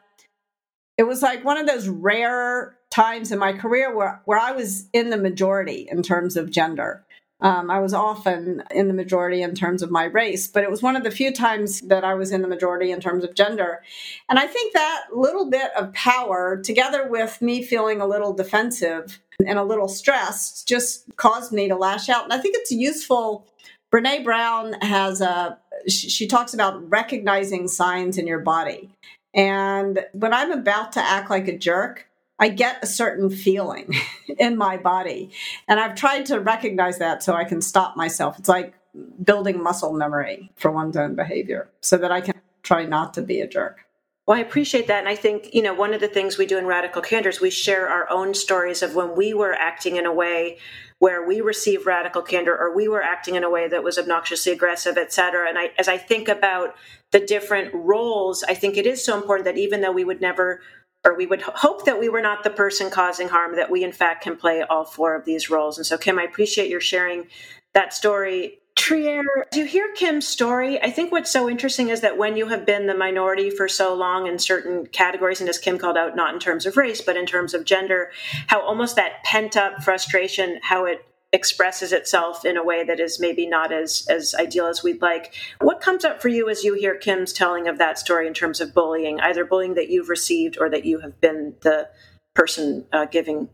it 0.96 1.04
was 1.04 1.22
like 1.22 1.44
one 1.44 1.58
of 1.58 1.68
those 1.68 1.88
rare 1.88 2.76
times 2.90 3.30
in 3.30 3.38
my 3.38 3.52
career 3.52 3.94
where, 3.94 4.20
where 4.24 4.38
I 4.38 4.50
was 4.50 4.88
in 4.92 5.10
the 5.10 5.16
majority 5.16 5.86
in 5.88 6.02
terms 6.02 6.36
of 6.36 6.50
gender. 6.50 7.04
Um, 7.40 7.70
I 7.70 7.78
was 7.78 7.94
often 7.94 8.64
in 8.72 8.88
the 8.88 8.94
majority 8.94 9.42
in 9.42 9.54
terms 9.54 9.82
of 9.82 9.90
my 9.90 10.04
race, 10.04 10.48
but 10.48 10.64
it 10.64 10.70
was 10.70 10.82
one 10.82 10.96
of 10.96 11.04
the 11.04 11.10
few 11.10 11.32
times 11.32 11.80
that 11.82 12.02
I 12.02 12.14
was 12.14 12.32
in 12.32 12.42
the 12.42 12.48
majority 12.48 12.90
in 12.90 13.00
terms 13.00 13.22
of 13.22 13.34
gender. 13.34 13.82
And 14.28 14.38
I 14.40 14.46
think 14.46 14.74
that 14.74 15.04
little 15.12 15.48
bit 15.48 15.70
of 15.76 15.92
power, 15.92 16.60
together 16.60 17.08
with 17.08 17.40
me 17.40 17.62
feeling 17.62 18.00
a 18.00 18.06
little 18.06 18.32
defensive 18.32 19.20
and 19.46 19.58
a 19.58 19.64
little 19.64 19.88
stressed, 19.88 20.66
just 20.66 21.04
caused 21.16 21.52
me 21.52 21.68
to 21.68 21.76
lash 21.76 22.08
out. 22.08 22.24
And 22.24 22.32
I 22.32 22.38
think 22.38 22.56
it's 22.58 22.72
useful. 22.72 23.46
Brene 23.92 24.24
Brown 24.24 24.72
has 24.82 25.20
a, 25.20 25.58
she 25.86 26.26
talks 26.26 26.54
about 26.54 26.90
recognizing 26.90 27.68
signs 27.68 28.18
in 28.18 28.26
your 28.26 28.40
body. 28.40 28.90
And 29.32 30.04
when 30.12 30.34
I'm 30.34 30.50
about 30.50 30.92
to 30.92 31.00
act 31.00 31.30
like 31.30 31.46
a 31.46 31.56
jerk, 31.56 32.07
I 32.38 32.48
get 32.48 32.82
a 32.82 32.86
certain 32.86 33.30
feeling 33.30 33.94
in 34.38 34.56
my 34.56 34.76
body. 34.76 35.30
And 35.66 35.80
I've 35.80 35.94
tried 35.94 36.26
to 36.26 36.40
recognize 36.40 36.98
that 36.98 37.22
so 37.22 37.34
I 37.34 37.44
can 37.44 37.60
stop 37.60 37.96
myself. 37.96 38.38
It's 38.38 38.48
like 38.48 38.74
building 39.22 39.62
muscle 39.62 39.92
memory 39.92 40.50
for 40.56 40.70
one's 40.70 40.96
own 40.96 41.14
behavior 41.14 41.70
so 41.80 41.96
that 41.96 42.12
I 42.12 42.20
can 42.20 42.34
try 42.62 42.84
not 42.84 43.14
to 43.14 43.22
be 43.22 43.40
a 43.40 43.46
jerk. 43.46 43.84
Well, 44.26 44.36
I 44.36 44.40
appreciate 44.40 44.88
that. 44.88 44.98
And 44.98 45.08
I 45.08 45.14
think, 45.14 45.54
you 45.54 45.62
know, 45.62 45.72
one 45.72 45.94
of 45.94 46.02
the 46.02 46.08
things 46.08 46.36
we 46.36 46.44
do 46.44 46.58
in 46.58 46.66
Radical 46.66 47.00
Candor 47.00 47.30
is 47.30 47.40
we 47.40 47.48
share 47.48 47.88
our 47.88 48.10
own 48.10 48.34
stories 48.34 48.82
of 48.82 48.94
when 48.94 49.16
we 49.16 49.32
were 49.32 49.54
acting 49.54 49.96
in 49.96 50.04
a 50.04 50.12
way 50.12 50.58
where 50.98 51.26
we 51.26 51.40
received 51.40 51.86
radical 51.86 52.22
candor 52.22 52.56
or 52.58 52.74
we 52.74 52.88
were 52.88 53.02
acting 53.02 53.36
in 53.36 53.44
a 53.44 53.50
way 53.50 53.68
that 53.68 53.84
was 53.84 53.98
obnoxiously 53.98 54.52
aggressive, 54.52 54.98
et 54.98 55.12
cetera. 55.12 55.48
And 55.48 55.56
I, 55.56 55.70
as 55.78 55.88
I 55.88 55.96
think 55.96 56.28
about 56.28 56.74
the 57.12 57.20
different 57.20 57.72
roles, 57.72 58.42
I 58.42 58.54
think 58.54 58.76
it 58.76 58.86
is 58.86 59.04
so 59.04 59.16
important 59.16 59.44
that 59.44 59.56
even 59.56 59.80
though 59.80 59.92
we 59.92 60.04
would 60.04 60.20
never 60.20 60.60
or 61.08 61.14
we 61.14 61.26
would 61.26 61.40
hope 61.40 61.86
that 61.86 61.98
we 61.98 62.10
were 62.10 62.20
not 62.20 62.44
the 62.44 62.50
person 62.50 62.90
causing 62.90 63.28
harm, 63.28 63.56
that 63.56 63.70
we 63.70 63.82
in 63.82 63.92
fact 63.92 64.22
can 64.22 64.36
play 64.36 64.62
all 64.62 64.84
four 64.84 65.14
of 65.14 65.24
these 65.24 65.48
roles. 65.48 65.78
And 65.78 65.86
so, 65.86 65.96
Kim, 65.96 66.18
I 66.18 66.24
appreciate 66.24 66.68
your 66.68 66.82
sharing 66.82 67.28
that 67.72 67.94
story. 67.94 68.58
Trier, 68.76 69.24
you 69.54 69.64
hear 69.64 69.92
Kim's 69.94 70.28
story, 70.28 70.80
I 70.80 70.90
think 70.90 71.10
what's 71.10 71.30
so 71.30 71.48
interesting 71.48 71.88
is 71.88 72.02
that 72.02 72.16
when 72.16 72.36
you 72.36 72.46
have 72.46 72.64
been 72.64 72.86
the 72.86 72.94
minority 72.94 73.50
for 73.50 73.68
so 73.68 73.92
long 73.92 74.28
in 74.28 74.38
certain 74.38 74.86
categories, 74.86 75.40
and 75.40 75.48
as 75.48 75.58
Kim 75.58 75.78
called 75.78 75.96
out, 75.96 76.14
not 76.14 76.32
in 76.32 76.38
terms 76.38 76.64
of 76.64 76.76
race, 76.76 77.00
but 77.00 77.16
in 77.16 77.26
terms 77.26 77.54
of 77.54 77.64
gender, 77.64 78.12
how 78.46 78.60
almost 78.60 78.94
that 78.94 79.24
pent 79.24 79.56
up 79.56 79.82
frustration, 79.82 80.60
how 80.62 80.84
it 80.84 81.04
expresses 81.32 81.92
itself 81.92 82.44
in 82.44 82.56
a 82.56 82.64
way 82.64 82.84
that 82.84 83.00
is 83.00 83.20
maybe 83.20 83.46
not 83.46 83.72
as 83.72 84.06
as 84.08 84.34
ideal 84.34 84.66
as 84.66 84.82
we'd 84.82 85.02
like. 85.02 85.34
What 85.60 85.80
comes 85.80 86.04
up 86.04 86.22
for 86.22 86.28
you 86.28 86.48
as 86.48 86.64
you 86.64 86.74
hear 86.74 86.96
Kim's 86.96 87.32
telling 87.32 87.68
of 87.68 87.78
that 87.78 87.98
story 87.98 88.26
in 88.26 88.34
terms 88.34 88.60
of 88.60 88.74
bullying, 88.74 89.20
either 89.20 89.44
bullying 89.44 89.74
that 89.74 89.90
you've 89.90 90.08
received 90.08 90.56
or 90.58 90.70
that 90.70 90.84
you 90.84 91.00
have 91.00 91.20
been 91.20 91.54
the 91.62 91.88
person 92.34 92.86
uh, 92.92 93.06
giving? 93.06 93.48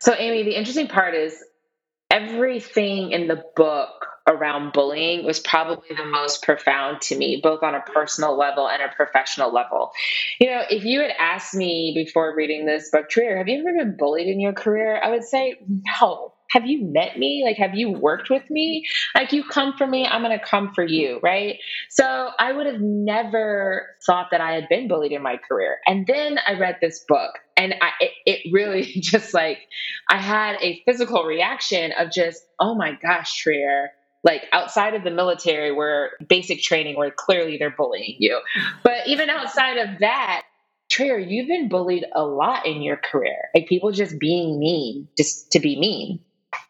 So, 0.00 0.14
Amy, 0.14 0.42
the 0.42 0.54
interesting 0.54 0.88
part 0.88 1.14
is 1.14 1.42
everything 2.10 3.12
in 3.12 3.28
the 3.28 3.44
book 3.56 4.06
around 4.26 4.72
bullying 4.72 5.24
was 5.24 5.40
probably 5.40 5.96
the 5.96 6.04
most 6.04 6.42
profound 6.42 7.00
to 7.00 7.16
me, 7.16 7.40
both 7.42 7.62
on 7.62 7.74
a 7.74 7.80
personal 7.80 8.36
level 8.36 8.68
and 8.68 8.82
a 8.82 8.88
professional 8.94 9.52
level. 9.52 9.90
You 10.38 10.48
know, 10.48 10.62
if 10.68 10.84
you 10.84 11.00
had 11.00 11.12
asked 11.18 11.54
me 11.54 11.92
before 11.94 12.34
reading 12.36 12.66
this 12.66 12.90
book, 12.90 13.08
Trier, 13.08 13.38
have 13.38 13.48
you 13.48 13.60
ever 13.60 13.72
been 13.72 13.96
bullied 13.96 14.28
in 14.28 14.38
your 14.38 14.52
career? 14.52 15.00
I 15.02 15.10
would 15.10 15.24
say 15.24 15.56
no 16.00 16.34
have 16.50 16.66
you 16.66 16.84
met 16.84 17.18
me? 17.18 17.42
Like, 17.44 17.56
have 17.56 17.74
you 17.74 17.90
worked 17.90 18.30
with 18.30 18.48
me? 18.50 18.84
Like, 19.14 19.32
you 19.32 19.44
come 19.44 19.74
for 19.76 19.86
me, 19.86 20.06
I'm 20.06 20.22
going 20.22 20.38
to 20.38 20.44
come 20.44 20.72
for 20.74 20.84
you, 20.84 21.20
right? 21.22 21.56
So 21.90 22.30
I 22.38 22.52
would 22.52 22.66
have 22.66 22.80
never 22.80 23.86
thought 24.06 24.28
that 24.30 24.40
I 24.40 24.52
had 24.52 24.68
been 24.68 24.88
bullied 24.88 25.12
in 25.12 25.22
my 25.22 25.36
career. 25.36 25.78
And 25.86 26.06
then 26.06 26.38
I 26.46 26.58
read 26.58 26.78
this 26.80 27.04
book, 27.06 27.32
and 27.56 27.74
I, 27.80 27.90
it, 28.00 28.10
it 28.26 28.52
really 28.52 28.82
just 29.00 29.34
like, 29.34 29.58
I 30.08 30.18
had 30.18 30.56
a 30.60 30.82
physical 30.86 31.24
reaction 31.24 31.92
of 31.98 32.10
just, 32.10 32.42
oh 32.58 32.74
my 32.74 32.92
gosh, 33.02 33.36
Trier, 33.36 33.90
like 34.24 34.42
outside 34.52 34.94
of 34.94 35.04
the 35.04 35.10
military 35.10 35.72
where 35.72 36.10
basic 36.28 36.60
training 36.60 36.96
where 36.96 37.12
clearly 37.16 37.56
they're 37.56 37.70
bullying 37.70 38.16
you 38.18 38.40
but 38.82 39.06
even 39.06 39.30
outside 39.30 39.76
of 39.76 40.00
that 40.00 40.42
Trier, 40.90 41.18
you've 41.18 41.48
been 41.48 41.68
bullied 41.68 42.06
a 42.14 42.24
lot 42.24 42.66
in 42.66 42.82
your 42.82 42.96
career. 42.96 43.36
Like 43.54 43.68
people 43.68 43.92
just 43.92 44.18
being 44.18 44.58
mean, 44.58 45.08
just 45.16 45.52
to 45.52 45.60
be 45.60 45.78
mean. 45.78 46.20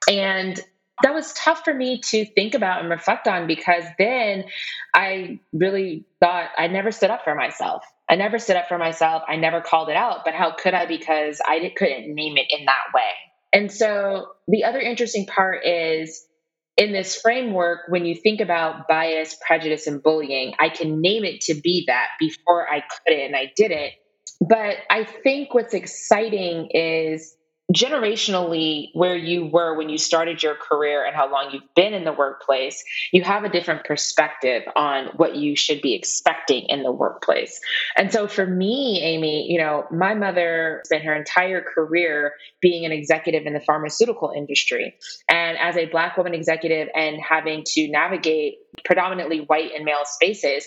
And 0.08 0.60
that 1.02 1.14
was 1.14 1.32
tough 1.34 1.64
for 1.64 1.72
me 1.72 2.00
to 2.00 2.24
think 2.24 2.54
about 2.54 2.80
and 2.80 2.90
reflect 2.90 3.28
on 3.28 3.46
because 3.46 3.84
then 3.98 4.44
I 4.94 5.38
really 5.52 6.04
thought 6.20 6.50
I 6.56 6.66
never 6.66 6.90
stood 6.90 7.10
up 7.10 7.22
for 7.24 7.34
myself. 7.34 7.84
I 8.08 8.16
never 8.16 8.38
stood 8.38 8.56
up 8.56 8.68
for 8.68 8.78
myself. 8.78 9.22
I 9.28 9.36
never 9.36 9.60
called 9.60 9.90
it 9.90 9.96
out, 9.96 10.24
but 10.24 10.34
how 10.34 10.52
could 10.52 10.74
I? 10.74 10.86
Because 10.86 11.40
I 11.46 11.72
couldn't 11.76 12.14
name 12.14 12.36
it 12.36 12.46
in 12.50 12.64
that 12.64 12.84
way. 12.94 13.10
And 13.52 13.70
so 13.70 14.28
the 14.48 14.64
other 14.64 14.80
interesting 14.80 15.26
part 15.26 15.64
is 15.64 16.26
in 16.76 16.92
this 16.92 17.20
framework, 17.20 17.80
when 17.88 18.06
you 18.06 18.14
think 18.14 18.40
about 18.40 18.88
bias, 18.88 19.36
prejudice, 19.46 19.86
and 19.86 20.02
bullying, 20.02 20.54
I 20.58 20.68
can 20.68 21.00
name 21.00 21.24
it 21.24 21.42
to 21.42 21.54
be 21.54 21.84
that 21.88 22.08
before 22.18 22.68
I 22.68 22.82
couldn't 22.82 23.20
and 23.20 23.36
I 23.36 23.52
didn't. 23.56 23.92
But 24.40 24.76
I 24.88 25.04
think 25.04 25.52
what's 25.54 25.74
exciting 25.74 26.68
is 26.72 27.34
generationally 27.74 28.88
where 28.94 29.16
you 29.16 29.44
were 29.44 29.76
when 29.76 29.90
you 29.90 29.98
started 29.98 30.42
your 30.42 30.54
career 30.54 31.04
and 31.04 31.14
how 31.14 31.30
long 31.30 31.50
you've 31.52 31.74
been 31.74 31.92
in 31.92 32.04
the 32.04 32.12
workplace, 32.12 32.82
you 33.12 33.22
have 33.22 33.44
a 33.44 33.48
different 33.48 33.84
perspective 33.84 34.62
on 34.74 35.08
what 35.16 35.36
you 35.36 35.54
should 35.54 35.82
be 35.82 35.94
expecting 35.94 36.64
in 36.68 36.82
the 36.82 36.90
workplace. 36.90 37.60
And 37.96 38.10
so 38.10 38.26
for 38.26 38.46
me, 38.46 39.00
Amy, 39.02 39.50
you 39.50 39.58
know, 39.58 39.84
my 39.90 40.14
mother 40.14 40.80
spent 40.84 41.04
her 41.04 41.14
entire 41.14 41.60
career 41.60 42.32
being 42.62 42.86
an 42.86 42.92
executive 42.92 43.44
in 43.44 43.52
the 43.52 43.60
pharmaceutical 43.60 44.32
industry. 44.34 44.94
And 45.28 45.58
as 45.58 45.76
a 45.76 45.86
black 45.86 46.16
woman 46.16 46.32
executive 46.32 46.88
and 46.94 47.18
having 47.20 47.64
to 47.66 47.88
navigate 47.88 48.54
predominantly 48.84 49.40
white 49.40 49.72
and 49.74 49.84
male 49.84 50.04
spaces, 50.04 50.66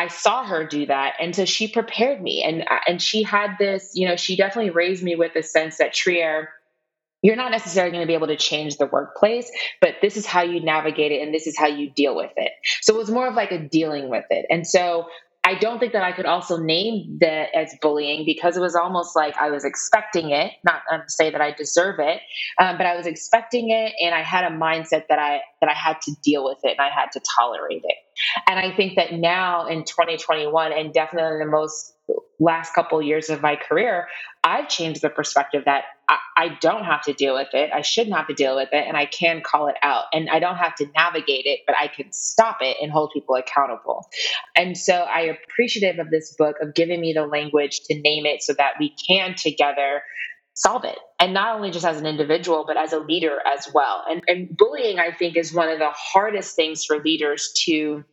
I 0.00 0.08
saw 0.08 0.44
her 0.46 0.64
do 0.64 0.86
that, 0.86 1.16
and 1.20 1.36
so 1.36 1.44
she 1.44 1.68
prepared 1.68 2.22
me, 2.22 2.42
and 2.42 2.62
uh, 2.62 2.78
and 2.88 3.02
she 3.02 3.22
had 3.22 3.56
this, 3.58 3.90
you 3.94 4.08
know, 4.08 4.16
she 4.16 4.34
definitely 4.34 4.70
raised 4.70 5.02
me 5.02 5.14
with 5.14 5.36
a 5.36 5.42
sense 5.42 5.76
that 5.76 5.92
Trier, 5.92 6.48
you're 7.20 7.36
not 7.36 7.50
necessarily 7.50 7.92
going 7.92 8.00
to 8.00 8.06
be 8.06 8.14
able 8.14 8.28
to 8.28 8.36
change 8.36 8.78
the 8.78 8.86
workplace, 8.86 9.50
but 9.78 9.96
this 10.00 10.16
is 10.16 10.24
how 10.24 10.40
you 10.40 10.62
navigate 10.62 11.12
it, 11.12 11.20
and 11.20 11.34
this 11.34 11.46
is 11.46 11.58
how 11.58 11.66
you 11.66 11.90
deal 11.90 12.16
with 12.16 12.32
it. 12.36 12.50
So 12.80 12.94
it 12.94 12.96
was 12.96 13.10
more 13.10 13.28
of 13.28 13.34
like 13.34 13.52
a 13.52 13.58
dealing 13.58 14.08
with 14.08 14.24
it, 14.30 14.46
and 14.48 14.66
so 14.66 15.06
I 15.42 15.54
don't 15.54 15.78
think 15.78 15.94
that 15.94 16.02
I 16.02 16.12
could 16.12 16.26
also 16.26 16.58
name 16.58 17.18
that 17.20 17.48
as 17.56 17.74
bullying 17.80 18.24
because 18.26 18.56
it 18.56 18.60
was 18.60 18.74
almost 18.74 19.16
like 19.16 19.36
I 19.38 19.50
was 19.50 19.64
expecting 19.64 20.30
it, 20.30 20.52
not 20.64 20.82
um, 20.92 21.02
say 21.08 21.30
that 21.30 21.40
I 21.40 21.52
deserve 21.52 21.98
it, 21.98 22.20
um, 22.58 22.76
but 22.76 22.86
I 22.86 22.94
was 22.94 23.06
expecting 23.06 23.70
it, 23.70 23.94
and 24.00 24.14
I 24.14 24.22
had 24.22 24.44
a 24.44 24.54
mindset 24.54 25.04
that 25.08 25.18
I 25.18 25.40
that 25.60 25.70
I 25.70 25.74
had 25.74 26.00
to 26.02 26.12
deal 26.22 26.44
with 26.44 26.58
it 26.62 26.76
and 26.78 26.80
I 26.80 26.90
had 26.90 27.10
to 27.12 27.20
tolerate 27.38 27.82
it. 27.84 27.96
And 28.48 28.58
I 28.58 28.74
think 28.74 28.96
that 28.96 29.14
now 29.14 29.66
in 29.66 29.84
2021, 29.84 30.72
and 30.72 30.92
definitely 30.92 31.40
in 31.40 31.46
the 31.46 31.50
most 31.50 31.94
last 32.38 32.74
couple 32.74 33.00
years 33.02 33.30
of 33.30 33.42
my 33.42 33.56
career, 33.56 34.08
I've 34.44 34.68
changed 34.68 35.02
the 35.02 35.10
perspective 35.10 35.64
that 35.66 35.84
I, 36.10 36.18
I, 36.36 36.48
don't 36.60 36.84
have 36.84 37.02
to 37.02 37.12
deal 37.12 37.34
with 37.34 37.54
it. 37.54 37.70
I 37.72 37.82
shouldn't 37.82 38.16
have 38.16 38.26
to 38.26 38.34
deal 38.34 38.56
with 38.56 38.70
it, 38.72 38.84
and 38.86 38.96
I 38.96 39.06
can 39.06 39.42
call 39.42 39.68
it 39.68 39.76
out. 39.82 40.04
And 40.12 40.28
I 40.28 40.40
don't 40.40 40.56
have 40.56 40.74
to 40.76 40.86
navigate 40.96 41.46
it, 41.46 41.60
but 41.66 41.76
I 41.78 41.86
can 41.86 42.12
stop 42.12 42.58
it 42.62 42.78
and 42.82 42.90
hold 42.90 43.12
people 43.14 43.36
accountable. 43.36 44.08
And 44.56 44.76
so 44.76 44.94
I 44.94 45.20
appreciative 45.20 46.00
of 46.00 46.10
this 46.10 46.34
book 46.36 46.56
of 46.60 46.74
giving 46.74 47.00
me 47.00 47.12
the 47.12 47.26
language 47.26 47.82
to 47.84 47.94
name 47.94 48.26
it 48.26 48.42
so 48.42 48.54
that 48.54 48.72
we 48.80 48.92
can 49.08 49.36
together 49.36 50.02
solve 50.54 50.84
it 50.84 50.98
and 51.20 51.32
not 51.32 51.54
only 51.54 51.70
just 51.70 51.86
as 51.86 51.98
an 51.98 52.06
individual 52.06 52.64
but 52.66 52.76
as 52.76 52.92
a 52.92 52.98
leader 52.98 53.38
as 53.46 53.68
well 53.72 54.04
and, 54.10 54.20
and 54.26 54.54
bullying 54.58 54.98
i 54.98 55.12
think 55.12 55.36
is 55.36 55.54
one 55.54 55.68
of 55.68 55.78
the 55.78 55.88
hardest 55.90 56.56
things 56.56 56.84
for 56.84 56.98
leaders 56.98 57.52
to 57.56 58.04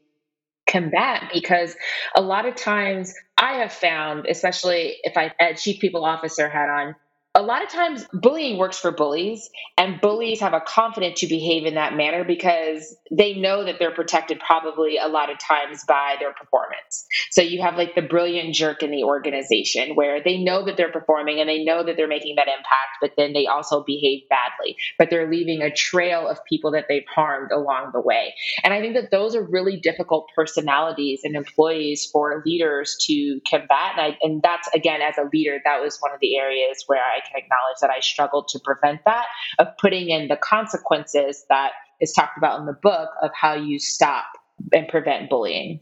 combat 0.67 1.31
because 1.33 1.75
a 2.15 2.21
lot 2.21 2.45
of 2.45 2.55
times 2.55 3.13
I 3.37 3.59
have 3.59 3.71
found, 3.71 4.25
especially 4.27 4.97
if 5.03 5.17
I 5.17 5.33
had 5.39 5.57
chief 5.57 5.79
people 5.79 6.05
officer 6.05 6.49
hat 6.49 6.69
on, 6.69 6.95
a 7.37 7.43
lot 7.43 7.63
of 7.63 7.69
times 7.69 8.03
bullying 8.11 8.57
works 8.57 8.79
for 8.79 8.89
bullies 8.89 9.47
and 9.77 10.01
bullies 10.01 10.39
have 10.39 10.53
a 10.53 10.59
confidence 10.59 11.19
to 11.19 11.27
behave 11.27 11.67
in 11.67 11.75
that 11.75 11.95
manner 11.95 12.23
because 12.23 12.95
they 13.11 13.35
know 13.35 13.63
that 13.63 13.75
they're 13.77 13.93
protected 13.93 14.39
probably 14.39 14.97
a 14.97 15.07
lot 15.07 15.29
of 15.29 15.37
times 15.37 15.83
by 15.87 16.15
their 16.19 16.33
performance. 16.33 17.05
So 17.29 17.43
you 17.43 17.61
have 17.61 17.77
like 17.77 17.93
the 17.93 18.01
brilliant 18.01 18.55
jerk 18.55 18.81
in 18.81 18.89
the 18.89 19.03
organization 19.03 19.93
where 19.93 20.19
they 20.23 20.39
know 20.39 20.65
that 20.65 20.77
they're 20.77 20.91
performing 20.91 21.39
and 21.39 21.47
they 21.47 21.63
know 21.63 21.83
that 21.83 21.95
they're 21.95 22.07
making 22.07 22.37
that 22.37 22.47
impact 22.47 22.97
but 23.01 23.11
then 23.17 23.33
they 23.33 23.45
also 23.45 23.83
behave 23.83 24.23
badly. 24.29 24.75
But 24.97 25.11
they're 25.11 25.29
leaving 25.29 25.61
a 25.61 25.71
trail 25.71 26.27
of 26.27 26.43
people 26.49 26.71
that 26.71 26.85
they've 26.89 27.05
harmed 27.13 27.51
along 27.51 27.91
the 27.93 28.01
way. 28.01 28.33
And 28.63 28.73
i 28.73 28.81
think 28.81 28.95
that 28.95 29.11
those 29.11 29.35
are 29.35 29.43
really 29.43 29.77
difficult 29.77 30.29
personalities 30.35 31.21
and 31.23 31.35
employees 31.35 32.09
for 32.11 32.41
leaders 32.45 32.97
to 33.01 33.39
combat 33.47 33.93
and, 33.97 34.01
I, 34.01 34.17
and 34.23 34.41
that's 34.41 34.67
again 34.73 35.01
as 35.01 35.15
a 35.19 35.29
leader 35.31 35.59
that 35.63 35.81
was 35.81 35.97
one 35.99 36.13
of 36.13 36.19
the 36.19 36.37
areas 36.37 36.83
where 36.87 36.99
i 36.99 37.26
can 37.27 37.37
acknowledge 37.37 37.77
that 37.81 37.89
I 37.89 37.99
struggled 37.99 38.47
to 38.49 38.59
prevent 38.59 39.01
that, 39.05 39.25
of 39.59 39.67
putting 39.77 40.09
in 40.09 40.27
the 40.27 40.37
consequences 40.37 41.45
that 41.49 41.71
is 41.99 42.13
talked 42.13 42.37
about 42.37 42.59
in 42.59 42.65
the 42.65 42.73
book 42.73 43.09
of 43.21 43.31
how 43.33 43.53
you 43.53 43.79
stop 43.79 44.25
and 44.73 44.87
prevent 44.87 45.29
bullying. 45.29 45.79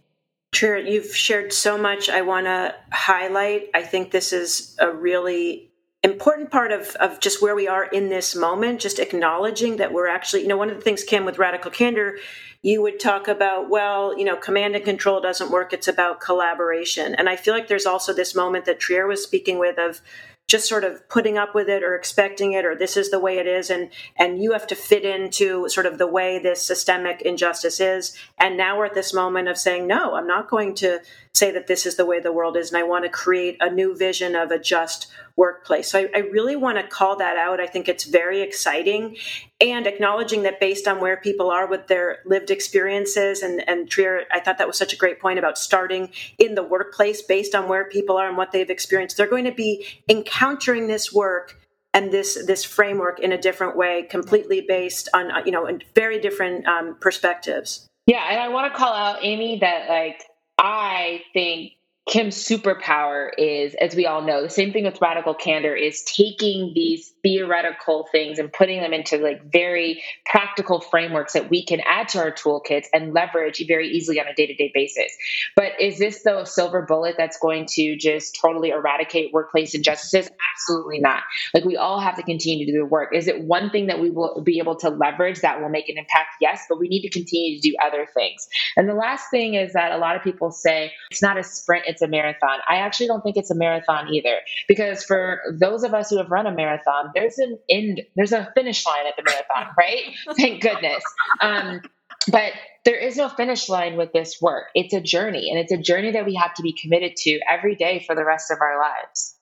Sure, 0.54 0.78
you've 0.78 1.16
shared 1.16 1.52
so 1.52 1.78
much 1.78 2.10
I 2.10 2.22
want 2.22 2.46
to 2.46 2.74
highlight. 2.92 3.70
I 3.74 3.84
think 3.84 4.12
this 4.12 4.32
is 4.32 4.76
a 4.80 4.90
really 4.90 5.70
important 6.02 6.52
part 6.52 6.72
of, 6.72 6.96
of 6.98 7.20
just 7.20 7.42
where 7.42 7.56
we 7.56 7.68
are 7.68 7.84
in 7.86 8.10
this 8.10 8.36
moment, 8.36 8.80
just 8.80 9.00
acknowledging 9.00 9.78
that 9.78 9.92
we're 9.92 10.08
actually, 10.08 10.44
you 10.44 10.48
know, 10.48 10.56
one 10.56 10.70
of 10.70 10.76
the 10.76 10.82
things, 10.82 11.04
Kim, 11.04 11.26
with 11.26 11.40
Radical 11.40 11.72
Candor, 11.72 12.18
you 12.62 12.82
would 12.82 13.00
talk 13.00 13.28
about, 13.28 13.70
well, 13.70 14.18
you 14.18 14.24
know, 14.24 14.36
command 14.36 14.76
and 14.76 14.86
control 14.86 15.20
doesn't 15.20 15.52
work, 15.52 15.74
it's 15.74 15.88
about 15.88 16.22
collaboration. 16.22 17.16
And 17.16 17.28
I 17.28 17.36
feel 17.36 17.54
like 17.54 17.68
there's 17.68 17.86
also 17.86 18.14
this 18.14 18.36
moment 18.36 18.66
that 18.66 18.80
Trier 18.80 19.08
was 19.08 19.24
speaking 19.24 19.60
with 19.60 19.78
of, 19.78 20.02
just 20.48 20.70
sort 20.70 20.84
of 20.84 21.08
putting 21.10 21.38
up 21.38 21.56
with 21.56 21.68
it 21.70 21.84
or 21.84 21.96
expecting 21.96 22.54
it 22.54 22.66
or 22.66 22.76
this 22.76 22.96
is 22.96 23.10
the 23.10 23.20
way 23.20 23.38
it 23.38 23.48
is 23.48 23.70
and 23.70 23.90
and 24.16 24.42
you 24.42 24.52
have 24.52 24.68
to 24.68 24.76
fit 24.76 25.04
into 25.04 25.68
sort 25.70 25.86
of 25.86 25.98
the 25.98 26.08
way 26.08 26.38
this 26.38 26.62
systemic 26.62 27.22
injustice 27.22 27.80
is. 27.80 28.16
And 28.38 28.58
now 28.58 28.78
we're 28.78 28.86
at 28.86 28.94
this 28.94 29.14
moment 29.14 29.48
of 29.48 29.58
saying 29.58 29.88
no 29.88 30.16
i'm 30.16 30.28
not 30.28 30.50
going 30.50 30.74
to 30.76 31.00
say 31.36 31.52
that 31.52 31.68
this 31.68 31.86
is 31.86 31.96
the 31.96 32.06
way 32.06 32.20
the 32.20 32.32
world 32.32 32.58
is 32.58 32.70
and 32.70 32.78
i 32.78 32.84
want 32.84 33.04
to 33.04 33.10
create 33.10 33.58
a 33.60 33.70
new 33.70 33.96
vision 33.96 34.36
of 34.36 34.52
a 34.52 34.60
just 34.60 35.08
workplace 35.36 35.92
so 35.92 36.00
i, 36.00 36.10
I 36.16 36.20
really 36.20 36.56
want 36.56 36.78
to 36.78 36.88
call 36.88 37.18
that 37.18 37.38
out 37.38 37.60
i 37.60 37.68
think 37.68 37.90
it's 37.90 38.06
very 38.06 38.42
exciting 38.42 39.18
and 39.60 39.88
acknowledging 39.88 40.44
that 40.44 40.60
based 40.60 40.88
on 40.88 41.00
where 41.00 41.18
people 41.18 41.50
are 41.50 41.68
with 41.68 41.88
their 41.88 42.20
lived 42.26 42.52
experiences 42.52 43.42
and 43.42 43.68
and 43.68 43.90
Trier, 43.90 44.24
I 44.32 44.40
thought 44.40 44.58
that 44.58 44.68
was 44.68 44.78
such 44.78 44.94
a 44.94 44.98
great 44.98 45.20
point 45.20 45.40
about 45.40 45.58
starting 45.58 46.10
in 46.38 46.56
the 46.56 46.64
workplace 46.64 47.22
based 47.22 47.56
on 47.56 47.68
where 47.68 47.86
people 47.86 48.18
are 48.18 48.28
and 48.28 48.38
what 48.38 48.52
they've 48.52 48.70
experienced. 48.70 49.18
They're 49.18 49.28
going 49.28 49.46
to 49.46 49.52
be 49.52 49.86
encountering 50.10 50.88
this 50.88 51.14
work 51.14 51.60
and 51.94 52.12
this 52.12 52.46
this 52.46 52.64
framework 52.64 53.20
in 53.20 53.32
a 53.32 53.38
different 53.38 53.78
way, 53.78 54.04
completely 54.04 54.66
based 54.68 55.10
on 55.14 55.32
you 55.46 55.52
know 55.52 55.68
very 55.94 56.20
different 56.20 56.68
um, 56.68 56.98
perspectives. 57.00 57.88
Yeah, 58.06 58.26
and 58.30 58.40
I 58.40 58.50
want 58.50 58.72
to 58.72 58.78
call 58.78 58.94
out 58.94 59.20
Amy 59.22 59.60
that 59.60 59.90
like 59.90 60.24
I 60.58 61.22
think 61.34 61.75
Kim's 62.08 62.36
superpower 62.36 63.30
is, 63.36 63.74
as 63.76 63.96
we 63.96 64.06
all 64.06 64.22
know, 64.22 64.44
the 64.44 64.50
same 64.50 64.72
thing 64.72 64.84
with 64.84 65.02
radical 65.02 65.34
candor 65.34 65.76
is 65.76 66.04
taking 66.04 66.72
these 66.76 67.12
theoretical 67.24 68.08
things 68.12 68.38
and 68.38 68.54
putting 68.54 68.80
them 68.80 68.94
into 68.94 69.18
like 69.18 69.52
very 69.52 70.04
practical 70.24 70.80
frameworks 70.80 71.34
that 71.34 71.50
we 71.50 71.66
can 71.66 71.80
add 71.84 72.08
to 72.10 72.20
our 72.20 72.32
toolkits 72.32 72.86
and 72.94 73.16
leverage 73.16 73.64
very 73.68 73.90
easily 73.90 74.20
on 74.20 74.28
a 74.28 74.36
day-to-day 74.36 74.70
basis. 74.72 75.12
But 75.56 75.82
is 75.82 75.98
this 75.98 76.22
the 76.22 76.46
silver 76.46 76.84
bullet 76.84 77.16
that's 77.18 77.40
going 77.40 77.66
to 77.72 77.96
just 77.98 78.38
totally 78.40 78.70
eradicate 78.70 79.34
workplace 79.34 79.74
injustices? 79.74 80.30
Absolutely 80.54 81.00
not. 81.00 81.24
Like 81.56 81.66
we 81.66 81.76
all 81.76 82.00
have 82.00 82.18
to 82.18 82.24
continue 82.24 82.68
to 82.68 82.72
do 82.72 82.78
the 82.78 82.86
work. 82.86 83.16
Is 83.16 83.28
it 83.28 83.44
one 83.46 83.72
thing 83.72 83.88
that 83.88 84.00
we 84.00 84.12
will 84.12 84.44
be 84.44 84.60
able 84.60 84.76
to 84.76 84.90
leverage 84.90 85.42
that 85.42 85.60
will 85.60 85.70
make 85.70 85.90
an 85.90 85.98
impact? 85.98 86.36
Yes, 86.40 86.66
but 86.70 86.78
we 86.80 86.88
need 86.88 87.02
to 87.02 87.10
continue 87.10 87.60
to 87.60 87.68
do 87.68 87.76
other 87.84 88.06
things. 88.14 88.48
And 88.78 88.88
the 88.88 88.94
last 88.94 89.32
thing 89.32 89.56
is 89.56 89.74
that 89.74 89.92
a 89.92 89.98
lot 89.98 90.16
of 90.16 90.22
people 90.22 90.52
say 90.52 90.92
it's 91.10 91.24
not 91.24 91.40
a 91.40 91.44
sprint, 91.44 91.86
it's 91.96 92.02
a 92.02 92.08
marathon. 92.08 92.60
I 92.68 92.78
actually 92.78 93.08
don't 93.08 93.22
think 93.22 93.38
it's 93.38 93.52
a 93.52 93.56
marathon 93.56 94.14
either, 94.14 94.38
because 94.68 95.04
for 95.04 95.40
those 95.60 95.84
of 95.84 95.94
us 95.94 96.10
who 96.10 96.18
have 96.18 96.30
run 96.30 96.46
a 96.46 96.54
marathon, 96.54 97.12
there's 97.16 97.38
an 97.38 97.58
end, 97.70 98.02
there's 98.18 98.34
a 98.34 98.52
finish 98.54 98.86
line 98.86 99.08
at 99.08 99.16
the 99.16 99.24
marathon, 99.24 99.74
right? 99.78 100.04
Thank 100.38 100.62
goodness. 100.62 101.04
Um, 101.40 101.82
but 102.30 102.52
there 102.84 102.98
is 102.98 103.16
no 103.16 103.30
finish 103.30 103.70
line 103.70 103.96
with 103.96 104.12
this 104.12 104.42
work. 104.42 104.66
It's 104.76 104.94
a 104.94 105.00
journey, 105.02 105.50
and 105.50 105.58
it's 105.58 105.72
a 105.72 105.78
journey 105.78 106.12
that 106.12 106.26
we 106.26 106.36
have 106.36 106.54
to 106.56 106.64
be 106.64 106.74
committed 106.74 107.16
to 107.18 107.40
every 107.50 107.76
day 107.76 108.04
for 108.06 108.14
the 108.14 108.26
rest 108.26 108.52
of 108.52 108.58
our 108.62 108.78
lives. 108.78 109.36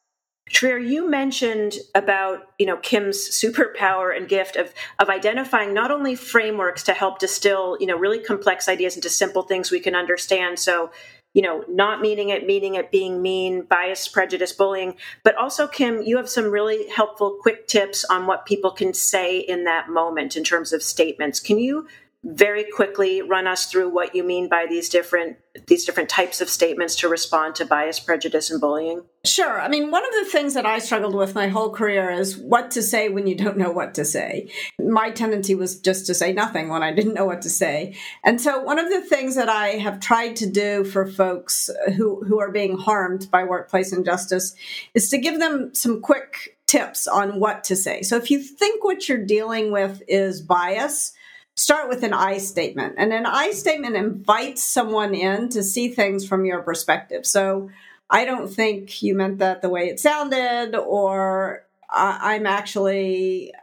Trier, 0.49 0.77
you 0.77 1.09
mentioned 1.09 1.77
about 1.95 2.41
you 2.59 2.65
know 2.65 2.77
Kim's 2.77 3.17
superpower 3.17 4.15
and 4.15 4.27
gift 4.27 4.55
of 4.55 4.73
of 4.99 5.09
identifying 5.09 5.73
not 5.73 5.89
only 5.89 6.15
frameworks 6.15 6.83
to 6.83 6.93
help 6.93 7.19
distill 7.19 7.77
you 7.79 7.87
know 7.87 7.97
really 7.97 8.19
complex 8.19 8.67
ideas 8.67 8.95
into 8.95 9.09
simple 9.09 9.43
things 9.43 9.71
we 9.71 9.79
can 9.79 9.95
understand. 9.95 10.59
So 10.59 10.91
you 11.33 11.41
know, 11.41 11.63
not 11.67 12.01
meaning 12.01 12.29
it, 12.29 12.45
meaning 12.45 12.75
it, 12.75 12.91
being 12.91 13.21
mean, 13.21 13.63
bias, 13.63 14.07
prejudice, 14.07 14.51
bullying. 14.51 14.95
But 15.23 15.35
also, 15.35 15.67
Kim, 15.67 16.01
you 16.01 16.17
have 16.17 16.29
some 16.29 16.51
really 16.51 16.87
helpful, 16.89 17.37
quick 17.41 17.67
tips 17.67 18.05
on 18.05 18.27
what 18.27 18.45
people 18.45 18.71
can 18.71 18.93
say 18.93 19.39
in 19.39 19.63
that 19.63 19.89
moment 19.89 20.35
in 20.35 20.43
terms 20.43 20.73
of 20.73 20.83
statements. 20.83 21.39
Can 21.39 21.57
you 21.57 21.87
very 22.23 22.63
quickly 22.63 23.21
run 23.21 23.47
us 23.47 23.65
through 23.65 23.89
what 23.89 24.15
you 24.15 24.23
mean 24.23 24.47
by 24.47 24.65
these 24.69 24.87
different 24.87 25.37
these 25.67 25.85
different 25.85 26.09
types 26.09 26.41
of 26.41 26.49
statements 26.49 26.95
to 26.95 27.07
respond 27.07 27.53
to 27.53 27.65
bias, 27.65 27.99
prejudice, 27.99 28.49
and 28.49 28.59
bullying? 28.59 29.03
Sure. 29.23 29.61
I 29.61 29.67
mean, 29.67 29.91
one 29.91 30.03
of 30.03 30.11
the 30.11 30.31
things 30.31 30.55
that 30.55 30.65
I 30.65 30.79
struggled 30.79 31.13
with 31.13 31.35
my 31.35 31.47
whole 31.47 31.69
career 31.69 32.09
is 32.09 32.35
what 32.35 32.71
to 32.71 32.81
say 32.81 33.09
when 33.09 33.27
you 33.27 33.35
don't 33.35 33.57
know 33.57 33.69
what 33.69 33.93
to 33.95 34.05
say. 34.05 34.49
My 34.79 35.11
tendency 35.11 35.53
was 35.53 35.79
just 35.79 36.07
to 36.07 36.15
say 36.15 36.33
nothing 36.33 36.69
when 36.69 36.81
I 36.81 36.91
didn't 36.91 37.13
know 37.13 37.25
what 37.25 37.43
to 37.43 37.51
say. 37.51 37.95
And 38.23 38.41
so 38.41 38.63
one 38.63 38.79
of 38.79 38.89
the 38.89 39.01
things 39.01 39.35
that 39.35 39.47
I 39.47 39.69
have 39.73 39.99
tried 39.99 40.35
to 40.37 40.49
do 40.49 40.83
for 40.83 41.05
folks 41.05 41.69
who, 41.95 42.23
who 42.25 42.39
are 42.39 42.51
being 42.51 42.75
harmed 42.75 43.29
by 43.29 43.43
workplace 43.43 43.93
injustice 43.93 44.55
is 44.95 45.07
to 45.09 45.19
give 45.19 45.39
them 45.39 45.75
some 45.75 46.01
quick 46.01 46.57
tips 46.65 47.07
on 47.07 47.39
what 47.39 47.63
to 47.65 47.75
say. 47.75 48.01
So 48.01 48.17
if 48.17 48.31
you 48.31 48.41
think 48.41 48.83
what 48.83 49.07
you're 49.07 49.23
dealing 49.23 49.71
with 49.71 50.01
is 50.07 50.41
bias, 50.41 51.13
start 51.55 51.89
with 51.89 52.03
an 52.03 52.13
I 52.13 52.37
statement. 52.39 52.95
And 52.97 53.13
an 53.13 53.25
I 53.25 53.51
statement 53.51 53.95
invites 53.95 54.63
someone 54.63 55.13
in 55.13 55.49
to 55.49 55.63
see 55.63 55.89
things 55.89 56.27
from 56.27 56.45
your 56.45 56.61
perspective. 56.61 57.25
So 57.25 57.69
I 58.09 58.25
don't 58.25 58.47
think 58.47 59.01
you 59.01 59.15
meant 59.15 59.39
that 59.39 59.61
the 59.61 59.69
way 59.69 59.87
it 59.87 59.99
sounded, 59.99 60.75
or 60.75 61.65
I'm 61.89 62.47
actually 62.47 63.53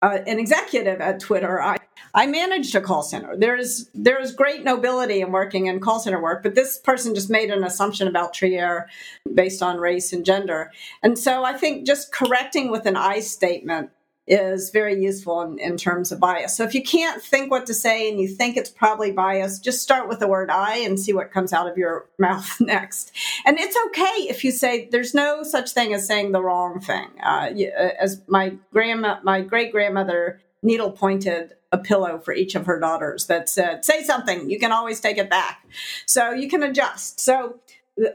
uh, 0.00 0.18
an 0.26 0.38
executive 0.38 1.00
at 1.00 1.20
Twitter. 1.20 1.60
I, 1.60 1.76
I 2.14 2.26
managed 2.26 2.74
a 2.74 2.80
call 2.80 3.02
center. 3.02 3.36
There's 3.36 3.90
there's 3.94 4.34
great 4.34 4.64
nobility 4.64 5.20
in 5.20 5.30
working 5.30 5.66
in 5.66 5.80
call 5.80 6.00
center 6.00 6.20
work, 6.22 6.42
but 6.42 6.54
this 6.54 6.78
person 6.78 7.14
just 7.14 7.30
made 7.30 7.50
an 7.50 7.64
assumption 7.64 8.08
about 8.08 8.32
Trier 8.32 8.88
based 9.34 9.62
on 9.62 9.76
race 9.78 10.12
and 10.12 10.24
gender. 10.24 10.72
And 11.02 11.18
so 11.18 11.44
I 11.44 11.52
think 11.52 11.86
just 11.86 12.12
correcting 12.12 12.70
with 12.70 12.86
an 12.86 12.96
I 12.96 13.20
statement 13.20 13.90
is 14.28 14.70
very 14.70 15.02
useful 15.02 15.40
in, 15.40 15.58
in, 15.58 15.76
terms 15.78 16.12
of 16.12 16.20
bias. 16.20 16.56
So 16.56 16.64
if 16.64 16.74
you 16.74 16.82
can't 16.82 17.22
think 17.22 17.50
what 17.50 17.66
to 17.66 17.74
say 17.74 18.10
and 18.10 18.20
you 18.20 18.28
think 18.28 18.56
it's 18.56 18.68
probably 18.68 19.10
bias, 19.10 19.58
just 19.58 19.82
start 19.82 20.08
with 20.08 20.18
the 20.20 20.28
word 20.28 20.50
I 20.50 20.76
and 20.78 21.00
see 21.00 21.14
what 21.14 21.32
comes 21.32 21.52
out 21.52 21.68
of 21.68 21.78
your 21.78 22.06
mouth 22.18 22.60
next. 22.60 23.10
And 23.46 23.58
it's 23.58 23.76
okay 23.86 24.28
if 24.28 24.44
you 24.44 24.52
say 24.52 24.88
there's 24.90 25.14
no 25.14 25.42
such 25.42 25.70
thing 25.72 25.94
as 25.94 26.06
saying 26.06 26.32
the 26.32 26.42
wrong 26.42 26.80
thing. 26.80 27.08
Uh, 27.24 27.50
uh 27.50 27.90
as 27.98 28.20
my 28.28 28.54
grandma, 28.72 29.18
my 29.22 29.40
great 29.40 29.72
grandmother 29.72 30.40
needle 30.62 30.90
pointed 30.90 31.54
a 31.72 31.78
pillow 31.78 32.18
for 32.18 32.34
each 32.34 32.54
of 32.54 32.66
her 32.66 32.78
daughters 32.78 33.26
that 33.26 33.48
said, 33.48 33.84
say 33.84 34.02
something, 34.02 34.50
you 34.50 34.58
can 34.58 34.72
always 34.72 35.00
take 35.00 35.18
it 35.18 35.30
back. 35.30 35.64
So 36.06 36.32
you 36.32 36.48
can 36.48 36.62
adjust. 36.62 37.20
So 37.20 37.60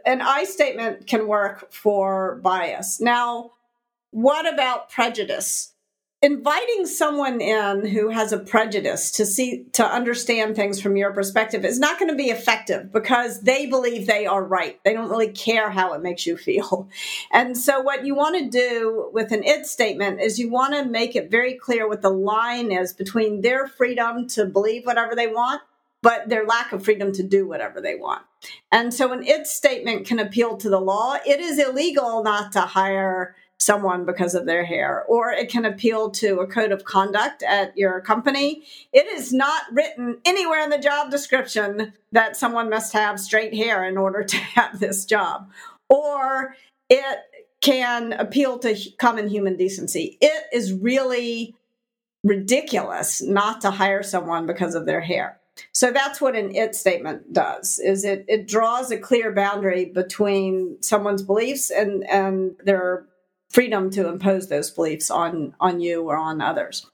an 0.05 0.21
I 0.21 0.43
statement 0.43 1.07
can 1.07 1.27
work 1.27 1.71
for 1.71 2.39
bias. 2.43 2.99
Now, 2.99 3.51
what 4.11 4.51
about 4.51 4.89
prejudice? 4.89 5.72
Inviting 6.23 6.85
someone 6.85 7.41
in 7.41 7.85
who 7.85 8.07
has 8.07 8.31
a 8.31 8.39
prejudice 8.39 9.11
to 9.11 9.25
see 9.25 9.65
to 9.73 9.85
understand 9.85 10.55
things 10.55 10.81
from 10.81 10.95
your 10.95 11.11
perspective 11.11 11.65
is 11.65 11.79
not 11.79 11.99
going 11.99 12.09
to 12.09 12.15
be 12.15 12.29
effective 12.29 12.93
because 12.93 13.41
they 13.41 13.65
believe 13.65 14.07
they 14.07 14.25
are 14.25 14.41
right. 14.41 14.79
They 14.85 14.93
don't 14.93 15.09
really 15.09 15.33
care 15.33 15.69
how 15.69 15.91
it 15.93 16.01
makes 16.01 16.25
you 16.25 16.37
feel. 16.37 16.89
And 17.31 17.57
so 17.57 17.81
what 17.81 18.05
you 18.05 18.15
want 18.15 18.37
to 18.37 18.49
do 18.49 19.09
with 19.11 19.31
an 19.31 19.43
it 19.43 19.65
statement 19.65 20.21
is 20.21 20.39
you 20.39 20.49
want 20.49 20.73
to 20.75 20.85
make 20.85 21.15
it 21.15 21.31
very 21.31 21.55
clear 21.55 21.87
what 21.87 22.01
the 22.01 22.09
line 22.09 22.71
is 22.71 22.93
between 22.93 23.41
their 23.41 23.67
freedom 23.67 24.27
to 24.29 24.45
believe 24.45 24.85
whatever 24.85 25.15
they 25.15 25.27
want 25.27 25.61
but 26.03 26.27
their 26.27 26.45
lack 26.45 26.73
of 26.73 26.83
freedom 26.83 27.13
to 27.13 27.23
do 27.23 27.47
whatever 27.47 27.79
they 27.79 27.95
want. 27.95 28.23
And 28.71 28.93
so 28.93 29.13
an 29.13 29.25
it 29.25 29.47
statement 29.47 30.05
can 30.05 30.19
appeal 30.19 30.57
to 30.57 30.69
the 30.69 30.79
law. 30.79 31.15
It 31.25 31.39
is 31.39 31.57
illegal 31.57 32.23
not 32.23 32.51
to 32.51 32.61
hire 32.61 33.35
someone 33.63 34.05
because 34.05 34.35
of 34.35 34.45
their 34.45 34.65
hair, 34.65 35.03
or 35.07 35.31
it 35.31 35.49
can 35.49 35.65
appeal 35.65 36.09
to 36.11 36.39
a 36.39 36.47
code 36.47 36.71
of 36.71 36.85
conduct 36.85 37.43
at 37.43 37.75
your 37.77 38.01
company. 38.01 38.63
It 38.91 39.07
is 39.07 39.31
not 39.31 39.63
written 39.71 40.17
anywhere 40.25 40.63
in 40.63 40.69
the 40.69 40.77
job 40.77 41.11
description 41.11 41.93
that 42.11 42.35
someone 42.35 42.69
must 42.69 42.93
have 42.93 43.19
straight 43.19 43.53
hair 43.53 43.85
in 43.85 43.97
order 43.97 44.23
to 44.33 44.37
have 44.37 44.79
this 44.79 45.05
job. 45.05 45.49
Or 45.89 46.55
it 46.89 47.19
can 47.61 48.13
appeal 48.13 48.59
to 48.59 48.77
common 48.99 49.29
human 49.29 49.55
decency. 49.55 50.17
It 50.19 50.45
is 50.51 50.73
really 50.73 51.55
ridiculous 52.23 53.21
not 53.21 53.61
to 53.61 53.71
hire 53.71 54.03
someone 54.03 54.45
because 54.45 54.75
of 54.75 54.85
their 54.85 55.01
hair. 55.01 55.39
So 55.71 55.91
that's 55.91 56.19
what 56.19 56.35
an 56.35 56.55
it 56.55 56.73
statement 56.75 57.31
does 57.31 57.79
is 57.79 58.03
it 58.03 58.25
it 58.27 58.47
draws 58.47 58.89
a 58.91 58.97
clear 58.97 59.31
boundary 59.31 59.85
between 59.85 60.81
someone's 60.81 61.21
beliefs 61.21 61.69
and 61.69 62.03
and 62.09 62.55
their 62.63 63.05
freedom 63.53 63.89
to 63.91 64.07
impose 64.09 64.49
those 64.49 64.71
beliefs 64.71 65.09
on 65.09 65.55
on 65.59 65.79
you 65.79 66.03
or 66.03 66.17
on 66.17 66.41
others. 66.41 66.85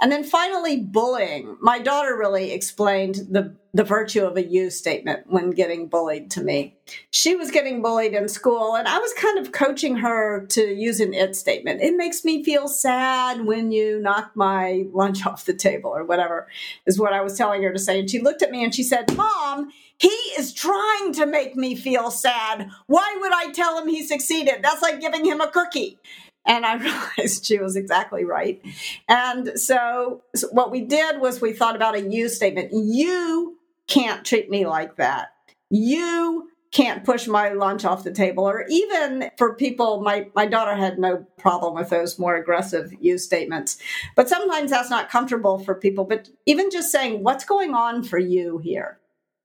And 0.00 0.10
then 0.10 0.24
finally 0.24 0.80
bullying. 0.80 1.56
My 1.60 1.78
daughter 1.78 2.16
really 2.16 2.50
explained 2.50 3.16
the 3.30 3.54
the 3.74 3.84
virtue 3.84 4.24
of 4.24 4.36
a 4.36 4.44
you 4.44 4.70
statement 4.70 5.24
when 5.26 5.50
getting 5.50 5.88
bullied 5.88 6.30
to 6.32 6.42
me. 6.42 6.74
She 7.10 7.36
was 7.36 7.50
getting 7.50 7.82
bullied 7.82 8.14
in 8.14 8.28
school 8.28 8.74
and 8.74 8.88
I 8.88 8.98
was 8.98 9.12
kind 9.12 9.38
of 9.38 9.52
coaching 9.52 9.96
her 9.96 10.46
to 10.46 10.74
use 10.74 11.00
an 11.00 11.12
it 11.12 11.36
statement. 11.36 11.82
It 11.82 11.94
makes 11.96 12.24
me 12.24 12.42
feel 12.42 12.66
sad 12.66 13.44
when 13.44 13.70
you 13.70 14.00
knock 14.00 14.32
my 14.34 14.86
lunch 14.92 15.26
off 15.26 15.44
the 15.44 15.54
table 15.54 15.90
or 15.90 16.04
whatever 16.04 16.48
is 16.86 16.98
what 16.98 17.12
I 17.12 17.20
was 17.20 17.36
telling 17.36 17.62
her 17.62 17.72
to 17.72 17.78
say. 17.78 18.00
And 18.00 18.10
she 18.10 18.20
looked 18.20 18.42
at 18.42 18.50
me 18.50 18.64
and 18.64 18.74
she 18.74 18.82
said, 18.82 19.14
"Mom, 19.16 19.70
he 19.98 20.08
is 20.08 20.52
trying 20.52 21.12
to 21.14 21.26
make 21.26 21.56
me 21.56 21.74
feel 21.74 22.10
sad. 22.10 22.70
Why 22.86 23.16
would 23.20 23.32
I 23.32 23.52
tell 23.52 23.78
him 23.78 23.88
he 23.88 24.02
succeeded? 24.02 24.60
That's 24.62 24.82
like 24.82 25.00
giving 25.00 25.24
him 25.24 25.40
a 25.40 25.50
cookie. 25.50 25.98
And 26.46 26.64
I 26.64 26.76
realized 27.18 27.44
she 27.44 27.58
was 27.58 27.76
exactly 27.76 28.24
right. 28.24 28.62
And 29.08 29.58
so, 29.60 30.22
so, 30.34 30.48
what 30.48 30.70
we 30.70 30.80
did 30.80 31.20
was 31.20 31.40
we 31.40 31.52
thought 31.52 31.76
about 31.76 31.96
a 31.96 32.00
you 32.00 32.28
statement. 32.28 32.70
You 32.72 33.57
can't 33.88 34.24
treat 34.24 34.48
me 34.50 34.66
like 34.66 34.96
that. 34.96 35.28
You 35.70 36.48
can't 36.70 37.04
push 37.04 37.26
my 37.26 37.48
lunch 37.50 37.84
off 37.84 38.04
the 38.04 38.12
table 38.12 38.44
or 38.44 38.66
even 38.68 39.30
for 39.38 39.54
people 39.54 40.02
my 40.02 40.28
my 40.34 40.44
daughter 40.44 40.74
had 40.74 40.98
no 40.98 41.24
problem 41.38 41.74
with 41.74 41.88
those 41.88 42.18
more 42.18 42.36
aggressive 42.36 42.92
you 43.00 43.16
statements 43.16 43.78
but 44.14 44.28
sometimes 44.28 44.70
that's 44.70 44.90
not 44.90 45.08
comfortable 45.08 45.58
for 45.58 45.74
people 45.74 46.04
but 46.04 46.28
even 46.44 46.70
just 46.70 46.92
saying 46.92 47.22
what's 47.22 47.46
going 47.46 47.74
on 47.74 48.02
for 48.02 48.18
you 48.18 48.58
here 48.58 48.98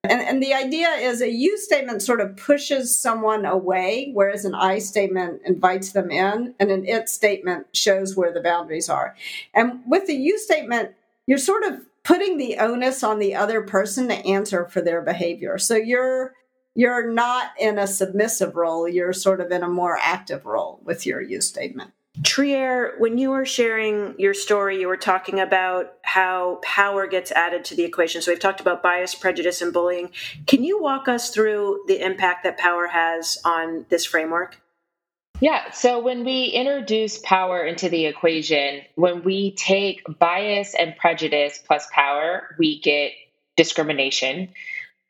and, 0.05 0.21
and 0.21 0.43
the 0.43 0.53
idea 0.53 0.89
is 0.89 1.21
a 1.21 1.31
you 1.31 1.57
statement 1.57 2.01
sort 2.01 2.19
of 2.19 2.35
pushes 2.35 2.97
someone 2.97 3.45
away, 3.45 4.11
whereas 4.13 4.43
an 4.43 4.53
I 4.53 4.79
statement 4.79 5.41
invites 5.45 5.93
them 5.93 6.11
in, 6.11 6.55
and 6.59 6.71
an 6.71 6.85
it 6.85 7.07
statement 7.07 7.67
shows 7.73 8.13
where 8.13 8.33
the 8.33 8.41
boundaries 8.41 8.89
are. 8.89 9.15
And 9.53 9.79
with 9.87 10.07
the 10.07 10.15
you 10.15 10.37
statement, 10.37 10.91
you're 11.25 11.37
sort 11.37 11.63
of 11.63 11.85
putting 12.03 12.37
the 12.37 12.57
onus 12.57 13.03
on 13.03 13.19
the 13.19 13.35
other 13.35 13.61
person 13.61 14.07
to 14.09 14.15
answer 14.15 14.65
for 14.65 14.81
their 14.81 15.01
behavior. 15.01 15.57
So 15.57 15.75
you're 15.75 16.33
you're 16.75 17.11
not 17.11 17.51
in 17.59 17.77
a 17.77 17.85
submissive 17.85 18.55
role, 18.55 18.87
you're 18.87 19.13
sort 19.13 19.39
of 19.39 19.51
in 19.51 19.61
a 19.61 19.69
more 19.69 19.97
active 20.01 20.45
role 20.45 20.79
with 20.83 21.05
your 21.05 21.21
you 21.21 21.39
statement. 21.39 21.91
Trier, 22.21 22.93
when 22.99 23.17
you 23.17 23.31
were 23.31 23.45
sharing 23.45 24.13
your 24.19 24.35
story, 24.35 24.79
you 24.79 24.87
were 24.87 24.97
talking 24.97 25.39
about 25.39 25.93
how 26.03 26.59
power 26.61 27.07
gets 27.07 27.31
added 27.31 27.65
to 27.65 27.75
the 27.75 27.83
equation. 27.83 28.21
So 28.21 28.31
we've 28.31 28.39
talked 28.39 28.61
about 28.61 28.83
bias, 28.83 29.15
prejudice, 29.15 29.63
and 29.63 29.73
bullying. 29.73 30.11
Can 30.45 30.63
you 30.63 30.79
walk 30.79 31.07
us 31.07 31.31
through 31.31 31.83
the 31.87 32.03
impact 32.03 32.43
that 32.43 32.59
power 32.59 32.85
has 32.87 33.39
on 33.43 33.87
this 33.89 34.05
framework? 34.05 34.59
Yeah, 35.43 35.71
so 35.71 35.99
when 35.99 36.23
we 36.23 36.45
introduce 36.45 37.17
power 37.17 37.65
into 37.65 37.89
the 37.89 38.05
equation, 38.05 38.79
when 38.95 39.25
we 39.25 39.53
take 39.53 40.01
bias 40.17 40.73
and 40.73 40.95
prejudice 40.95 41.61
plus 41.67 41.85
power, 41.91 42.55
we 42.57 42.79
get 42.79 43.11
discrimination. 43.57 44.53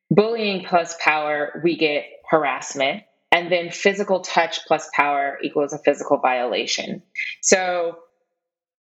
Bullying 0.09 0.65
plus 0.65 0.95
power, 0.99 1.61
we 1.63 1.77
get 1.77 2.05
harassment. 2.27 3.03
And 3.31 3.51
then 3.51 3.69
physical 3.69 4.21
touch 4.21 4.65
plus 4.65 4.89
power 4.95 5.38
equals 5.43 5.71
a 5.71 5.77
physical 5.77 6.17
violation. 6.17 7.03
So 7.41 7.99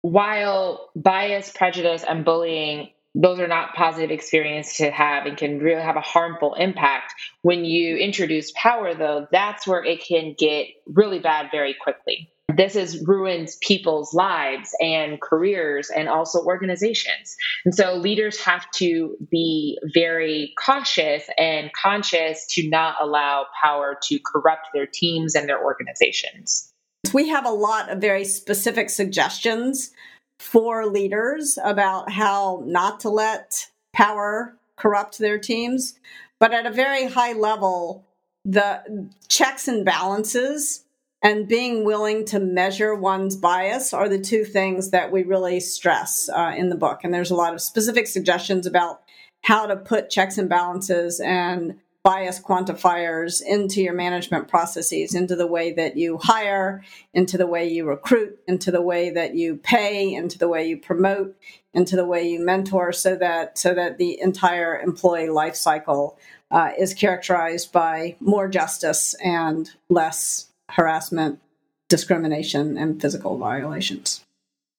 while 0.03 0.91
bias, 0.95 1.51
prejudice, 1.51 2.05
and 2.09 2.24
bullying, 2.24 2.91
those 3.15 3.39
are 3.39 3.49
not 3.49 3.75
positive 3.75 4.11
experiences 4.11 4.77
to 4.79 4.91
have 4.91 5.27
and 5.27 5.37
can 5.37 5.61
really 5.61 5.83
have 5.83 5.97
a 5.97 6.01
harmful 6.01 6.55
impact. 6.55 7.15
When 7.43 7.65
you 7.65 7.97
introduce 7.97 8.53
power, 8.57 8.95
though, 8.95 9.29
that's 9.31 9.67
where 9.67 9.85
it 9.85 10.05
can 10.05 10.35
get 10.37 10.67
really 10.87 11.21
bad 11.21 11.49
very 11.53 11.75
quickly 11.75 12.31
this 12.57 12.75
has 12.75 13.05
ruined 13.07 13.49
people's 13.61 14.12
lives 14.15 14.75
and 14.81 15.21
careers 15.21 15.91
and 15.91 16.09
also 16.09 16.45
organizations. 16.45 17.37
And 17.65 17.75
so 17.75 17.95
leaders 17.95 18.39
have 18.41 18.71
to 18.73 19.17
be 19.31 19.79
very 19.93 20.53
cautious 20.62 21.25
and 21.39 21.71
conscious 21.73 22.47
to 22.51 22.69
not 22.69 22.97
allow 23.01 23.47
power 23.62 23.99
to 24.05 24.19
corrupt 24.25 24.69
their 24.75 24.87
teams 24.87 25.35
and 25.35 25.49
their 25.49 25.62
organizations. 25.62 26.71
We 27.12 27.29
have 27.29 27.47
a 27.47 27.51
lot 27.51 27.91
of 27.91 28.01
very 28.01 28.25
specific 28.25 28.91
suggestions 28.91 29.91
for 30.39 30.87
leaders 30.87 31.59
about 31.62 32.11
how 32.11 32.62
not 32.66 33.01
to 33.01 33.11
let 33.11 33.68
power 33.93 34.57
corrupt 34.76 35.18
their 35.18 35.39
teams. 35.39 35.99
But 36.41 36.53
at 36.53 36.66
a 36.66 36.70
very 36.70 37.07
high 37.07 37.32
level, 37.32 38.05
the 38.45 39.11
checks 39.28 39.68
and 39.68 39.85
balances 39.85 40.85
and 41.22 41.49
being 41.49 41.85
willing 41.85 42.26
to 42.26 42.39
measure 42.39 42.95
one's 42.95 43.35
bias 43.35 43.95
are 43.95 44.11
the 44.11 44.18
two 44.18 44.45
things 44.45 44.91
that 44.91 45.11
we 45.11 45.22
really 45.22 45.59
stress 45.59 46.28
uh, 46.28 46.53
in 46.55 46.68
the 46.68 46.76
book. 46.76 47.01
And 47.03 47.14
there's 47.14 47.30
a 47.30 47.37
lot 47.37 47.55
of 47.55 47.62
specific 47.62 48.07
suggestions 48.07 48.66
about 48.66 49.01
how 49.43 49.66
to 49.66 49.76
put 49.76 50.11
checks 50.11 50.37
and 50.37 50.49
balances 50.49 51.20
and 51.20 51.80
bias 52.05 52.39
quantifiers 52.39 53.43
into 53.43 53.81
your 53.81 53.95
management 53.95 54.47
processes, 54.47 55.15
into 55.15 55.35
the 55.35 55.47
way 55.47 55.73
that 55.73 55.97
you 55.97 56.19
hire, 56.19 56.85
into 57.15 57.39
the 57.39 57.47
way 57.47 57.67
you 57.67 57.87
recruit, 57.87 58.39
into 58.47 58.71
the 58.71 58.83
way 58.83 59.09
that 59.09 59.35
you 59.35 59.57
pay, 59.57 60.13
into 60.13 60.39
the 60.39 60.49
way 60.49 60.69
you 60.69 60.77
promote, 60.77 61.35
into 61.73 61.97
the 61.97 62.05
way 62.05 62.29
you 62.29 62.39
mentor, 62.39 62.93
so 62.93 63.17
that 63.17 63.57
so 63.57 63.75
that 63.75 63.97
the 63.97 64.21
entire 64.21 64.79
employee 64.79 65.31
life 65.31 65.57
cycle 65.57 66.19
uh, 66.51 66.73
is 66.79 66.93
characterized 66.93 67.73
by 67.73 68.15
more 68.21 68.49
justice 68.49 69.15
and 69.25 69.71
less 69.89 70.49
harassment, 70.69 71.41
discrimination, 71.89 72.77
and 72.77 73.01
physical 73.01 73.39
violations. 73.39 74.23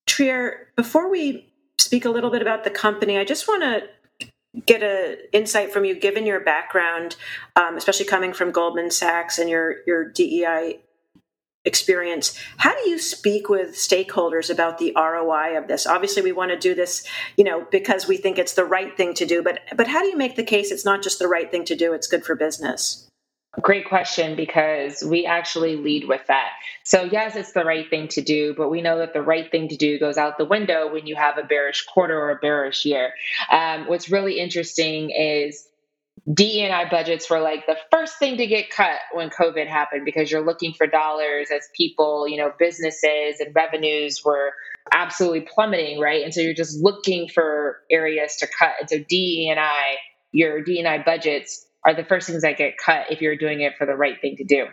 Trier, 0.06 0.68
before 0.76 1.10
we 1.10 1.48
speak 1.80 2.06
a 2.06 2.10
little 2.10 2.30
bit 2.30 2.44
about 2.44 2.64
the 2.64 2.70
company, 2.70 3.18
I 3.18 3.26
just 3.26 3.48
want 3.48 3.64
to 3.64 3.90
get 4.66 4.84
an 4.84 5.18
insight 5.32 5.72
from 5.72 5.86
you, 5.86 5.96
given 6.00 6.26
your 6.26 6.40
background, 6.40 7.16
um, 7.56 7.78
especially 7.78 8.06
coming 8.06 8.34
from 8.34 8.52
Goldman 8.52 8.92
Sachs 8.92 9.40
and 9.40 9.50
your 9.50 9.78
your 9.86 10.06
DEI 10.10 10.80
experience. 11.66 12.38
How 12.58 12.74
do 12.76 12.90
you 12.90 13.00
speak 13.00 13.50
with 13.50 13.76
stakeholders 13.76 14.52
about 14.52 14.78
the 14.78 14.94
ROI 14.96 15.58
of 15.58 15.68
this? 15.68 15.88
Obviously, 15.88 16.22
we 16.22 16.32
want 16.32 16.52
to 16.52 16.58
do 16.58 16.76
this, 16.76 17.06
you 17.38 17.44
know, 17.44 17.66
because 17.72 18.08
we 18.08 18.18
think 18.18 18.38
it's 18.38 18.54
the 18.54 18.66
right 18.66 18.96
thing 18.96 19.14
to 19.16 19.26
do. 19.26 19.42
But 19.44 19.62
but 19.76 19.88
how 19.88 20.02
do 20.02 20.08
you 20.08 20.18
make 20.18 20.36
the 20.36 20.44
case 20.44 20.72
it's 20.72 20.86
not 20.86 21.04
just 21.04 21.20
the 21.20 21.28
right 21.28 21.50
thing 21.50 21.66
to 21.66 21.76
do; 21.76 21.94
it's 21.94 22.08
good 22.08 22.24
for 22.24 22.36
business? 22.36 23.10
Great 23.62 23.88
question 23.88 24.36
because 24.36 25.02
we 25.02 25.26
actually 25.26 25.78
lead 25.78 26.08
with 26.08 26.22
that. 26.28 26.50
So, 26.84 27.04
yes, 27.04 27.36
it's 27.36 27.54
the 27.54 27.64
right 27.64 27.90
thing 27.90 28.10
to 28.10 28.22
do, 28.22 28.54
but 28.56 28.70
we 28.70 28.82
know 28.82 28.98
that 28.98 29.14
the 29.14 29.22
right 29.22 29.50
thing 29.50 29.70
to 29.70 29.78
do 29.78 29.98
goes 29.98 30.18
out 30.18 30.38
the 30.38 30.46
window 30.46 30.92
when 30.92 31.08
you 31.08 31.16
have 31.16 31.38
a 31.38 31.44
bearish 31.44 31.86
quarter 31.86 32.20
or 32.20 32.32
a 32.32 32.36
bearish 32.36 32.86
year. 32.86 33.14
Um, 33.50 33.88
what's 33.88 34.10
really 34.10 34.40
interesting 34.40 35.10
is 35.12 35.68
DEI 36.32 36.86
budgets 36.90 37.30
were 37.30 37.40
like 37.40 37.66
the 37.68 37.78
first 37.92 38.18
thing 38.18 38.38
to 38.38 38.48
get 38.48 38.70
cut 38.70 39.00
when 39.14 39.30
COVID 39.30 39.68
happened 39.68 40.06
because 40.06 40.32
you're 40.32 40.46
looking 40.46 40.74
for 40.74 40.88
dollars 40.88 41.50
as 41.52 41.70
people, 41.76 42.28
you 42.28 42.38
know, 42.38 42.52
businesses 42.58 43.40
and 43.40 43.54
revenues 43.54 44.24
were 44.26 44.54
absolutely 44.92 45.42
plummeting, 45.42 46.00
right? 46.00 46.24
And 46.24 46.34
so 46.34 46.42
you're 46.42 46.54
just 46.54 46.82
looking 46.82 47.30
for 47.30 47.80
areas 47.92 48.38
to 48.38 48.48
cut. 48.48 48.74
And 48.80 48.90
so 48.90 48.98
DEI, 49.00 49.98
your 50.32 50.64
DEI 50.64 51.04
budgets 51.06 51.65
are 51.86 51.94
the 51.94 52.04
first 52.04 52.28
things 52.28 52.42
that 52.42 52.58
get 52.58 52.78
cut 52.78 53.12
if 53.12 53.22
you're 53.22 53.38
doing 53.38 53.62
it 53.62 53.78
for 53.78 53.86
the 53.86 53.96
right 53.96 54.20
thing 54.20 54.36
to 54.38 54.44
do. 54.44 54.66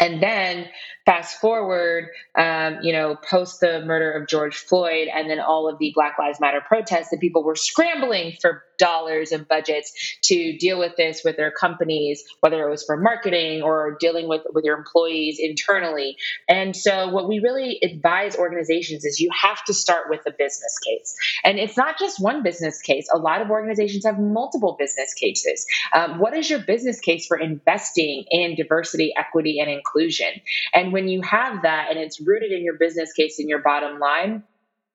And 0.00 0.22
then 0.22 0.68
fast 1.04 1.40
forward, 1.40 2.08
um, 2.36 2.78
you 2.82 2.92
know, 2.92 3.16
post 3.16 3.60
the 3.60 3.84
murder 3.84 4.12
of 4.12 4.28
George 4.28 4.56
Floyd 4.56 5.08
and 5.12 5.28
then 5.28 5.40
all 5.40 5.68
of 5.68 5.78
the 5.78 5.92
Black 5.94 6.18
Lives 6.18 6.40
Matter 6.40 6.60
protests, 6.66 7.10
that 7.10 7.20
people 7.20 7.42
were 7.42 7.56
scrambling 7.56 8.36
for 8.40 8.62
dollars 8.78 9.30
and 9.30 9.46
budgets 9.46 9.92
to 10.22 10.56
deal 10.58 10.78
with 10.78 10.96
this 10.96 11.22
with 11.24 11.36
their 11.36 11.52
companies, 11.52 12.24
whether 12.40 12.66
it 12.66 12.70
was 12.70 12.82
for 12.84 12.96
marketing 12.96 13.62
or 13.62 13.96
dealing 14.00 14.28
with, 14.28 14.42
with 14.52 14.64
your 14.64 14.76
employees 14.76 15.38
internally. 15.40 16.16
And 16.48 16.74
so, 16.74 17.08
what 17.08 17.28
we 17.28 17.38
really 17.38 17.78
advise 17.82 18.36
organizations 18.36 19.04
is 19.04 19.20
you 19.20 19.30
have 19.32 19.64
to 19.64 19.74
start 19.74 20.06
with 20.10 20.20
a 20.26 20.32
business 20.32 20.78
case. 20.84 21.14
And 21.44 21.58
it's 21.58 21.76
not 21.76 21.98
just 21.98 22.20
one 22.20 22.42
business 22.42 22.80
case, 22.80 23.08
a 23.12 23.18
lot 23.18 23.40
of 23.40 23.50
organizations 23.50 24.04
have 24.04 24.18
multiple 24.18 24.76
business 24.78 25.14
cases. 25.14 25.64
Um, 25.94 26.18
what 26.18 26.36
is 26.36 26.50
your 26.50 26.60
business 26.60 27.00
case 27.00 27.26
for 27.26 27.36
investing 27.36 28.24
in 28.30 28.56
diversity, 28.56 29.12
equity, 29.16 29.60
and 29.60 29.70
inclusion? 29.70 30.28
And 30.74 30.91
when 30.92 31.08
you 31.08 31.22
have 31.22 31.62
that 31.62 31.88
and 31.90 31.98
it's 31.98 32.20
rooted 32.20 32.52
in 32.52 32.62
your 32.62 32.78
business 32.78 33.12
case 33.12 33.38
and 33.38 33.48
your 33.48 33.62
bottom 33.62 33.98
line, 33.98 34.44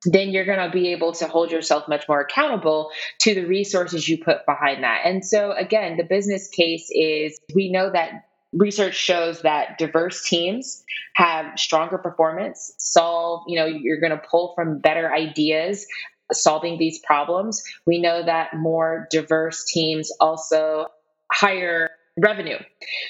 then 0.06 0.30
you're 0.30 0.46
going 0.46 0.60
to 0.60 0.70
be 0.70 0.92
able 0.92 1.12
to 1.14 1.28
hold 1.28 1.52
yourself 1.52 1.88
much 1.88 2.08
more 2.08 2.22
accountable 2.22 2.92
to 3.20 3.34
the 3.34 3.46
resources 3.46 4.08
you 4.08 4.24
put 4.24 4.46
behind 4.46 4.84
that. 4.84 5.02
And 5.06 5.26
so, 5.26 5.52
again, 5.52 5.98
the 5.98 6.04
business 6.04 6.50
case 6.50 6.90
is 6.92 7.40
we 7.54 7.72
know 7.72 7.92
that 7.92 8.26
research 8.54 8.96
shows 8.96 9.42
that 9.42 9.78
diverse 9.78 10.24
teams 10.24 10.84
have 11.16 11.58
stronger 11.60 11.98
performance, 11.98 12.74
solve, 12.78 13.44
you 13.48 13.60
know, 13.60 13.66
you're 13.66 14.00
going 14.00 14.12
to 14.12 14.22
pull 14.30 14.54
from 14.56 14.80
better 14.80 15.12
ideas 15.12 15.86
solving 16.32 16.78
these 16.78 17.00
problems. 17.00 17.64
We 17.86 18.00
know 18.00 18.24
that 18.24 18.54
more 18.56 19.08
diverse 19.12 19.66
teams 19.66 20.12
also 20.20 20.88
higher 21.32 21.90
revenue. 22.18 22.58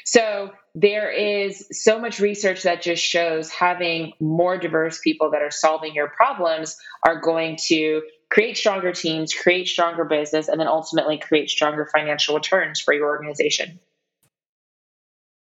So 0.06 0.52
there 0.80 1.10
is 1.10 1.68
so 1.72 2.00
much 2.00 2.20
research 2.20 2.62
that 2.62 2.84
just 2.84 3.04
shows 3.04 3.50
having 3.50 4.14
more 4.20 4.60
diverse 4.60 5.00
people 5.00 5.32
that 5.32 5.42
are 5.42 5.50
solving 5.50 5.96
your 5.96 6.08
problems 6.08 6.78
are 7.04 7.20
going 7.20 7.58
to 7.66 8.04
create 8.30 8.58
stronger 8.58 8.92
teams, 8.92 9.34
create 9.34 9.68
stronger 9.68 10.06
business, 10.06 10.48
and 10.48 10.60
then 10.60 10.68
ultimately 10.68 11.18
create 11.18 11.50
stronger 11.50 11.90
financial 11.92 12.36
returns 12.36 12.80
for 12.80 12.94
your 12.94 13.08
organization. 13.08 13.80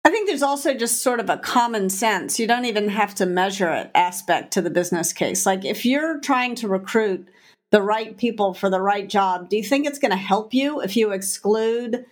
I 0.05 0.11
think 0.11 0.27
there's 0.27 0.43
also 0.43 0.75
just 0.75 1.01
sort 1.01 1.21
of 1.21 1.31
a 1.31 1.37
common 1.37 1.91
sense. 1.91 2.41
You 2.41 2.49
don't 2.49 2.65
even 2.65 2.89
have 2.89 3.15
to 3.17 3.27
measure 3.27 3.71
it 3.71 3.93
aspect 3.95 4.53
to 4.55 4.63
the 4.63 4.71
business 4.71 5.13
case. 5.13 5.47
Like 5.47 5.65
if 5.65 5.87
you're 5.87 6.19
trying 6.19 6.57
to 6.57 6.67
recruit 6.67 7.29
the 7.71 7.83
right 7.83 8.19
people 8.19 8.53
for 8.53 8.69
the 8.69 8.81
right 8.81 9.09
job, 9.09 9.49
do 9.49 9.57
you 9.57 9.63
think 9.63 9.87
it's 9.87 10.01
going 10.01 10.11
to 10.11 10.17
help 10.17 10.53
you 10.53 10.81
if 10.81 10.97
you 10.97 11.13
exclude 11.13 12.05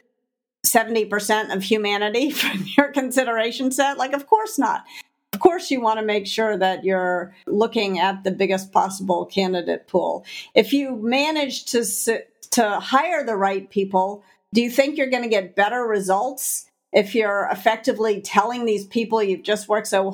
70% 0.73 1.55
of 1.55 1.63
humanity 1.63 2.31
from 2.33 2.65
your 2.77 2.93
consideration 2.93 3.71
set? 3.71 3.99
Like, 3.99 4.13
of 4.13 4.27
course 4.27 4.59
not. 4.59 4.85
Of 5.33 5.41
course, 5.41 5.71
you 5.71 5.81
want 5.81 6.01
to 6.01 6.05
make 6.05 6.27
sure 6.27 6.57
that 6.57 6.85
you're 6.85 7.35
looking 7.47 7.99
at 7.99 8.25
the 8.25 8.31
biggest 8.31 8.73
possible 8.73 9.27
candidate 9.27 9.87
pool. 9.87 10.25
If 10.55 10.73
you 10.73 10.97
manage 10.97 11.67
to 11.67 11.85
to 12.51 12.81
hire 12.81 13.25
the 13.25 13.37
right 13.37 13.69
people, 13.71 14.25
do 14.55 14.63
you 14.63 14.71
think 14.71 14.97
you're 14.97 15.11
going 15.11 15.23
to 15.23 15.29
get 15.29 15.55
better 15.55 15.83
results 15.83 16.67
if 16.93 17.15
you're 17.15 17.47
effectively 17.53 18.23
telling 18.23 18.65
these 18.65 18.87
people 18.87 19.23
you've 19.23 19.43
just 19.43 19.69
worked 19.69 19.89
so 19.89 20.11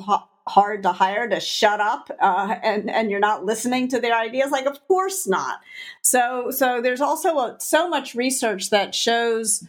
hard 0.47 0.83
to 0.83 0.91
hire 0.91 1.27
to 1.29 1.39
shut 1.39 1.79
up 1.79 2.11
uh, 2.19 2.55
and 2.61 2.91
and 2.91 3.09
you're 3.09 3.19
not 3.19 3.45
listening 3.45 3.87
to 3.87 3.99
their 3.99 4.15
ideas? 4.15 4.51
Like, 4.51 4.65
of 4.65 4.85
course 4.87 5.25
not. 5.25 5.59
So 6.01 6.51
so 6.51 6.81
there's 6.81 7.01
also 7.01 7.37
a, 7.37 7.55
so 7.59 7.87
much 7.87 8.15
research 8.15 8.69
that 8.69 8.93
shows 8.93 9.65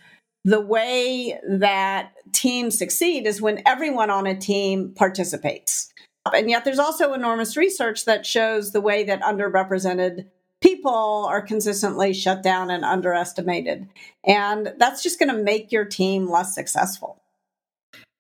the 0.47 0.61
way 0.61 1.39
that 1.49 2.13
teams 2.31 2.79
succeed 2.79 3.27
is 3.27 3.43
when 3.43 3.63
everyone 3.67 4.11
on 4.11 4.29
a 4.29 4.39
team 4.39 4.93
participates. 4.95 5.93
And 6.33 6.49
yet, 6.49 6.65
there's 6.65 6.79
also 6.79 7.13
enormous 7.13 7.57
research 7.57 8.05
that 8.05 8.25
shows 8.25 8.71
the 8.71 8.81
way 8.81 9.03
that 9.05 9.23
underrepresented 9.23 10.27
people 10.63 11.27
are 11.29 11.43
consistently 11.43 12.13
shut 12.13 12.45
down 12.45 12.71
and 12.71 12.85
underestimated. 12.85 13.89
And 14.25 14.73
that's 14.79 15.03
just 15.03 15.19
going 15.19 15.35
to 15.35 15.43
make 15.43 15.73
your 15.73 15.85
team 15.85 16.31
less 16.31 16.55
successful. 16.55 17.21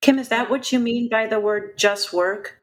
Kim, 0.03 0.18
is 0.18 0.29
that 0.29 0.51
what 0.51 0.72
you 0.72 0.81
mean 0.81 1.09
by 1.09 1.29
the 1.29 1.39
word 1.39 1.79
just 1.79 2.12
work? 2.12 2.56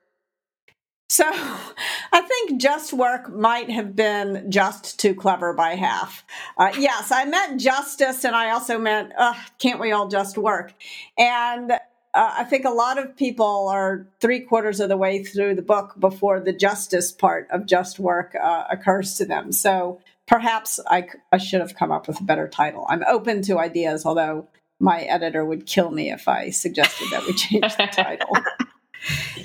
So 1.13 1.25
I 1.29 2.21
think 2.21 2.59
just 2.59 2.91
work 2.91 3.31
might 3.31 3.69
have 3.69 3.95
been 3.95 4.49
just 4.49 4.99
too 4.99 5.13
clever 5.13 5.53
by 5.53 5.75
half. 5.75 6.25
Uh, 6.57 6.71
yes, 6.75 7.11
I 7.11 7.25
meant 7.25 7.61
justice, 7.61 8.25
and 8.25 8.35
I 8.35 8.49
also 8.49 8.79
meant, 8.79 9.11
uh, 9.15 9.35
can't 9.59 9.79
we 9.79 9.91
all 9.91 10.07
just 10.07 10.39
work? 10.39 10.73
And 11.15 11.71
uh, 11.71 11.77
I 12.15 12.43
think 12.45 12.65
a 12.65 12.71
lot 12.71 12.97
of 12.97 13.15
people 13.15 13.67
are 13.67 14.07
three 14.21 14.39
quarters 14.39 14.79
of 14.79 14.89
the 14.89 14.97
way 14.97 15.23
through 15.23 15.53
the 15.53 15.61
book 15.61 15.93
before 15.99 16.39
the 16.39 16.51
justice 16.51 17.11
part 17.11 17.47
of 17.51 17.67
just 17.67 17.99
work 17.99 18.33
uh, 18.33 18.63
occurs 18.71 19.13
to 19.17 19.25
them. 19.25 19.51
So 19.51 20.01
perhaps 20.25 20.79
I, 20.87 21.09
I 21.31 21.37
should 21.37 21.61
have 21.61 21.75
come 21.75 21.91
up 21.91 22.07
with 22.07 22.21
a 22.21 22.23
better 22.23 22.47
title. 22.47 22.87
I'm 22.89 23.03
open 23.07 23.43
to 23.43 23.59
ideas, 23.59 24.03
although 24.03 24.47
my 24.79 25.01
editor 25.01 25.45
would 25.45 25.67
kill 25.67 25.91
me 25.91 26.11
if 26.11 26.27
I 26.27 26.49
suggested 26.49 27.09
that 27.11 27.27
we 27.27 27.33
change 27.33 27.77
the 27.77 27.85
title. 27.91 28.35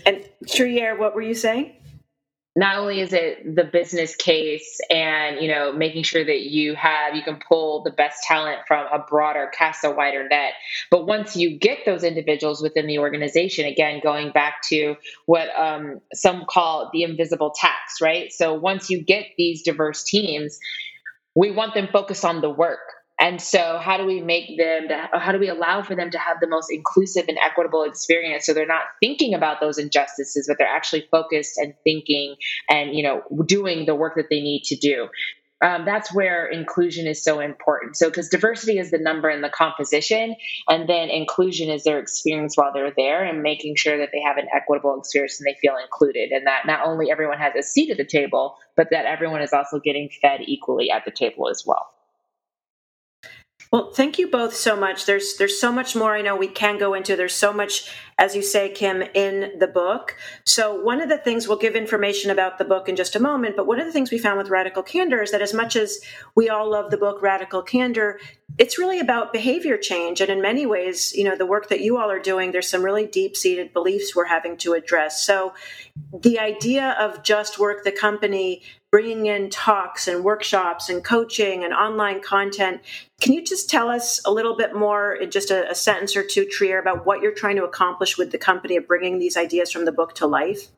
And 0.07 0.25
Trier, 0.49 0.97
what 0.97 1.15
were 1.15 1.23
you 1.23 1.35
saying? 1.35 1.75
Not 2.57 2.79
only 2.79 3.01
is 3.01 3.13
it 3.13 3.55
the 3.55 3.65
business 3.65 4.17
case 4.17 4.81
and 4.91 5.41
you 5.41 5.49
know 5.49 5.73
making 5.73 6.03
sure 6.03 6.25
that 6.25 6.41
you 6.43 6.75
have 6.75 7.15
you 7.15 7.23
can 7.23 7.39
pull 7.49 7.85
the 7.85 7.93
best 7.93 8.25
talent 8.25 8.61
from 8.67 8.87
a 8.93 8.99
broader 8.99 9.51
cast 9.57 9.85
a 9.85 9.91
wider 9.93 10.29
net, 10.29 10.55
but 10.91 11.07
once 11.07 11.37
you 11.37 11.57
get 11.59 11.79
those 11.87 12.03
individuals 12.03 12.61
within 12.61 12.87
the 12.89 12.99
organization, 12.99 13.65
again 13.65 14.01
going 14.03 14.33
back 14.33 14.57
to 14.71 14.97
what 15.27 15.49
um, 15.57 16.01
some 16.15 16.47
call 16.49 16.91
the 16.93 17.05
invisible 17.05 17.55
tax, 17.57 18.01
right? 18.03 18.33
So 18.33 18.55
once 18.55 18.91
you 18.91 19.03
get 19.05 19.27
these 19.39 19.63
diverse 19.63 20.03
teams, 20.05 20.59
we 21.37 21.53
want 21.53 21.75
them 21.75 21.89
focused 21.93 22.25
on 22.25 22.41
the 22.41 22.51
work 22.51 22.81
and 23.21 23.43
so, 23.43 23.79
how 23.79 23.97
do 23.97 24.05
we 24.05 24.21
make 24.21 24.57
them, 24.57 24.87
how 25.13 25.33
do 25.33 25.41
we 25.41 25.49
allow 25.49 25.83
for 25.83 25.97
them 25.97 26.11
to 26.11 26.19
have 26.19 26.39
the 26.41 26.47
most 26.47 26.71
inclusive 26.71 27.25
and 27.29 27.37
equitable 27.39 27.83
experience 27.83 28.47
so 28.47 28.55
they're 28.55 28.67
not 28.67 28.85
thinking 29.01 29.35
about 29.35 29.61
those 29.61 29.77
injustices, 29.77 30.47
but 30.47 30.57
they're 30.57 30.69
actually 30.69 31.09
focused 31.11 31.59
and 31.59 31.75
thinking 31.83 32.37
and, 32.71 32.95
you 32.95 33.03
know, 33.03 33.23
doing 33.45 33.87
the 33.87 33.95
work 33.97 34.15
that 34.17 34.27
they 34.31 34.41
need 34.41 34.63
to 34.65 34.77
do? 34.77 35.09
Um, 35.61 35.85
that's 35.85 36.15
where 36.15 36.47
inclusion 36.47 37.09
is 37.09 37.25
so 37.25 37.41
important. 37.41 37.97
So, 37.97 38.09
because 38.09 38.29
diversity 38.29 38.79
is 38.79 38.93
the 38.93 38.99
number 38.99 39.29
in 39.29 39.41
the 39.41 39.49
composition, 39.49 40.37
and 40.69 40.89
then 40.89 41.11
inclusion 41.11 41.71
is 41.71 41.83
their 41.83 41.99
experience 41.99 42.57
while 42.57 42.73
they're 42.73 42.93
there 42.97 43.25
and 43.25 43.43
making 43.43 43.75
sure 43.75 43.99
that 43.99 44.11
they 44.13 44.21
have 44.21 44.37
an 44.37 44.47
equitable 44.55 44.97
experience 44.97 45.41
and 45.41 45.47
they 45.49 45.59
feel 45.61 45.75
included, 45.83 46.31
and 46.31 46.47
that 46.47 46.67
not 46.67 46.87
only 46.87 47.11
everyone 47.11 47.39
has 47.39 47.55
a 47.59 47.65
seat 47.65 47.91
at 47.91 47.97
the 47.97 48.05
table, 48.05 48.57
but 48.77 48.91
that 48.93 49.07
everyone 49.07 49.43
is 49.43 49.53
also 49.53 49.81
getting 49.81 50.09
fed 50.23 50.43
equally 50.47 50.93
at 50.93 51.05
the 51.05 51.11
table 51.11 51.49
as 51.49 51.65
well. 51.67 51.89
Well, 53.71 53.93
thank 53.93 54.19
you 54.19 54.31
both 54.31 54.55
so 54.55 54.77
much. 54.77 55.05
There's 55.05 55.37
there's 55.37 55.61
so 55.61 55.71
much 55.71 55.95
more 55.95 56.17
I 56.17 56.23
know 56.23 56.35
we 56.35 56.49
can 56.49 56.79
go 56.79 56.95
into. 56.95 57.17
There's 57.17 57.35
so 57.35 57.53
much, 57.53 57.93
as 58.17 58.35
you 58.35 58.41
say, 58.41 58.71
Kim, 58.71 59.03
in 59.03 59.59
the 59.59 59.67
book. 59.67 60.17
So 60.47 60.81
one 60.81 61.03
of 61.03 61.11
the 61.11 61.19
things 61.19 61.47
we'll 61.47 61.59
give 61.59 61.77
information 61.77 62.31
about 62.31 62.57
the 62.57 62.65
book 62.65 62.89
in 62.89 62.97
just 62.97 63.15
a 63.15 63.21
moment, 63.21 63.57
but 63.57 63.67
one 63.67 63.79
of 63.79 63.85
the 63.85 63.93
things 63.93 64.11
we 64.11 64.17
found 64.17 64.39
with 64.39 64.49
Radical 64.49 64.83
Candor 64.83 65.21
is 65.21 65.33
that 65.33 65.43
as 65.43 65.53
much 65.53 65.77
as 65.77 66.01
we 66.35 66.49
all 66.49 66.71
love 66.71 66.91
the 66.91 66.97
book 66.97 67.21
Radical 67.21 67.63
Candor, 67.63 68.19
it's 68.57 68.79
really 68.79 69.01
about 69.01 69.35
behavior 69.35 69.77
change. 69.77 70.23
And 70.23 70.31
in 70.31 70.41
many 70.41 70.65
ways, 70.65 71.13
you 71.15 71.25
know, 71.25 71.37
the 71.37 71.45
work 71.45 71.69
that 71.69 71.81
you 71.81 71.99
all 71.99 72.11
are 72.11 72.19
doing, 72.19 72.53
there's 72.53 72.69
some 72.69 72.83
really 72.83 73.07
deep-seated 73.07 73.75
beliefs 73.75 74.17
we're 74.17 74.25
having 74.25 74.57
to 74.59 74.73
address. 74.73 75.23
So 75.23 75.53
the 76.19 76.39
idea 76.39 76.97
of 76.99 77.23
just 77.23 77.59
work 77.59 77.85
the 77.85 77.93
company 77.93 78.63
bringing 78.91 79.27
in 79.27 79.51
talks 79.51 80.09
and 80.09 80.25
workshops 80.25 80.89
and 80.89 81.05
coaching 81.05 81.63
and 81.63 81.75
online 81.75 82.23
content. 82.23 82.81
Can 83.21 83.35
you 83.35 83.45
just 83.45 83.69
tell 83.69 83.91
us 83.91 84.21
a 84.25 84.31
little 84.31 84.57
bit 84.57 84.75
more, 84.75 85.15
in 85.15 85.31
just 85.31 85.51
a, 85.51 85.71
a 85.71 85.75
sentence 85.75 86.17
or 86.17 86.23
two, 86.23 86.47
Trier, 86.47 86.79
about 86.79 87.05
what 87.05 87.21
you're 87.21 87.35
trying 87.35 87.57
to 87.57 87.65
accomplish 87.65 88.17
with 88.17 88.31
the 88.33 88.39
company 88.39 88.77
of 88.77 88.87
bringing 88.87 89.19
these 89.19 89.37
ideas 89.37 89.71
from 89.71 89.85
the 89.85 89.93
book 89.93 90.15
to 90.17 90.27
life? 90.27 90.69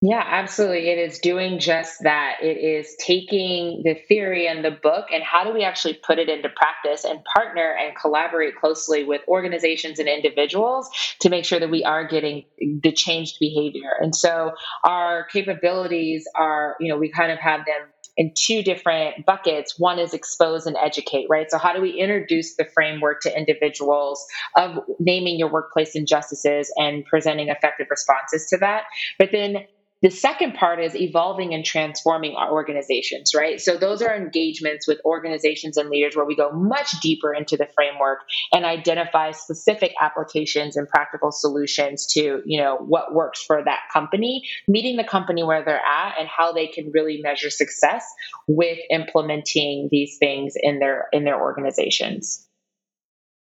Yeah, 0.00 0.22
absolutely. 0.24 0.90
It 0.90 0.98
is 0.98 1.18
doing 1.18 1.58
just 1.58 2.04
that. 2.04 2.36
It 2.40 2.56
is 2.56 2.94
taking 3.04 3.82
the 3.84 3.96
theory 4.06 4.46
and 4.46 4.64
the 4.64 4.70
book 4.70 5.06
and 5.12 5.24
how 5.24 5.42
do 5.42 5.52
we 5.52 5.64
actually 5.64 5.94
put 5.94 6.20
it 6.20 6.28
into 6.28 6.48
practice 6.50 7.04
and 7.04 7.18
partner 7.34 7.74
and 7.76 7.96
collaborate 7.96 8.54
closely 8.54 9.02
with 9.02 9.22
organizations 9.26 9.98
and 9.98 10.08
individuals 10.08 10.88
to 11.22 11.30
make 11.30 11.44
sure 11.44 11.58
that 11.58 11.70
we 11.70 11.82
are 11.82 12.06
getting 12.06 12.44
the 12.84 12.92
changed 12.92 13.38
behavior. 13.40 13.90
And 14.00 14.14
so 14.14 14.52
our 14.84 15.24
capabilities 15.32 16.28
are, 16.36 16.76
you 16.78 16.92
know, 16.92 16.96
we 16.98 17.10
kind 17.10 17.32
of 17.32 17.38
have 17.40 17.66
them 17.66 17.88
in 18.16 18.32
two 18.36 18.62
different 18.62 19.26
buckets. 19.26 19.74
One 19.78 19.98
is 19.98 20.14
expose 20.14 20.66
and 20.66 20.76
educate, 20.76 21.26
right? 21.28 21.50
So, 21.50 21.58
how 21.58 21.72
do 21.72 21.80
we 21.80 21.90
introduce 21.90 22.56
the 22.56 22.64
framework 22.64 23.20
to 23.22 23.36
individuals 23.36 24.24
of 24.56 24.78
naming 24.98 25.38
your 25.38 25.50
workplace 25.50 25.94
injustices 25.94 26.72
and 26.76 27.04
presenting 27.04 27.48
effective 27.48 27.86
responses 27.90 28.46
to 28.50 28.58
that? 28.58 28.82
But 29.18 29.30
then 29.32 29.66
the 30.02 30.10
second 30.10 30.54
part 30.54 30.80
is 30.80 30.94
evolving 30.94 31.54
and 31.54 31.64
transforming 31.64 32.36
our 32.36 32.52
organizations, 32.52 33.32
right? 33.34 33.60
So 33.60 33.76
those 33.76 34.00
are 34.00 34.14
engagements 34.14 34.86
with 34.86 35.00
organizations 35.04 35.76
and 35.76 35.90
leaders 35.90 36.14
where 36.14 36.24
we 36.24 36.36
go 36.36 36.50
much 36.52 36.92
deeper 37.00 37.34
into 37.34 37.56
the 37.56 37.68
framework 37.74 38.20
and 38.52 38.64
identify 38.64 39.32
specific 39.32 39.92
applications 40.00 40.76
and 40.76 40.88
practical 40.88 41.32
solutions 41.32 42.06
to, 42.14 42.42
you 42.46 42.60
know, 42.60 42.76
what 42.76 43.14
works 43.14 43.42
for 43.42 43.62
that 43.64 43.80
company, 43.92 44.42
meeting 44.68 44.96
the 44.96 45.04
company 45.04 45.42
where 45.42 45.64
they're 45.64 45.80
at 45.84 46.14
and 46.18 46.28
how 46.28 46.52
they 46.52 46.68
can 46.68 46.90
really 46.92 47.20
measure 47.22 47.50
success 47.50 48.04
with 48.46 48.78
implementing 48.90 49.88
these 49.90 50.16
things 50.18 50.54
in 50.56 50.78
their 50.78 51.08
in 51.12 51.24
their 51.24 51.40
organizations. 51.40 52.47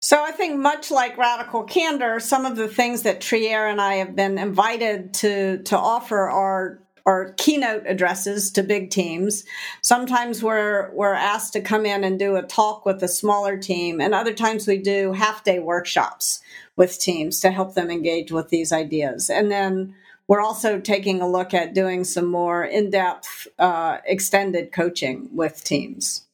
So 0.02 0.22
I 0.22 0.30
think 0.30 0.58
much 0.58 0.90
like 0.90 1.18
radical 1.18 1.62
candor, 1.64 2.20
some 2.20 2.46
of 2.46 2.56
the 2.56 2.68
things 2.68 3.02
that 3.02 3.20
Trier 3.20 3.66
and 3.66 3.80
I 3.80 3.96
have 3.96 4.16
been 4.16 4.38
invited 4.38 5.12
to 5.14 5.62
to 5.64 5.78
offer 5.78 6.28
are 6.28 6.78
are 7.04 7.32
keynote 7.34 7.84
addresses 7.86 8.50
to 8.52 8.62
big 8.62 8.90
teams. 8.90 9.44
Sometimes 9.82 10.42
we're 10.42 10.90
we're 10.94 11.12
asked 11.12 11.52
to 11.52 11.60
come 11.60 11.84
in 11.84 12.02
and 12.02 12.18
do 12.18 12.36
a 12.36 12.42
talk 12.42 12.86
with 12.86 13.02
a 13.02 13.08
smaller 13.08 13.58
team, 13.58 14.00
and 14.00 14.14
other 14.14 14.32
times 14.32 14.66
we 14.66 14.78
do 14.78 15.12
half 15.12 15.44
day 15.44 15.58
workshops 15.58 16.40
with 16.76 16.98
teams 16.98 17.40
to 17.40 17.50
help 17.50 17.74
them 17.74 17.90
engage 17.90 18.32
with 18.32 18.48
these 18.48 18.72
ideas. 18.72 19.28
And 19.28 19.50
then 19.50 19.94
we're 20.28 20.40
also 20.40 20.80
taking 20.80 21.20
a 21.20 21.28
look 21.28 21.52
at 21.52 21.74
doing 21.74 22.04
some 22.04 22.26
more 22.26 22.64
in 22.64 22.88
depth, 22.90 23.48
uh, 23.58 23.98
extended 24.06 24.72
coaching 24.72 25.28
with 25.34 25.62
teams. 25.62 26.26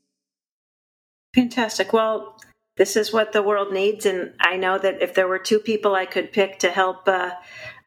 Fantastic. 1.35 1.93
Well, 1.93 2.36
this 2.77 2.97
is 2.97 3.12
what 3.12 3.33
the 3.33 3.43
world 3.43 3.72
needs. 3.72 4.07
And 4.07 4.33
I 4.41 4.57
know 4.57 4.79
that 4.79 5.03
if 5.03 5.14
there 5.14 5.29
were 5.29 5.39
two 5.39 5.59
people 5.59 5.95
I 5.95 6.07
could 6.07 6.33
pick 6.33 6.59
to 6.61 6.70
help 6.70 7.09
uh, 7.09 7.33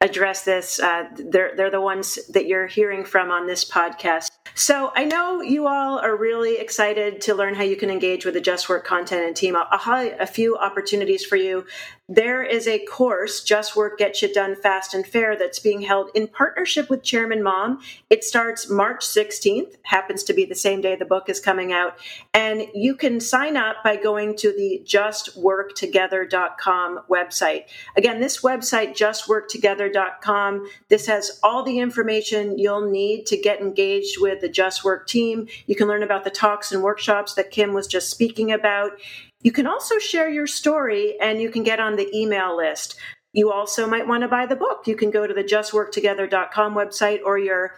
address 0.02 0.44
this, 0.44 0.80
uh, 0.80 1.06
they're, 1.16 1.56
they're 1.56 1.72
the 1.72 1.82
ones 1.82 2.20
that 2.28 2.48
you're 2.48 2.68
hearing 2.68 3.06
from 3.06 3.32
on 3.32 3.48
this 3.48 3.64
podcast. 3.70 4.32
So 4.56 4.92
I 4.96 5.06
know 5.06 5.42
you 5.42 5.68
all 5.68 6.00
are 6.00 6.18
really 6.18 6.58
excited 6.58 7.22
to 7.22 7.36
learn 7.36 7.54
how 7.54 7.64
you 7.64 7.76
can 7.76 7.90
engage 7.90 8.26
with 8.26 8.34
the 8.34 8.42
Just 8.42 8.68
Work 8.68 8.86
content 8.86 9.26
and 9.26 9.36
team. 9.36 9.56
I'll, 9.56 9.68
I'll 9.72 9.78
highlight 9.78 10.20
a 10.20 10.26
few 10.26 10.58
opportunities 10.58 11.24
for 11.24 11.36
you 11.36 11.66
there 12.10 12.44
is 12.44 12.68
a 12.68 12.84
course, 12.86 13.42
Just 13.44 13.76
Work 13.76 14.00
Gets 14.00 14.24
You 14.24 14.34
Done 14.34 14.56
Fast 14.56 14.96
and 14.96 15.06
Fair, 15.06 15.38
that's 15.38 15.60
being 15.60 15.82
held 15.82 16.10
in 16.16 16.28
partnership 16.28 16.90
with 16.90 17.04
Chairman 17.04 17.44
Mom. 17.44 17.82
It 18.10 18.24
starts 18.24 18.68
March 18.68 19.06
16th, 19.06 19.76
happens 19.84 20.24
to 20.24 20.34
be 20.34 20.44
the 20.44 20.56
same 20.56 20.82
day 20.82 20.96
the 20.96 21.06
book 21.06 21.30
is 21.30 21.40
coming 21.40 21.72
out. 21.72 22.00
And 22.34 22.66
you 22.74 22.96
can 22.96 23.20
sign 23.20 23.56
up 23.56 23.84
by 23.84 23.96
going 23.96 24.36
to 24.38 24.52
the 24.52 24.82
justworktogether.com 24.86 27.02
website. 27.08 27.66
Again, 27.96 28.20
this 28.20 28.42
website, 28.42 28.98
justworktogether.com, 28.98 30.68
this 30.88 31.06
has 31.06 31.40
all 31.44 31.62
the 31.62 31.78
information 31.78 32.58
you'll 32.58 32.90
need 32.90 33.28
to 33.28 33.38
get 33.38 33.62
engaged 33.62 34.20
with 34.20 34.42
the 34.42 34.50
Just 34.50 34.84
Work 34.84 35.08
team. 35.08 35.48
You 35.68 35.76
can 35.76 35.88
learn 35.88 36.02
about 36.02 36.24
the 36.24 36.32
talks 36.32 36.72
and 36.72 36.82
workshops 36.82 37.36
that 37.36 37.52
Kim 37.52 37.74
was 37.74 37.86
just 37.86 38.10
speaking 38.10 38.52
about. 38.52 38.94
You 39.42 39.52
can 39.52 39.68
also 39.68 40.00
share 40.00 40.30
your 40.30 40.48
story 40.48 41.18
and 41.22 41.42
you 41.42 41.50
can 41.50 41.64
get 41.64 41.80
on 41.80 41.96
the 41.96 42.10
email 42.16 42.56
list. 42.58 42.96
You 43.32 43.52
also 43.52 43.88
might 43.88 44.08
want 44.08 44.24
to 44.24 44.28
buy 44.28 44.46
the 44.46 44.56
book. 44.56 44.88
You 44.88 44.96
can 44.96 45.12
go 45.12 45.28
to 45.28 45.34
the 45.34 45.44
justworktogether.com 45.44 46.74
website 46.74 47.20
or 47.24 47.38
your 47.38 47.76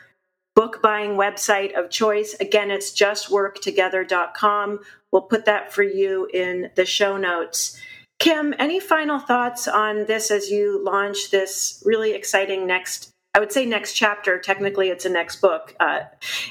book 0.55 0.81
buying 0.81 1.11
website 1.11 1.77
of 1.77 1.89
choice. 1.89 2.35
Again, 2.39 2.71
it's 2.71 2.91
justworktogether.com. 2.91 4.79
We'll 5.11 5.21
put 5.23 5.45
that 5.45 5.73
for 5.73 5.83
you 5.83 6.27
in 6.33 6.71
the 6.75 6.85
show 6.85 7.17
notes. 7.17 7.79
Kim, 8.19 8.53
any 8.59 8.79
final 8.79 9.19
thoughts 9.19 9.67
on 9.67 10.05
this 10.05 10.31
as 10.31 10.49
you 10.49 10.83
launch 10.83 11.31
this 11.31 11.81
really 11.85 12.13
exciting 12.13 12.67
next 12.67 13.10
I 13.33 13.39
would 13.39 13.53
say 13.53 13.65
next 13.65 13.93
chapter. 13.93 14.37
Technically, 14.39 14.89
it's 14.89 15.05
a 15.05 15.09
next 15.09 15.37
book 15.37 15.73
uh, 15.79 16.01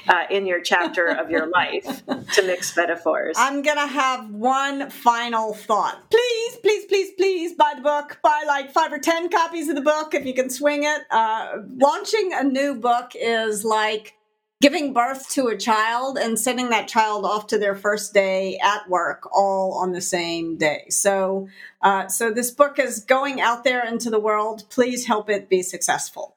uh, 0.07 0.23
in 0.31 0.47
your 0.47 0.61
chapter 0.61 1.07
of 1.07 1.29
your 1.29 1.45
life 1.51 2.03
to 2.05 2.41
mix 2.41 2.75
metaphors. 2.75 3.35
I'm 3.37 3.61
going 3.61 3.77
to 3.77 3.85
have 3.85 4.31
one 4.31 4.89
final 4.89 5.53
thought. 5.53 6.09
Please, 6.09 6.55
please, 6.57 6.85
please, 6.85 7.11
please 7.15 7.53
buy 7.53 7.73
the 7.75 7.83
book. 7.83 8.17
Buy 8.23 8.45
like 8.47 8.71
five 8.71 8.91
or 8.91 8.97
10 8.97 9.29
copies 9.29 9.69
of 9.69 9.75
the 9.75 9.81
book 9.81 10.15
if 10.15 10.25
you 10.25 10.33
can 10.33 10.49
swing 10.49 10.83
it. 10.83 11.01
Uh, 11.11 11.57
launching 11.77 12.31
a 12.33 12.43
new 12.43 12.73
book 12.73 13.11
is 13.13 13.63
like 13.63 14.15
giving 14.59 14.91
birth 14.91 15.29
to 15.29 15.47
a 15.47 15.57
child 15.57 16.17
and 16.17 16.39
sending 16.39 16.69
that 16.69 16.87
child 16.87 17.25
off 17.25 17.47
to 17.47 17.59
their 17.59 17.75
first 17.75 18.11
day 18.13 18.57
at 18.57 18.89
work 18.89 19.27
all 19.31 19.73
on 19.73 19.91
the 19.91 20.01
same 20.01 20.57
day. 20.57 20.85
So, 20.89 21.47
uh, 21.83 22.07
so 22.07 22.31
this 22.31 22.49
book 22.49 22.79
is 22.79 23.03
going 23.03 23.39
out 23.39 23.63
there 23.63 23.85
into 23.85 24.09
the 24.09 24.19
world. 24.19 24.63
Please 24.69 25.05
help 25.05 25.29
it 25.29 25.47
be 25.47 25.61
successful. 25.61 26.35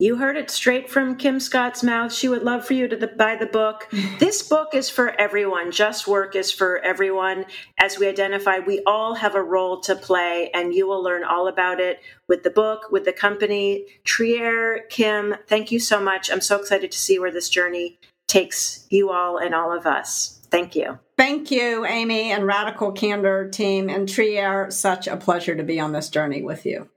You 0.00 0.16
heard 0.16 0.36
it 0.36 0.50
straight 0.50 0.90
from 0.90 1.16
Kim 1.16 1.38
Scott's 1.38 1.84
mouth. 1.84 2.12
She 2.12 2.28
would 2.28 2.42
love 2.42 2.66
for 2.66 2.74
you 2.74 2.88
to 2.88 2.96
the, 2.96 3.06
buy 3.06 3.36
the 3.36 3.46
book. 3.46 3.88
this 4.18 4.42
book 4.42 4.74
is 4.74 4.90
for 4.90 5.10
everyone. 5.20 5.70
Just 5.70 6.08
Work 6.08 6.34
is 6.34 6.50
for 6.50 6.78
everyone. 6.78 7.46
As 7.78 7.96
we 7.96 8.08
identified, 8.08 8.66
we 8.66 8.82
all 8.86 9.14
have 9.14 9.36
a 9.36 9.42
role 9.42 9.80
to 9.82 9.94
play, 9.94 10.50
and 10.52 10.74
you 10.74 10.88
will 10.88 11.00
learn 11.00 11.22
all 11.22 11.46
about 11.46 11.78
it 11.78 12.00
with 12.26 12.42
the 12.42 12.50
book, 12.50 12.90
with 12.90 13.04
the 13.04 13.12
company. 13.12 13.86
Trier, 14.02 14.80
Kim, 14.90 15.36
thank 15.46 15.70
you 15.70 15.78
so 15.78 16.00
much. 16.00 16.28
I'm 16.28 16.40
so 16.40 16.58
excited 16.58 16.90
to 16.90 16.98
see 16.98 17.20
where 17.20 17.32
this 17.32 17.48
journey 17.48 17.96
takes 18.26 18.88
you 18.90 19.10
all 19.10 19.38
and 19.38 19.54
all 19.54 19.72
of 19.72 19.86
us. 19.86 20.40
Thank 20.50 20.74
you. 20.74 20.98
Thank 21.16 21.52
you, 21.52 21.86
Amy 21.86 22.32
and 22.32 22.46
Radical 22.46 22.90
Candor 22.90 23.48
team 23.48 23.88
and 23.88 24.08
Trier. 24.08 24.72
Such 24.72 25.06
a 25.06 25.16
pleasure 25.16 25.54
to 25.54 25.62
be 25.62 25.78
on 25.78 25.92
this 25.92 26.08
journey 26.08 26.42
with 26.42 26.66
you. 26.66 26.88